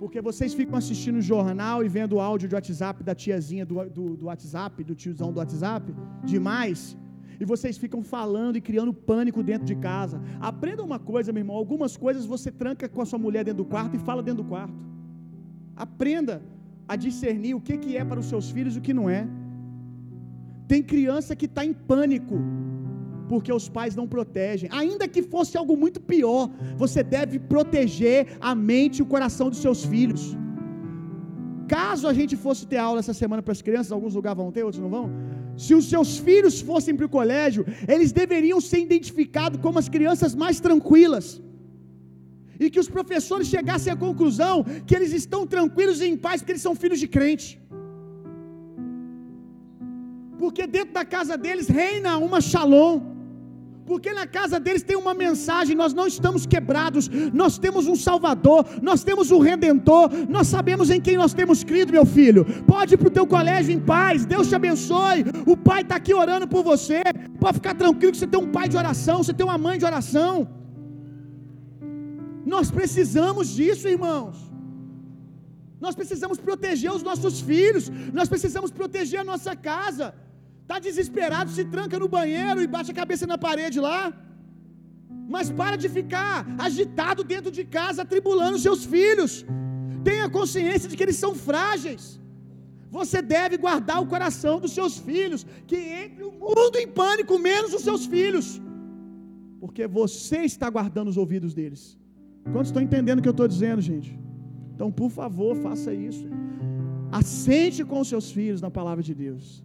Porque 0.00 0.20
vocês 0.28 0.52
ficam 0.60 0.76
assistindo 0.82 1.18
o 1.22 1.26
jornal 1.30 1.78
e 1.86 1.88
vendo 1.96 2.14
o 2.16 2.20
áudio 2.28 2.48
de 2.50 2.54
WhatsApp 2.58 3.02
da 3.08 3.14
tiazinha 3.22 3.64
do, 3.70 3.76
do, 3.96 4.04
do 4.20 4.26
WhatsApp, 4.30 4.84
do 4.90 4.94
tiozão 5.02 5.30
do 5.34 5.40
WhatsApp, 5.42 5.86
demais. 6.32 6.80
E 7.40 7.44
vocês 7.52 7.76
ficam 7.84 8.02
falando 8.14 8.56
e 8.60 8.64
criando 8.68 8.94
pânico 9.10 9.42
dentro 9.50 9.66
de 9.72 9.76
casa. 9.88 10.18
Aprenda 10.52 10.88
uma 10.90 11.00
coisa, 11.12 11.32
meu 11.32 11.42
irmão. 11.44 11.56
Algumas 11.64 11.96
coisas 12.04 12.24
você 12.34 12.50
tranca 12.62 12.88
com 12.94 13.02
a 13.02 13.08
sua 13.12 13.20
mulher 13.26 13.44
dentro 13.48 13.64
do 13.64 13.70
quarto 13.74 13.96
e 13.96 13.98
fala 14.10 14.22
dentro 14.28 14.42
do 14.44 14.48
quarto. 14.54 14.90
Aprenda 15.86 16.34
a 16.92 16.96
discernir 17.04 17.54
o 17.56 17.60
que, 17.66 17.76
que 17.82 17.92
é 18.00 18.04
para 18.10 18.20
os 18.22 18.28
seus 18.32 18.46
filhos 18.54 18.74
e 18.76 18.80
o 18.80 18.84
que 18.86 18.94
não 18.98 19.06
é. 19.18 19.22
Tem 20.70 20.82
criança 20.94 21.36
que 21.40 21.48
está 21.50 21.62
em 21.68 21.74
pânico 21.90 22.38
porque 23.30 23.52
os 23.58 23.66
pais 23.76 23.94
não 23.98 24.06
protegem. 24.14 24.68
Ainda 24.80 25.06
que 25.14 25.22
fosse 25.34 25.54
algo 25.60 25.74
muito 25.82 26.00
pior, 26.12 26.42
você 26.82 27.00
deve 27.16 27.36
proteger 27.52 28.20
a 28.50 28.52
mente 28.70 28.96
e 28.98 29.04
o 29.04 29.10
coração 29.14 29.48
dos 29.52 29.60
seus 29.66 29.80
filhos. 29.92 30.22
Caso 31.76 32.04
a 32.12 32.14
gente 32.18 32.34
fosse 32.44 32.62
ter 32.70 32.80
aula 32.86 32.98
essa 33.02 33.14
semana 33.22 33.42
para 33.46 33.56
as 33.58 33.62
crianças, 33.66 33.92
alguns 33.92 34.16
lugares 34.18 34.38
vão 34.42 34.50
ter, 34.56 34.64
outros 34.64 34.82
não 34.86 34.90
vão. 34.96 35.06
Se 35.64 35.74
os 35.78 35.86
seus 35.92 36.10
filhos 36.26 36.56
fossem 36.70 36.94
para 36.96 37.06
o 37.06 37.14
colégio, 37.18 37.64
eles 37.94 38.10
deveriam 38.22 38.60
ser 38.70 38.80
identificados 38.88 39.60
como 39.66 39.78
as 39.82 39.88
crianças 39.96 40.34
mais 40.34 40.58
tranquilas 40.66 41.28
e 42.60 42.68
que 42.72 42.80
os 42.84 42.90
professores 42.96 43.48
chegassem 43.54 43.92
à 43.92 43.96
conclusão 43.96 44.56
que 44.86 44.94
eles 44.94 45.12
estão 45.20 45.46
tranquilos 45.46 46.00
e 46.00 46.08
em 46.12 46.16
paz 46.26 46.40
porque 46.40 46.52
eles 46.52 46.66
são 46.68 46.74
filhos 46.82 47.00
de 47.00 47.08
crente. 47.08 47.48
Porque 50.42 50.66
dentro 50.66 50.92
da 50.98 51.04
casa 51.04 51.36
deles 51.36 51.68
reina 51.68 52.18
uma 52.18 52.40
shalom. 52.40 52.92
Porque 53.90 54.12
na 54.12 54.24
casa 54.24 54.60
deles 54.60 54.82
tem 54.82 54.96
uma 54.96 55.12
mensagem: 55.12 55.74
nós 55.74 55.92
não 55.92 56.06
estamos 56.06 56.46
quebrados, 56.46 57.08
nós 57.32 57.58
temos 57.58 57.88
um 57.88 57.96
Salvador, 57.96 58.64
nós 58.80 59.02
temos 59.02 59.30
um 59.32 59.40
Redentor, 59.40 60.08
nós 60.28 60.46
sabemos 60.46 60.90
em 60.90 61.00
quem 61.00 61.16
nós 61.16 61.34
temos 61.34 61.64
crido, 61.64 61.92
meu 61.92 62.06
filho. 62.06 62.44
Pode 62.66 62.94
ir 62.94 62.98
para 62.98 63.08
o 63.08 63.16
teu 63.18 63.26
colégio 63.26 63.74
em 63.74 63.80
paz, 63.80 64.24
Deus 64.24 64.48
te 64.48 64.54
abençoe. 64.54 65.24
O 65.44 65.56
pai 65.56 65.80
está 65.82 65.96
aqui 65.96 66.14
orando 66.14 66.46
por 66.46 66.62
você. 66.62 67.02
Pode 67.40 67.54
ficar 67.54 67.74
tranquilo 67.74 68.12
que 68.12 68.18
você 68.18 68.28
tem 68.28 68.40
um 68.40 68.52
pai 68.52 68.68
de 68.68 68.76
oração, 68.76 69.24
você 69.24 69.34
tem 69.34 69.44
uma 69.44 69.58
mãe 69.58 69.76
de 69.76 69.84
oração. 69.84 70.59
Nós 72.54 72.68
precisamos 72.78 73.46
disso, 73.58 73.86
irmãos. 73.96 74.36
Nós 75.84 75.94
precisamos 76.00 76.38
proteger 76.48 76.90
os 76.96 77.04
nossos 77.08 77.36
filhos, 77.50 77.84
nós 78.18 78.28
precisamos 78.32 78.70
proteger 78.78 79.20
a 79.20 79.28
nossa 79.32 79.52
casa. 79.70 80.06
Está 80.62 80.78
desesperado, 80.86 81.54
se 81.58 81.64
tranca 81.74 81.98
no 82.02 82.08
banheiro 82.16 82.60
e 82.64 82.72
bate 82.74 82.90
a 82.92 82.98
cabeça 83.02 83.26
na 83.32 83.38
parede 83.46 83.78
lá. 83.86 84.02
Mas 85.34 85.48
para 85.60 85.76
de 85.82 85.88
ficar 85.98 86.34
agitado 86.66 87.22
dentro 87.32 87.50
de 87.58 87.64
casa, 87.78 88.02
atribulando 88.02 88.64
seus 88.66 88.82
filhos. 88.94 89.32
Tenha 90.08 90.28
consciência 90.38 90.88
de 90.90 90.96
que 90.96 91.04
eles 91.06 91.20
são 91.24 91.32
frágeis. 91.48 92.04
Você 92.98 93.18
deve 93.36 93.56
guardar 93.64 93.98
o 94.02 94.08
coração 94.14 94.54
dos 94.64 94.72
seus 94.78 94.94
filhos, 95.08 95.42
que 95.70 95.80
entre 96.02 96.24
o 96.30 96.32
mundo 96.44 96.76
em 96.82 96.88
pânico, 97.00 97.38
menos 97.50 97.72
os 97.78 97.84
seus 97.88 98.04
filhos, 98.14 98.46
porque 99.62 99.86
você 100.00 100.38
está 100.52 100.68
guardando 100.76 101.08
os 101.12 101.18
ouvidos 101.24 101.54
deles. 101.60 101.99
Quantos 102.44 102.68
estão 102.68 102.82
entendendo 102.82 103.18
o 103.18 103.22
que 103.22 103.28
eu 103.28 103.32
estou 103.38 103.48
dizendo, 103.48 103.80
gente? 103.80 104.18
Então, 104.74 104.90
por 104.90 105.10
favor, 105.10 105.54
faça 105.56 105.92
isso. 105.92 106.26
Assente 107.12 107.84
com 107.84 108.00
os 108.00 108.08
seus 108.08 108.30
filhos 108.30 108.60
na 108.60 108.70
palavra 108.70 109.02
de 109.02 109.14
Deus. 109.14 109.64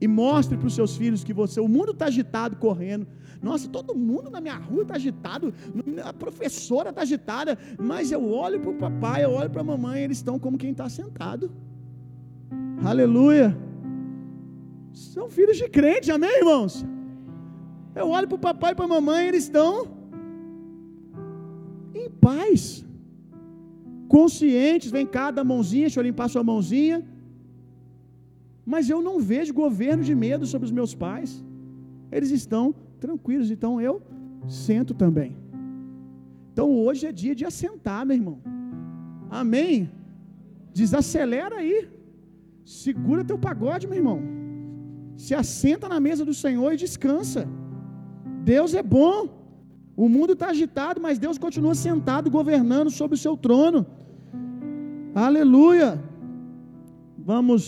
E 0.00 0.06
mostre 0.08 0.56
para 0.56 0.66
os 0.66 0.74
seus 0.74 0.96
filhos 0.96 1.22
que 1.22 1.32
você, 1.32 1.60
o 1.60 1.68
mundo 1.68 1.92
está 1.92 2.06
agitado, 2.06 2.56
correndo. 2.56 3.06
Nossa, 3.42 3.68
todo 3.68 3.94
mundo 3.94 4.30
na 4.30 4.40
minha 4.40 4.56
rua 4.56 4.82
está 4.82 4.94
agitado, 4.94 5.52
a 6.04 6.12
professora 6.12 6.90
está 6.90 7.02
agitada, 7.02 7.58
mas 7.78 8.12
eu 8.12 8.22
olho 8.30 8.60
para 8.60 8.70
o 8.70 8.74
papai, 8.74 9.24
eu 9.24 9.32
olho 9.32 9.50
para 9.50 9.62
a 9.62 9.64
mamãe, 9.64 10.02
eles 10.02 10.18
estão 10.18 10.38
como 10.38 10.56
quem 10.56 10.72
está 10.72 10.88
sentado. 10.88 11.50
Aleluia. 12.84 13.56
São 14.92 15.28
filhos 15.28 15.56
de 15.56 15.68
crente, 15.68 16.10
amém, 16.10 16.38
irmãos? 16.38 16.84
Eu 17.94 18.08
olho 18.10 18.28
para 18.28 18.36
o 18.36 18.38
papai 18.38 18.72
e 18.72 18.74
para 18.74 18.84
a 18.84 18.88
mamãe, 18.88 19.26
eles 19.28 19.44
estão 19.44 19.99
em 21.94 22.08
paz, 22.10 22.84
conscientes. 24.08 24.90
Vem 24.90 25.06
cá, 25.06 25.30
dá 25.30 25.42
mãozinha, 25.44 25.86
deixa 25.86 26.00
eu 26.00 26.04
limpar 26.04 26.28
sua 26.28 26.44
mãozinha. 26.44 27.04
Mas 28.64 28.88
eu 28.88 29.00
não 29.02 29.18
vejo 29.18 29.52
governo 29.52 30.02
de 30.02 30.14
medo 30.14 30.46
sobre 30.46 30.66
os 30.66 30.72
meus 30.72 30.94
pais. 30.94 31.44
Eles 32.12 32.30
estão 32.30 32.74
tranquilos, 32.98 33.50
então 33.50 33.80
eu 33.80 34.02
sento 34.48 34.94
também. 34.94 35.36
Então 36.52 36.70
hoje 36.70 37.06
é 37.06 37.12
dia 37.12 37.34
de 37.34 37.44
assentar, 37.44 38.04
meu 38.04 38.16
irmão. 38.16 38.38
Amém? 39.30 39.90
Desacelera 40.72 41.56
aí. 41.56 41.88
Segura 42.64 43.24
teu 43.24 43.38
pagode, 43.38 43.86
meu 43.86 43.96
irmão. 43.96 44.20
Se 45.16 45.34
assenta 45.34 45.88
na 45.88 46.00
mesa 46.00 46.24
do 46.24 46.34
Senhor 46.34 46.72
e 46.72 46.76
descansa. 46.76 47.48
Deus 48.44 48.74
é 48.74 48.82
bom. 48.82 49.39
O 50.04 50.08
mundo 50.08 50.32
está 50.32 50.46
agitado, 50.48 50.98
mas 51.06 51.18
Deus 51.24 51.36
continua 51.44 51.74
sentado, 51.74 52.30
governando 52.36 52.90
sobre 52.98 53.16
o 53.16 53.22
seu 53.24 53.36
trono. 53.36 53.80
Aleluia. 55.14 55.88
Vamos 57.30 57.62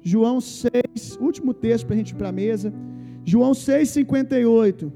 João 0.00 0.40
6, 0.40 1.18
último 1.28 1.52
texto 1.52 1.84
para 1.86 1.96
a 1.96 1.98
gente 1.98 2.12
ir 2.12 2.18
para 2.20 2.28
a 2.28 2.38
mesa. 2.44 2.72
João 3.24 3.50
6,58. 3.50 4.92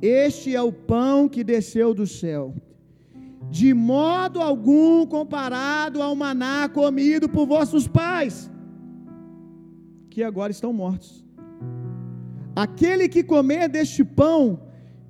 Este 0.00 0.54
é 0.54 0.62
o 0.62 0.70
pão 0.72 1.28
que 1.28 1.42
desceu 1.42 1.88
do 2.00 2.06
céu, 2.06 2.54
de 3.50 3.74
modo 3.74 4.40
algum 4.40 5.04
comparado 5.06 6.00
ao 6.00 6.14
maná 6.14 6.68
comido 6.68 7.28
por 7.28 7.46
vossos 7.46 7.88
pais, 7.88 8.48
que 10.08 10.22
agora 10.22 10.52
estão 10.52 10.72
mortos. 10.72 11.26
Aquele 12.54 13.08
que 13.08 13.24
comer 13.24 13.68
deste 13.68 14.04
pão 14.04 14.42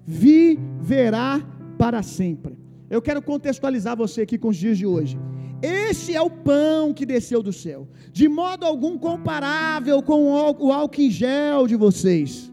viverá 0.06 1.40
para 1.78 2.02
sempre. 2.02 2.58
Eu 2.90 3.00
quero 3.00 3.22
contextualizar 3.22 3.96
você 3.96 4.22
aqui 4.22 4.38
com 4.38 4.48
os 4.48 4.56
dias 4.56 4.78
de 4.78 4.86
hoje. 4.86 5.18
Este 5.62 6.14
é 6.14 6.20
o 6.20 6.30
pão 6.30 6.92
que 6.92 7.06
desceu 7.06 7.42
do 7.42 7.52
céu, 7.52 7.88
de 8.12 8.28
modo 8.28 8.66
algum 8.66 8.98
comparável 8.98 10.02
com 10.02 10.30
o 10.30 10.72
álcool 10.72 11.02
em 11.02 11.10
gel 11.10 11.66
de 11.66 11.74
vocês, 11.74 12.52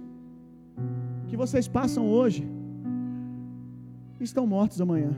que 1.27 1.35
vocês 1.35 1.67
passam 1.67 2.07
hoje, 2.07 2.47
estão 4.19 4.47
mortos 4.47 4.79
amanhã. 4.79 5.11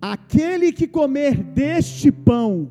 Aquele 0.00 0.70
que 0.70 0.86
comer 0.86 1.42
deste 1.42 2.12
pão 2.12 2.70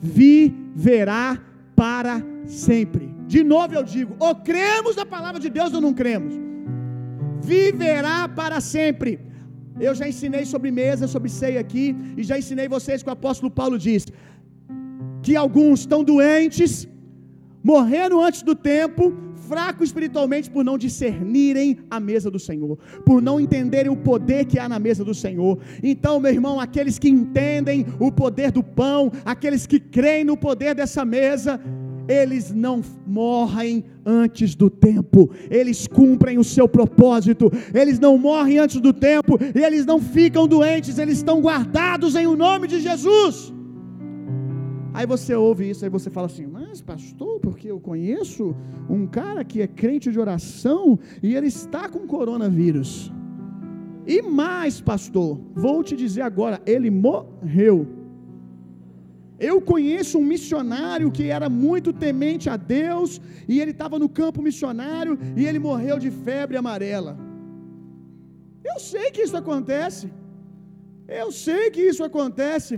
viverá 0.00 1.40
para 1.76 2.22
sempre. 2.44 3.09
De 3.34 3.40
novo 3.54 3.72
eu 3.78 3.84
digo: 3.94 4.12
ou 4.26 4.34
cremos 4.50 4.94
na 5.00 5.06
palavra 5.16 5.40
de 5.44 5.50
Deus 5.58 5.72
ou 5.76 5.82
não 5.86 5.94
cremos. 6.00 6.34
Viverá 7.54 8.18
para 8.40 8.60
sempre. 8.74 9.10
Eu 9.86 9.92
já 9.98 10.06
ensinei 10.12 10.44
sobre 10.52 10.70
mesa, 10.82 11.04
sobre 11.14 11.30
ceia 11.40 11.60
aqui, 11.64 11.86
e 12.18 12.22
já 12.28 12.36
ensinei 12.40 12.68
vocês 12.76 13.02
que 13.02 13.10
o 13.12 13.16
apóstolo 13.18 13.50
Paulo 13.60 13.76
diz 13.86 14.04
que 15.24 15.34
alguns 15.44 15.80
estão 15.80 16.00
doentes, 16.10 16.72
morrendo 17.70 18.20
antes 18.26 18.42
do 18.48 18.54
tempo, 18.72 19.02
fracos 19.50 19.88
espiritualmente 19.90 20.48
por 20.54 20.62
não 20.68 20.76
discernirem 20.84 21.68
a 21.96 21.98
mesa 22.10 22.28
do 22.34 22.40
Senhor, 22.48 22.74
por 23.06 23.18
não 23.28 23.36
entenderem 23.44 23.92
o 23.92 24.02
poder 24.10 24.42
que 24.50 24.58
há 24.58 24.68
na 24.74 24.80
mesa 24.86 25.02
do 25.08 25.14
Senhor. 25.24 25.54
Então, 25.92 26.20
meu 26.24 26.32
irmão, 26.38 26.54
aqueles 26.66 26.98
que 27.02 27.10
entendem 27.18 27.86
o 27.98 28.10
poder 28.22 28.50
do 28.58 28.62
pão, 28.62 29.10
aqueles 29.34 29.66
que 29.70 29.80
creem 29.96 30.24
no 30.30 30.36
poder 30.36 30.74
dessa 30.80 31.04
mesa, 31.04 31.60
eles 32.10 32.52
não 32.52 32.82
morrem 33.06 33.84
antes 34.04 34.56
do 34.56 34.68
tempo, 34.68 35.30
eles 35.48 35.86
cumprem 35.86 36.38
o 36.38 36.44
seu 36.44 36.68
propósito, 36.68 37.50
eles 37.72 38.00
não 38.00 38.18
morrem 38.18 38.58
antes 38.58 38.80
do 38.80 38.92
tempo, 38.92 39.38
e 39.54 39.62
eles 39.62 39.86
não 39.86 40.00
ficam 40.00 40.48
doentes, 40.48 40.98
eles 40.98 41.18
estão 41.18 41.40
guardados 41.40 42.16
em 42.16 42.26
o 42.26 42.36
nome 42.36 42.66
de 42.66 42.80
Jesus. 42.80 43.52
Aí 44.92 45.06
você 45.06 45.36
ouve 45.36 45.70
isso, 45.70 45.84
aí 45.84 45.90
você 45.90 46.10
fala 46.10 46.26
assim: 46.26 46.46
Mas, 46.46 46.80
pastor, 46.80 47.38
porque 47.38 47.70
eu 47.70 47.78
conheço 47.78 48.56
um 48.88 49.06
cara 49.06 49.44
que 49.44 49.62
é 49.62 49.68
crente 49.68 50.10
de 50.10 50.18
oração 50.18 50.98
e 51.22 51.36
ele 51.36 51.46
está 51.46 51.88
com 51.88 52.08
coronavírus. 52.08 53.12
E 54.04 54.20
mais, 54.20 54.80
pastor, 54.80 55.38
vou 55.54 55.84
te 55.84 55.94
dizer 55.94 56.22
agora: 56.22 56.60
ele 56.66 56.90
morreu. 56.90 57.99
Eu 59.48 59.56
conheço 59.70 60.14
um 60.20 60.26
missionário 60.34 61.10
que 61.16 61.24
era 61.36 61.48
muito 61.64 61.90
temente 62.04 62.46
a 62.54 62.56
Deus, 62.78 63.10
e 63.52 63.54
ele 63.60 63.72
estava 63.76 63.98
no 64.02 64.08
campo 64.20 64.40
missionário 64.48 65.18
e 65.38 65.46
ele 65.48 65.60
morreu 65.68 65.98
de 66.04 66.10
febre 66.26 66.58
amarela. 66.62 67.12
Eu 68.70 68.78
sei 68.90 69.06
que 69.14 69.22
isso 69.26 69.38
acontece. 69.42 70.06
Eu 71.22 71.28
sei 71.44 71.62
que 71.74 71.82
isso 71.90 72.04
acontece. 72.10 72.74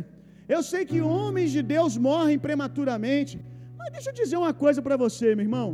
Eu 0.54 0.62
sei 0.70 0.82
que 0.90 1.00
homens 1.00 1.50
de 1.56 1.62
Deus 1.74 1.96
morrem 2.08 2.38
prematuramente. 2.46 3.34
Mas 3.78 3.92
deixa 3.96 4.10
eu 4.10 4.18
dizer 4.22 4.36
uma 4.44 4.54
coisa 4.64 4.80
para 4.86 4.96
você, 5.04 5.34
meu 5.34 5.46
irmão. 5.48 5.68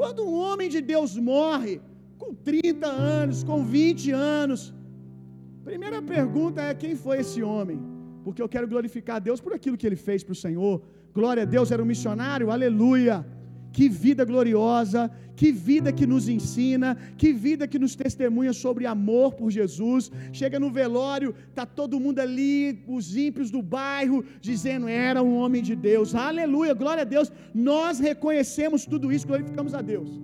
Quando 0.00 0.26
um 0.28 0.34
homem 0.46 0.68
de 0.74 0.80
Deus 0.92 1.10
morre 1.32 1.74
com 2.18 2.30
30 2.34 2.86
anos, 3.20 3.44
com 3.44 3.58
20 3.62 4.10
anos, 4.10 4.60
primeira 5.70 6.00
pergunta 6.14 6.62
é 6.62 6.80
quem 6.82 6.94
foi 7.04 7.18
esse 7.24 7.42
homem? 7.42 7.91
Porque 8.24 8.42
eu 8.42 8.48
quero 8.48 8.68
glorificar 8.68 9.16
a 9.16 9.24
Deus 9.28 9.40
por 9.40 9.52
aquilo 9.52 9.76
que 9.76 9.86
ele 9.86 9.96
fez 9.96 10.22
para 10.22 10.32
o 10.32 10.42
Senhor. 10.46 10.82
Glória 11.14 11.42
a 11.42 11.46
Deus, 11.46 11.70
era 11.70 11.82
um 11.82 11.86
missionário, 11.86 12.50
aleluia. 12.50 13.24
Que 13.72 13.88
vida 13.88 14.22
gloriosa, 14.24 15.10
que 15.34 15.50
vida 15.50 15.90
que 15.92 16.06
nos 16.06 16.28
ensina, 16.28 16.96
que 17.16 17.32
vida 17.32 17.66
que 17.66 17.78
nos 17.78 17.94
testemunha 17.96 18.52
sobre 18.52 18.84
amor 18.86 19.34
por 19.34 19.50
Jesus. 19.50 20.10
Chega 20.32 20.60
no 20.60 20.70
velório, 20.70 21.34
tá 21.54 21.64
todo 21.64 21.98
mundo 21.98 22.18
ali, 22.18 22.84
os 22.86 23.16
ímpios 23.16 23.50
do 23.50 23.62
bairro, 23.62 24.24
dizendo: 24.40 24.86
era 24.88 25.22
um 25.22 25.34
homem 25.36 25.62
de 25.62 25.74
Deus. 25.74 26.14
Aleluia, 26.14 26.74
glória 26.74 27.02
a 27.02 27.10
Deus. 27.16 27.32
Nós 27.54 27.98
reconhecemos 27.98 28.84
tudo 28.84 29.10
isso, 29.10 29.26
glorificamos 29.26 29.74
a 29.74 29.80
Deus. 29.80 30.20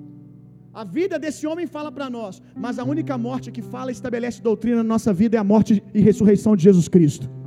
A 0.73 0.85
vida 0.85 1.19
desse 1.19 1.47
homem 1.47 1.67
fala 1.67 1.91
para 1.91 2.09
nós, 2.09 2.41
mas 2.55 2.79
a 2.79 2.85
única 2.85 3.17
morte 3.19 3.51
que 3.51 3.63
fala 3.63 3.91
e 3.91 3.93
estabelece 3.93 4.43
doutrina 4.43 4.77
na 4.77 4.85
nossa 4.85 5.13
vida 5.13 5.37
é 5.37 5.41
a 5.41 5.45
morte 5.45 5.83
e 5.93 6.01
ressurreição 6.01 6.55
de 6.55 6.63
Jesus 6.63 6.87
Cristo. 6.87 7.38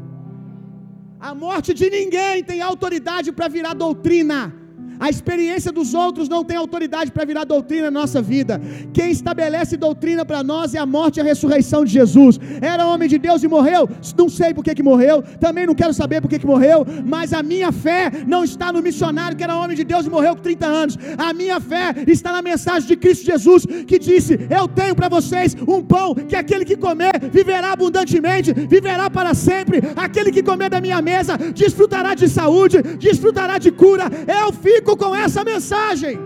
A 1.22 1.36
morte 1.36 1.72
de 1.72 1.88
ninguém 1.88 2.43
tem 2.43 2.61
autoridade 2.61 3.32
para 3.32 3.47
virar 3.47 3.76
doutrina. 3.76 4.61
A 5.02 5.10
experiência 5.10 5.72
dos 5.72 5.95
outros 5.95 6.30
não 6.30 6.43
tem 6.43 6.56
autoridade 6.56 7.12
para 7.12 7.26
virar 7.26 7.43
doutrina 7.43 7.89
na 7.89 8.02
nossa 8.02 8.22
vida. 8.22 8.62
Quem 8.93 9.10
estabelece 9.10 9.76
doutrina 9.76 10.24
para 10.24 10.43
nós 10.43 10.76
é 10.76 10.78
a 10.78 10.86
morte 10.86 11.18
e 11.18 11.22
a 11.22 11.24
ressurreição 11.24 11.84
de 11.84 11.91
Jesus. 11.91 12.39
Era 12.62 12.86
homem 12.86 13.10
de 13.10 13.18
Deus 13.18 13.41
e 13.41 13.47
morreu? 13.47 13.89
Não 14.16 14.30
sei 14.30 14.54
por 14.54 14.64
que, 14.64 14.76
que 14.76 14.84
morreu, 14.84 15.24
também 15.39 15.66
não 15.66 15.74
quero 15.74 15.91
saber 15.91 16.22
por 16.22 16.30
que, 16.30 16.38
que 16.38 16.45
morreu, 16.45 16.86
mas 17.04 17.34
a 17.34 17.41
minha 17.41 17.72
fé 17.72 18.12
não 18.28 18.43
está 18.43 18.72
no 18.72 18.80
missionário 18.80 19.36
que 19.36 19.43
era 19.43 19.58
homem 19.58 19.76
de 19.76 19.84
Deus 19.84 20.06
e 20.06 20.10
morreu 20.10 20.36
com 20.36 20.43
30 20.43 20.68
anos. 20.68 20.97
A 21.18 21.34
minha 21.34 21.60
fé 21.60 21.95
está 22.08 22.32
na 22.32 22.43
mensagem 22.43 22.88
de 22.88 22.95
Cristo 22.95 23.26
Jesus 23.26 23.66
que 23.88 23.97
disse: 23.97 24.39
Eu 24.52 24.68
tenho 24.68 24.93
para 24.93 25.10
vocês 25.10 25.56
um 25.68 25.82
pão 25.82 26.14
que 26.14 26.36
aquele 26.36 26.64
que 26.64 26.78
comer 26.78 27.14
viverá 27.32 27.72
abundantemente, 27.72 28.54
viverá 28.54 29.10
para 29.10 29.34
sempre. 29.34 29.82
Aquele 29.95 30.32
que 30.32 30.43
comer 30.43 30.70
da 30.70 30.80
minha 30.80 31.02
mesa 31.02 31.38
desfrutará 31.38 32.14
de 32.14 32.30
saúde, 32.30 32.84
desfrutará 32.99 33.58
de 33.58 33.72
cura. 33.72 34.06
Eu 34.28 34.54
fico 34.54 34.91
com 34.98 35.16
essa 35.16 35.44
mensagem. 35.44 36.18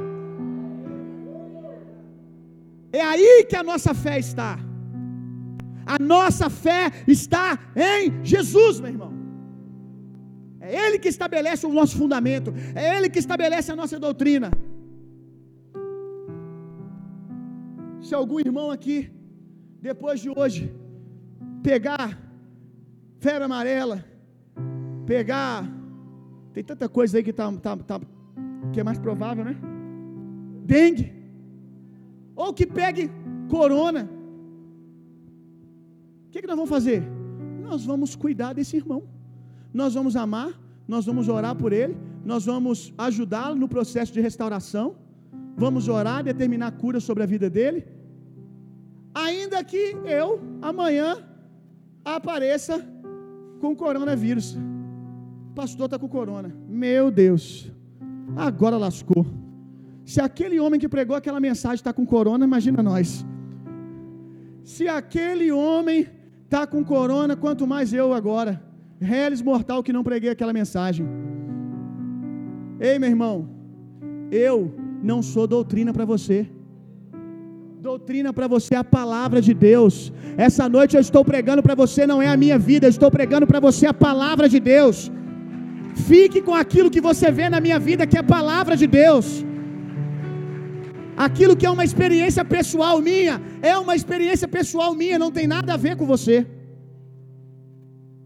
É 2.91 3.01
aí 3.01 3.45
que 3.49 3.55
a 3.55 3.63
nossa 3.63 3.93
fé 3.93 4.19
está. 4.19 4.57
A 5.85 5.97
nossa 5.99 6.49
fé 6.49 6.91
está 7.07 7.59
em 7.75 8.23
Jesus, 8.23 8.79
meu 8.79 8.89
irmão. 8.89 9.13
É 10.59 10.87
Ele 10.87 10.97
que 10.97 11.09
estabelece 11.15 11.65
o 11.65 11.73
nosso 11.73 11.95
fundamento, 11.97 12.53
é 12.73 12.97
Ele 12.97 13.09
que 13.09 13.19
estabelece 13.19 13.71
a 13.71 13.75
nossa 13.75 13.99
doutrina. 13.99 14.49
Se 18.01 18.13
algum 18.15 18.39
irmão 18.39 18.71
aqui, 18.71 19.11
depois 19.81 20.19
de 20.19 20.29
hoje, 20.29 20.73
pegar 21.61 22.25
febre 23.25 23.43
amarela, 23.43 24.05
pegar. 25.05 25.67
Tem 26.53 26.63
tanta 26.63 26.87
coisa 26.87 27.17
aí 27.17 27.23
que 27.23 27.31
está 27.31 27.51
tá, 27.53 27.75
tá, 27.75 27.99
que 28.71 28.79
é 28.79 28.83
mais 28.83 28.99
provável, 28.99 29.43
né? 29.45 29.55
Dengue. 30.65 31.13
Ou 32.35 32.53
que 32.53 32.65
pegue 32.65 33.09
corona. 33.49 34.09
O 36.27 36.29
que, 36.31 36.41
que 36.41 36.47
nós 36.47 36.55
vamos 36.55 36.69
fazer? 36.69 37.03
Nós 37.61 37.85
vamos 37.85 38.15
cuidar 38.15 38.53
desse 38.53 38.75
irmão. 38.75 39.03
Nós 39.73 39.93
vamos 39.93 40.15
amar, 40.15 40.51
nós 40.87 41.05
vamos 41.05 41.27
orar 41.27 41.55
por 41.55 41.71
ele, 41.73 41.97
nós 42.23 42.45
vamos 42.45 42.93
ajudá-lo 42.97 43.55
no 43.55 43.67
processo 43.67 44.13
de 44.13 44.21
restauração. 44.21 44.95
Vamos 45.57 45.87
orar, 45.87 46.23
determinar 46.23 46.71
cura 46.71 46.99
sobre 46.99 47.23
a 47.23 47.25
vida 47.25 47.49
dele. 47.49 47.85
Ainda 49.13 49.63
que 49.63 49.95
eu, 50.05 50.41
amanhã, 50.61 51.17
apareça 52.03 52.85
com 53.61 53.75
coronavírus. 53.75 54.57
O 55.51 55.53
pastor 55.55 55.85
está 55.85 55.97
com 55.97 56.09
corona. 56.09 56.53
Meu 56.67 57.09
Deus. 57.09 57.74
Agora 58.35 58.77
lascou. 58.77 59.25
Se 60.03 60.19
aquele 60.21 60.59
homem 60.59 60.79
que 60.79 60.89
pregou 60.89 61.15
aquela 61.15 61.39
mensagem 61.39 61.75
está 61.75 61.93
com 61.93 62.05
corona, 62.05 62.45
imagina 62.45 62.83
nós. 62.83 63.25
Se 64.63 64.87
aquele 64.87 65.51
homem 65.51 66.07
está 66.43 66.67
com 66.67 66.83
corona, 66.83 67.35
quanto 67.35 67.65
mais 67.65 67.93
eu 67.93 68.13
agora. 68.13 68.61
Reles 68.99 69.41
mortal 69.41 69.83
que 69.83 69.93
não 69.93 70.03
preguei 70.03 70.29
aquela 70.29 70.53
mensagem. 70.53 71.05
Ei, 72.79 72.97
meu 72.99 73.09
irmão, 73.09 73.49
eu 74.31 74.73
não 75.01 75.21
sou 75.21 75.47
doutrina 75.47 75.91
para 75.93 76.05
você. 76.05 76.49
Doutrina 77.79 78.33
para 78.33 78.47
você 78.47 78.73
é 78.75 78.77
a 78.77 78.83
palavra 78.83 79.39
de 79.41 79.53
Deus. 79.53 80.11
Essa 80.37 80.67
noite 80.67 80.95
eu 80.95 81.01
estou 81.01 81.23
pregando 81.23 81.61
para 81.61 81.75
você, 81.75 82.07
não 82.07 82.21
é 82.21 82.27
a 82.27 82.37
minha 82.37 82.57
vida, 82.57 82.87
eu 82.87 82.89
estou 82.89 83.11
pregando 83.11 83.45
para 83.45 83.59
você 83.59 83.85
a 83.85 83.93
palavra 83.93 84.49
de 84.49 84.59
Deus. 84.59 85.11
Fique 85.95 86.41
com 86.41 86.53
aquilo 86.53 86.91
que 86.91 87.01
você 87.09 87.31
vê 87.31 87.49
na 87.49 87.59
minha 87.65 87.79
vida, 87.79 88.05
que 88.05 88.17
é 88.17 88.19
a 88.19 88.31
palavra 88.37 88.75
de 88.75 88.87
Deus. 88.87 89.45
Aquilo 91.15 91.55
que 91.55 91.65
é 91.65 91.69
uma 91.69 91.85
experiência 91.85 92.43
pessoal 92.43 92.99
minha, 93.01 93.41
é 93.61 93.77
uma 93.77 93.95
experiência 93.95 94.47
pessoal 94.47 94.93
minha, 94.93 95.17
não 95.17 95.31
tem 95.31 95.47
nada 95.47 95.73
a 95.73 95.77
ver 95.77 95.95
com 95.95 96.05
você. 96.05 96.45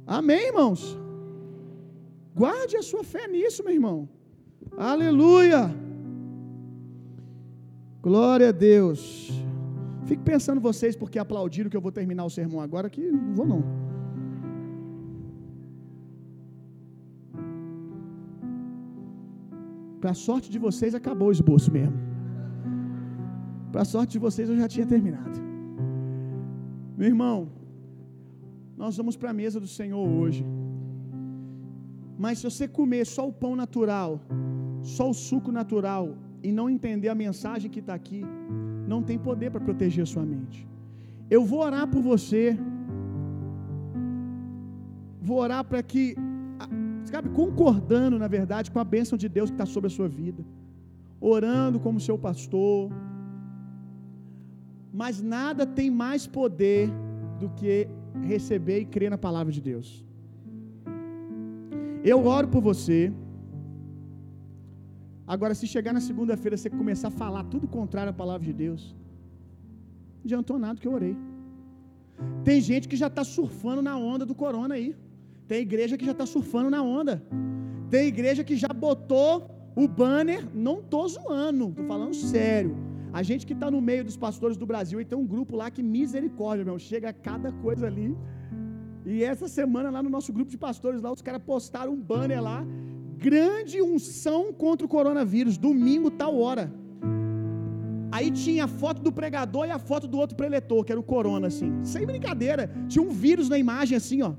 Amém, 0.06 0.48
irmãos? 0.48 0.98
Guarde 2.36 2.76
a 2.78 2.82
sua 2.82 3.04
fé 3.04 3.28
nisso, 3.28 3.64
meu 3.64 3.74
irmão. 3.74 4.10
Aleluia. 4.76 5.62
Glória 8.02 8.50
a 8.50 8.52
Deus. 8.52 9.30
Fique 10.06 10.24
pensando 10.24 10.60
vocês 10.60 10.96
porque 10.96 11.20
aplaudiram 11.20 11.70
que 11.70 11.78
eu 11.78 11.82
vou 11.82 11.92
terminar 11.92 12.26
o 12.26 12.30
sermão 12.30 12.62
agora, 12.62 12.90
que 12.90 13.02
não 13.12 13.36
vou 13.36 13.46
não. 13.46 13.89
Para 20.02 20.12
a 20.16 20.20
sorte 20.28 20.48
de 20.54 20.60
vocês, 20.68 20.94
acabou 21.00 21.28
o 21.30 21.36
esboço 21.38 21.70
mesmo. 21.78 21.98
Para 23.72 23.82
a 23.86 23.90
sorte 23.94 24.12
de 24.18 24.22
vocês, 24.28 24.48
eu 24.50 24.58
já 24.64 24.68
tinha 24.74 24.88
terminado. 24.96 25.38
Meu 27.00 27.10
irmão, 27.14 27.38
nós 28.82 28.96
vamos 29.00 29.16
para 29.20 29.30
a 29.32 29.38
mesa 29.42 29.60
do 29.66 29.70
Senhor 29.80 30.06
hoje. 30.22 30.44
Mas 32.24 32.38
se 32.40 32.46
você 32.50 32.66
comer 32.80 33.04
só 33.16 33.24
o 33.28 33.36
pão 33.44 33.54
natural, 33.64 34.12
só 34.96 35.06
o 35.10 35.18
suco 35.28 35.52
natural, 35.60 36.06
e 36.48 36.52
não 36.58 36.70
entender 36.76 37.10
a 37.10 37.22
mensagem 37.26 37.70
que 37.74 37.82
está 37.84 37.94
aqui, 38.02 38.22
não 38.92 39.02
tem 39.08 39.18
poder 39.30 39.50
para 39.52 39.66
proteger 39.68 40.04
a 40.04 40.12
sua 40.14 40.26
mente. 40.34 40.60
Eu 41.30 41.42
vou 41.50 41.62
orar 41.68 41.86
por 41.94 42.02
você. 42.02 42.58
Vou 45.22 45.38
orar 45.46 45.64
para 45.70 45.82
que 45.84 46.04
sabe, 47.16 47.30
concordando, 47.42 48.18
na 48.24 48.28
verdade, 48.28 48.72
com 48.74 48.80
a 48.80 48.84
bênção 48.96 49.18
de 49.18 49.28
Deus 49.38 49.50
que 49.50 49.56
está 49.56 49.66
sobre 49.66 49.88
a 49.88 49.96
sua 49.98 50.08
vida, 50.08 50.42
orando 51.20 51.80
como 51.86 52.06
seu 52.08 52.18
pastor. 52.18 52.92
Mas 55.02 55.22
nada 55.22 55.66
tem 55.66 55.90
mais 56.04 56.26
poder 56.40 56.90
do 57.40 57.50
que 57.50 57.88
receber 58.34 58.80
e 58.82 58.86
crer 58.86 59.10
na 59.16 59.18
palavra 59.18 59.52
de 59.58 59.62
Deus. 59.62 60.06
Eu 62.12 62.20
oro 62.26 62.48
por 62.48 62.62
você. 62.62 63.00
Agora, 65.28 65.54
se 65.54 65.68
chegar 65.68 65.94
na 65.94 66.02
segunda-feira 66.10 66.58
você 66.58 66.70
começar 66.70 67.10
a 67.10 67.18
falar 67.24 67.44
tudo 67.54 67.68
contrário 67.68 68.10
à 68.10 68.14
palavra 68.14 68.46
de 68.50 68.54
Deus, 68.54 68.96
não 70.18 70.26
adiantou 70.26 70.58
nada 70.58 70.80
que 70.80 70.88
eu 70.88 70.94
orei. 71.00 71.16
Tem 72.44 72.60
gente 72.70 72.88
que 72.88 72.98
já 73.04 73.08
está 73.08 73.24
surfando 73.24 73.82
na 73.82 73.96
onda 73.98 74.26
do 74.26 74.36
corona 74.44 74.76
aí. 74.76 74.90
Tem 75.50 75.62
igreja 75.62 75.98
que 75.98 76.06
já 76.06 76.16
está 76.18 76.28
surfando 76.28 76.70
na 76.70 76.82
onda. 76.84 77.14
Tem 77.90 78.06
igreja 78.06 78.44
que 78.44 78.56
já 78.56 78.72
botou 78.86 79.50
o 79.76 79.88
banner, 79.88 80.42
não 80.54 80.76
estou 80.80 81.08
zoando, 81.10 81.70
estou 81.70 81.86
falando 81.86 82.14
sério. 82.14 82.72
A 83.12 83.24
gente 83.24 83.48
que 83.48 83.54
está 83.54 83.72
no 83.76 83.82
meio 83.82 84.04
dos 84.10 84.16
pastores 84.26 84.58
do 84.62 84.66
Brasil, 84.72 85.02
e 85.02 85.06
tem 85.06 85.18
um 85.18 85.26
grupo 85.26 85.56
lá 85.62 85.72
que 85.72 85.82
misericórdia, 85.82 86.64
meu, 86.64 86.78
chega 86.78 87.12
cada 87.12 87.52
coisa 87.52 87.88
ali. 87.88 88.16
E 89.04 89.24
essa 89.24 89.48
semana 89.48 89.90
lá 89.90 90.04
no 90.04 90.12
nosso 90.18 90.32
grupo 90.32 90.52
de 90.52 90.58
pastores 90.58 91.02
lá, 91.02 91.12
os 91.12 91.24
caras 91.24 91.42
postaram 91.44 91.94
um 91.94 92.02
banner 92.12 92.44
lá, 92.44 92.64
grande 93.18 93.82
unção 93.82 94.54
contra 94.54 94.86
o 94.86 94.90
coronavírus, 94.90 95.58
domingo, 95.58 96.12
tal 96.12 96.38
hora. 96.40 96.72
Aí 98.12 98.30
tinha 98.30 98.66
a 98.66 98.68
foto 98.68 99.02
do 99.02 99.12
pregador 99.12 99.66
e 99.66 99.72
a 99.72 99.80
foto 99.80 100.08
do 100.08 100.20
outro 100.20 100.36
preletor, 100.36 100.84
que 100.84 100.92
era 100.92 101.02
o 101.02 101.04
corona, 101.04 101.48
assim. 101.48 101.72
Sem 101.84 102.06
brincadeira. 102.06 102.70
Tinha 102.88 103.04
um 103.04 103.10
vírus 103.10 103.50
na 103.50 103.58
imagem, 103.58 103.98
assim, 103.98 104.22
ó. 104.22 104.34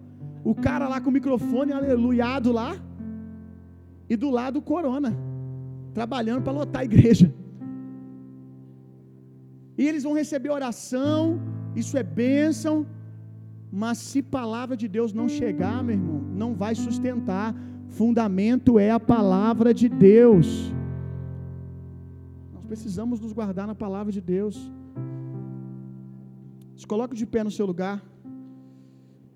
O 0.45 0.55
cara 0.55 0.89
lá 0.89 1.01
com 1.01 1.11
o 1.11 1.13
microfone 1.13 1.73
aleluiado 1.73 2.51
lá. 2.53 2.77
E 4.09 4.17
do 4.17 4.31
lado 4.31 4.59
o 4.59 4.63
corona. 4.63 5.17
Trabalhando 5.93 6.43
para 6.43 6.53
lotar 6.53 6.83
a 6.83 6.85
igreja. 6.85 7.33
E 9.77 9.87
eles 9.87 10.03
vão 10.03 10.15
receber 10.15 10.51
oração. 10.51 11.41
Isso 11.75 11.97
é 11.97 12.03
bênção. 12.03 12.87
Mas 13.71 13.99
se 13.99 14.23
palavra 14.23 14.77
de 14.77 14.89
Deus 14.89 15.13
não 15.13 15.29
chegar, 15.29 15.83
meu 15.85 15.95
irmão, 15.95 16.21
não 16.35 16.55
vai 16.55 16.75
sustentar. 16.75 17.55
Fundamento 17.89 18.79
é 18.79 18.91
a 18.91 18.99
palavra 18.99 19.73
de 19.73 19.89
Deus. 19.89 20.73
Nós 22.53 22.65
precisamos 22.65 23.21
nos 23.21 23.33
guardar 23.33 23.67
na 23.67 23.75
palavra 23.75 24.13
de 24.13 24.21
Deus. 24.21 24.71
Se 26.77 26.87
coloque 26.87 27.15
de 27.15 27.27
pé 27.27 27.45
no 27.45 27.51
seu 27.51 27.67
lugar 27.67 28.03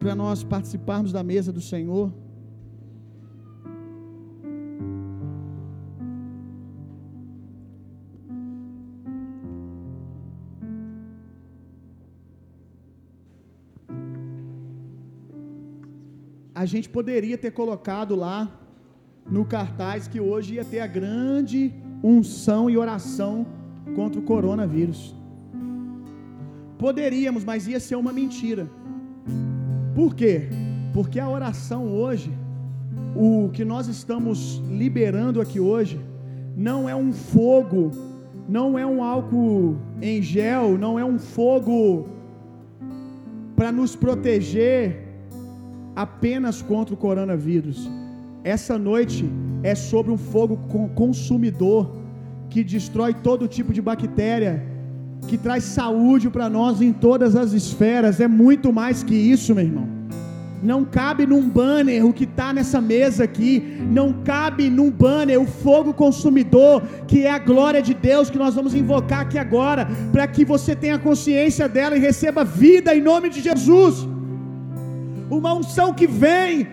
para 0.05 0.14
nós 0.14 0.44
participarmos 0.44 1.12
da 1.12 1.22
mesa 1.22 1.50
do 1.50 1.62
Senhor. 1.62 2.12
a 16.55 16.66
gente 16.66 16.88
poderia 16.88 17.36
ter 17.36 17.50
colocado 17.50 18.14
lá 18.14 18.48
no 19.28 19.44
cartaz 19.44 20.07
que 20.07 20.20
hoje 20.20 20.55
ia 20.55 20.64
ter 20.64 20.80
a 20.80 20.86
grande 20.86 21.74
unção 22.02 22.70
e 22.70 22.76
oração 22.76 23.46
contra 23.96 24.20
o 24.20 24.22
coronavírus. 24.22 25.14
Poderíamos, 26.78 27.44
mas 27.44 27.66
ia 27.66 27.80
ser 27.80 27.96
uma 27.96 28.12
mentira. 28.12 28.70
Por 29.95 30.14
quê? 30.14 30.49
Porque 30.92 31.20
a 31.20 31.28
oração 31.28 31.86
hoje, 31.86 32.32
o 33.14 33.49
que 33.53 33.64
nós 33.64 33.86
estamos 33.86 34.62
liberando 34.68 35.40
aqui 35.40 35.61
hoje, 35.61 36.01
não 36.57 36.88
é 36.88 36.95
um 36.97 37.12
fogo, 37.12 37.90
não 38.49 38.78
é 38.78 38.84
um 38.84 39.03
álcool 39.03 39.76
em 40.03 40.20
gel, 40.20 40.76
não 40.76 40.99
é 40.99 41.05
um 41.05 41.18
fogo 41.18 42.09
para 43.57 43.70
nos 43.70 43.95
proteger 43.95 45.05
apenas 45.95 46.61
contra 46.61 46.95
o 46.95 46.97
coronavírus. 46.97 47.88
Essa 48.42 48.76
noite 48.76 49.24
é 49.62 49.74
sobre 49.74 50.11
um 50.12 50.18
fogo 50.18 50.59
consumidor 50.95 51.90
que 52.51 52.62
destrói 52.62 53.14
todo 53.14 53.49
tipo 53.49 53.72
de 53.72 53.80
bactéria, 53.80 54.62
que 55.25 55.37
traz 55.37 55.64
saúde 55.64 56.31
para 56.31 56.49
nós 56.49 56.81
em 56.81 56.93
todas 56.93 57.35
as 57.35 57.53
esferas. 57.53 58.20
É 58.20 58.29
muito 58.29 58.72
mais 58.72 59.03
que 59.03 59.14
isso, 59.14 59.55
meu 59.55 59.64
irmão. 59.64 59.89
Não 60.62 60.85
cabe 60.85 61.27
num 61.27 61.47
banner 61.47 62.07
o 62.07 62.12
que 62.12 62.25
está 62.25 62.53
nessa 62.53 62.81
mesa 62.81 63.25
aqui. 63.25 63.79
Não 63.91 64.12
cabe 64.25 64.70
num 64.70 64.91
banner 64.91 65.41
o 65.41 65.47
fogo 65.47 65.93
consumidor, 65.93 66.83
que 67.07 67.25
é 67.27 67.31
a 67.31 67.39
glória 67.39 67.83
de 67.83 67.93
Deus 67.93 68.31
que 68.31 68.39
nós 68.39 68.55
vamos 68.55 68.75
invocar 68.75 69.20
aqui 69.20 69.39
agora, 69.39 69.87
para 70.11 70.27
que 70.27 70.45
você 70.45 70.75
tenha 70.75 70.99
consciência 70.99 71.68
dela 71.68 71.97
e 71.97 72.01
receba 72.01 72.45
vida 72.45 72.95
em 72.95 73.03
nome 73.03 73.29
de 73.29 73.41
Jesus 73.41 74.07
uma 75.31 75.55
unção 75.55 75.93
que 75.93 76.07
vem, 76.07 76.68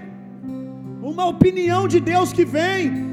uma 1.02 1.26
opinião 1.26 1.88
de 1.88 2.00
Deus 2.00 2.32
que 2.32 2.46
vem 2.46 3.11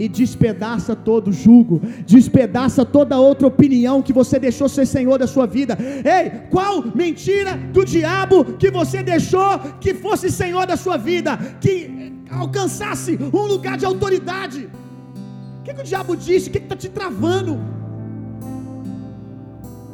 e 0.00 0.08
despedaça 0.08 0.96
todo 0.96 1.30
julgo, 1.30 1.76
despedaça 2.06 2.86
toda 2.96 3.18
outra 3.18 3.46
opinião 3.46 4.00
que 4.00 4.14
você 4.20 4.38
deixou 4.38 4.66
ser 4.66 4.86
senhor 4.86 5.18
da 5.18 5.26
sua 5.26 5.46
vida. 5.46 5.76
Ei, 6.16 6.30
qual 6.54 6.82
mentira 7.02 7.52
do 7.76 7.84
diabo 7.84 8.38
que 8.60 8.70
você 8.70 9.02
deixou 9.02 9.58
que 9.78 9.92
fosse 9.92 10.30
senhor 10.30 10.66
da 10.66 10.76
sua 10.84 10.96
vida, 10.96 11.36
que 11.60 11.74
alcançasse 12.30 13.18
um 13.40 13.44
lugar 13.52 13.76
de 13.76 13.84
autoridade? 13.84 14.70
O 15.58 15.62
que, 15.64 15.74
que 15.74 15.82
o 15.82 15.88
diabo 15.92 16.16
disse? 16.16 16.48
O 16.48 16.52
que 16.52 16.58
está 16.58 16.74
te 16.74 16.88
travando? 16.88 17.60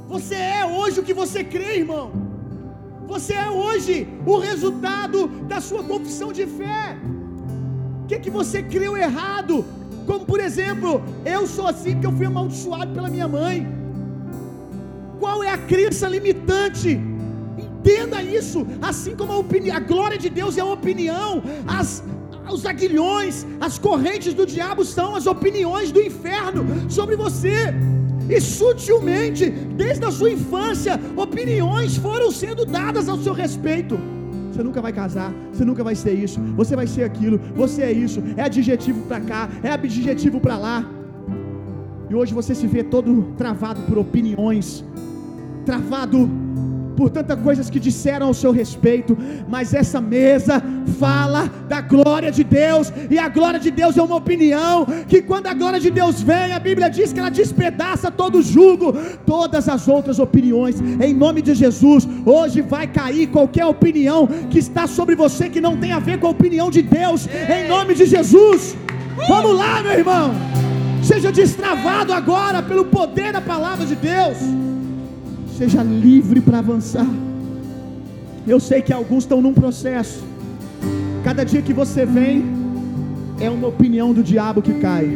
Você 0.07 0.37
é 0.37 0.65
hoje 0.65 1.01
o 1.01 1.03
que 1.03 1.17
você 1.23 1.43
crê, 1.43 1.79
irmão. 1.79 2.13
Você 3.09 3.33
é 3.35 3.51
hoje 3.51 4.07
o 4.25 4.39
resultado 4.39 5.27
da 5.53 5.61
sua 5.61 5.83
confissão 5.83 6.31
de 6.33 6.47
fé. 6.47 6.97
O 8.05 8.07
que, 8.07 8.21
que 8.21 8.31
você 8.31 8.63
creu 8.63 8.97
errado? 8.97 9.65
Como 10.07 10.25
por 10.25 10.41
exemplo, 10.41 11.03
eu 11.25 11.47
sou 11.47 11.67
assim 11.67 11.93
porque 11.93 12.07
eu 12.07 12.13
fui 12.13 12.27
amaldiçoado 12.27 12.93
pela 12.93 13.09
minha 13.09 13.29
mãe. 13.29 13.67
Qual 15.19 15.43
é 15.43 15.51
a 15.51 15.59
crença 15.59 16.09
limitante? 16.09 17.01
Entenda 17.59 18.23
isso, 18.23 18.67
assim 18.83 19.15
como 19.15 19.33
a, 19.33 19.77
a 19.77 19.81
glória 19.81 20.19
de 20.19 20.29
Deus 20.29 20.59
é 20.59 20.61
a 20.61 20.65
opinião, 20.65 21.43
as, 21.67 22.03
os 22.51 22.67
aguilhões, 22.67 23.47
as 23.61 23.79
correntes 23.79 24.35
do 24.35 24.45
diabo 24.45 24.85
são 24.85 25.15
as 25.15 25.27
opiniões 25.27 25.93
do 25.93 26.03
inferno 26.03 26.65
sobre 26.91 27.17
você. 27.17 27.73
E 28.29 28.41
sutilmente, 28.41 29.49
desde 29.49 30.05
a 30.05 30.11
sua 30.11 30.33
infância, 30.33 31.01
opiniões 31.17 31.97
foram 31.97 32.31
sendo 32.33 32.65
dadas 32.67 33.09
ao 33.09 33.19
seu 33.19 33.33
respeito. 33.33 34.16
Você 34.57 34.63
nunca 34.63 34.81
vai 34.81 34.91
casar, 34.91 35.31
você 35.53 35.67
nunca 35.67 35.85
vai 35.85 35.95
ser 35.95 36.15
isso, 36.15 36.41
você 36.57 36.75
vai 36.75 36.87
ser 36.87 37.03
aquilo, 37.05 37.39
você 37.55 37.83
é 37.83 37.93
isso, 37.93 38.23
é 38.39 38.43
adjetivo 38.43 39.03
para 39.03 39.21
cá, 39.21 39.51
é 39.63 39.71
adjetivo 39.71 40.41
para 40.41 40.57
lá. 40.57 40.83
E 42.09 42.15
hoje 42.15 42.33
você 42.33 42.55
se 42.55 42.67
vê 42.67 42.83
todo 42.83 43.35
travado 43.37 43.83
por 43.83 43.99
opiniões, 43.99 44.83
travado 45.67 46.27
por 46.97 47.11
tantas 47.11 47.39
coisas 47.41 47.69
que 47.69 47.79
disseram 47.79 48.27
ao 48.29 48.35
seu 48.35 48.51
respeito, 48.51 49.17
mas 49.49 49.75
essa 49.75 50.01
mesa 50.01 50.63
fala 50.99 51.51
da 51.69 51.81
glória 51.81 52.31
de 52.33 52.43
Deus, 52.43 52.93
e 53.11 53.19
a 53.19 53.29
glória 53.29 53.61
de 53.61 53.71
Deus 53.71 53.97
é 53.97 54.03
uma 54.03 54.17
opinião, 54.17 54.87
que 55.07 55.21
quando 55.23 55.47
a 55.47 55.55
glória 55.55 55.79
de 55.79 55.91
Deus 55.91 56.23
vem, 56.23 56.53
a 56.53 56.59
Bíblia 56.59 56.89
diz 56.89 57.13
que 57.13 57.21
ela 57.21 57.29
despedaça 57.29 58.11
todo 58.11 58.43
jugo, 58.43 58.93
todas 59.27 59.69
as 59.69 59.87
outras 59.87 60.19
opiniões, 60.19 60.77
em 60.81 61.13
nome 61.15 61.43
de 61.43 61.55
Jesus, 61.55 62.09
hoje 62.25 62.61
vai 62.63 62.87
cair 62.87 63.27
qualquer 63.29 63.67
opinião 63.67 64.27
que 64.51 64.59
está 64.59 64.87
sobre 64.87 65.15
você 65.15 65.49
que 65.49 65.61
não 65.61 65.77
tem 65.77 65.93
a 65.93 65.99
ver 65.99 66.19
com 66.19 66.27
a 66.27 66.31
opinião 66.31 66.71
de 66.71 66.83
Deus, 66.83 67.29
em 67.57 67.69
nome 67.69 67.95
de 67.95 68.07
Jesus. 68.07 68.77
Vamos 69.29 69.57
lá, 69.57 69.83
meu 69.83 69.93
irmão. 69.93 70.33
Seja 71.03 71.31
destravado 71.31 72.13
agora 72.13 72.63
pelo 72.63 72.85
poder 72.85 73.33
da 73.33 73.41
palavra 73.41 73.87
de 73.87 73.95
Deus. 73.95 74.39
Seja 75.59 75.83
livre 75.83 76.41
para 76.41 76.59
avançar. 76.59 77.09
Eu 78.47 78.61
sei 78.61 78.83
que 78.83 78.93
alguns 78.93 79.25
estão 79.25 79.41
num 79.41 79.55
processo. 79.55 80.23
Cada 81.25 81.45
dia 81.45 81.63
que 81.63 81.73
você 81.73 82.05
vem, 82.05 82.45
é 83.41 83.49
uma 83.51 83.69
opinião 83.69 84.13
do 84.13 84.23
diabo 84.23 84.61
que 84.63 84.75
cai. 84.75 85.07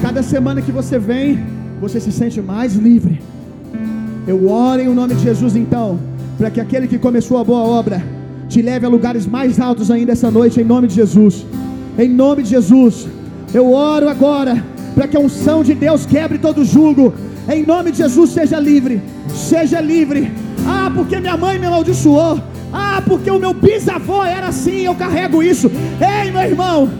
Cada 0.00 0.22
semana 0.22 0.62
que 0.62 0.72
você 0.72 0.98
vem, 0.98 1.44
você 1.80 1.98
se 2.00 2.12
sente 2.12 2.40
mais 2.40 2.74
livre. 2.74 3.20
Eu 4.26 4.48
oro 4.48 4.80
em 4.80 4.88
nome 4.94 5.14
de 5.14 5.22
Jesus 5.22 5.56
então, 5.56 5.98
para 6.36 6.50
que 6.50 6.60
aquele 6.60 6.86
que 6.86 6.98
começou 6.98 7.38
a 7.38 7.44
boa 7.44 7.60
obra 7.60 8.02
te 8.48 8.62
leve 8.62 8.86
a 8.86 8.88
lugares 8.88 9.26
mais 9.26 9.60
altos 9.60 9.90
ainda 9.90 10.12
essa 10.12 10.30
noite, 10.30 10.60
em 10.60 10.64
nome 10.64 10.88
de 10.88 10.94
Jesus. 10.94 11.44
Em 11.98 12.08
nome 12.08 12.42
de 12.44 12.50
Jesus, 12.50 13.08
eu 13.52 13.72
oro 13.72 14.08
agora 14.08 14.64
para 14.94 15.08
que 15.08 15.16
a 15.16 15.20
unção 15.20 15.62
de 15.62 15.74
Deus 15.74 16.06
quebre 16.06 16.38
todo 16.38 16.64
julgo. 16.64 17.12
Em 17.48 17.64
nome 17.64 17.90
de 17.90 17.98
Jesus, 17.98 18.30
seja 18.30 18.60
livre. 18.60 19.02
Seja 19.34 19.80
livre. 19.80 20.30
Ah, 20.66 20.90
porque 20.94 21.18
minha 21.18 21.36
mãe 21.36 21.58
me 21.58 21.66
amaldiçoou. 21.66 22.38
Ah, 22.70 23.02
porque 23.06 23.30
o 23.30 23.38
meu 23.38 23.54
bisavô 23.54 24.22
era 24.22 24.48
assim, 24.48 24.82
eu 24.82 24.94
carrego 24.94 25.42
isso. 25.42 25.70
Ei, 25.98 26.30
meu 26.30 26.42
irmão, 26.42 26.90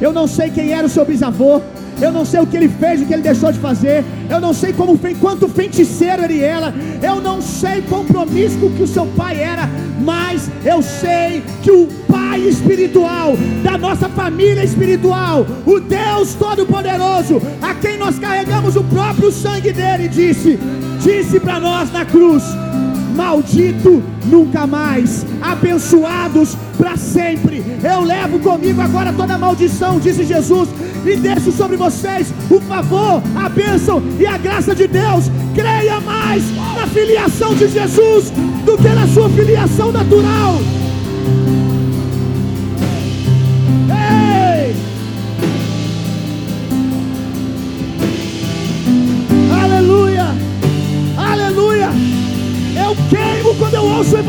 eu 0.00 0.10
não 0.10 0.26
sei 0.26 0.48
quem 0.48 0.72
era 0.72 0.86
o 0.86 0.90
seu 0.90 1.04
bisavô. 1.04 1.60
Eu 2.04 2.12
não 2.12 2.22
sei 2.26 2.38
o 2.40 2.46
que 2.46 2.54
ele 2.54 2.68
fez, 2.68 3.00
o 3.00 3.06
que 3.06 3.14
ele 3.14 3.22
deixou 3.22 3.50
de 3.50 3.58
fazer. 3.58 4.04
Eu 4.28 4.38
não 4.38 4.52
sei 4.52 4.74
como 4.74 4.98
quanto 5.18 5.48
feiticeiro 5.48 6.22
ele 6.22 6.42
era. 6.42 6.74
Eu 7.02 7.18
não 7.18 7.40
sei 7.40 7.80
compromisso 7.80 8.58
que 8.76 8.82
o 8.82 8.86
seu 8.86 9.06
pai 9.06 9.40
era. 9.40 9.66
Mas 10.02 10.50
eu 10.66 10.82
sei 10.82 11.42
que 11.62 11.70
o 11.70 11.86
pai 12.06 12.40
espiritual 12.40 13.32
da 13.62 13.78
nossa 13.78 14.06
família 14.10 14.62
espiritual, 14.62 15.46
o 15.64 15.80
Deus 15.80 16.34
Todo-Poderoso, 16.34 17.40
a 17.62 17.72
quem 17.72 17.96
nós 17.96 18.18
carregamos 18.18 18.76
o 18.76 18.84
próprio 18.84 19.32
sangue 19.32 19.72
dele, 19.72 20.06
disse: 20.06 20.58
disse 21.00 21.40
para 21.40 21.58
nós 21.58 21.90
na 21.90 22.04
cruz: 22.04 22.42
maldito 23.14 24.02
nunca 24.26 24.66
mais, 24.66 25.24
abençoados 25.40 26.56
para 26.76 26.96
sempre. 26.96 27.64
Eu 27.82 28.00
levo 28.02 28.38
comigo 28.40 28.80
agora 28.80 29.12
toda 29.12 29.38
maldição, 29.38 29.98
disse 29.98 30.24
Jesus, 30.24 30.68
e 31.04 31.16
deixo 31.16 31.52
sobre 31.52 31.76
vocês 31.76 32.32
o 32.50 32.60
favor, 32.60 33.22
a 33.36 33.48
bênção 33.48 34.02
e 34.18 34.26
a 34.26 34.36
graça 34.36 34.74
de 34.74 34.86
Deus. 34.86 35.30
Creia 35.54 36.00
mais 36.00 36.42
na 36.76 36.86
filiação 36.86 37.54
de 37.54 37.68
Jesus 37.68 38.30
do 38.64 38.76
que 38.76 38.88
na 38.88 39.06
sua 39.08 39.28
filiação 39.30 39.92
natural. 39.92 40.83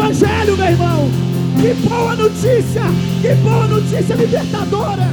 Evangelho, 0.05 0.55
meu 0.55 0.67
irmão. 0.67 1.09
Que 1.59 1.73
boa 1.89 2.15
notícia! 2.15 2.83
Que 3.23 3.33
boa 3.41 3.65
notícia 3.65 4.13
libertadora! 4.13 5.09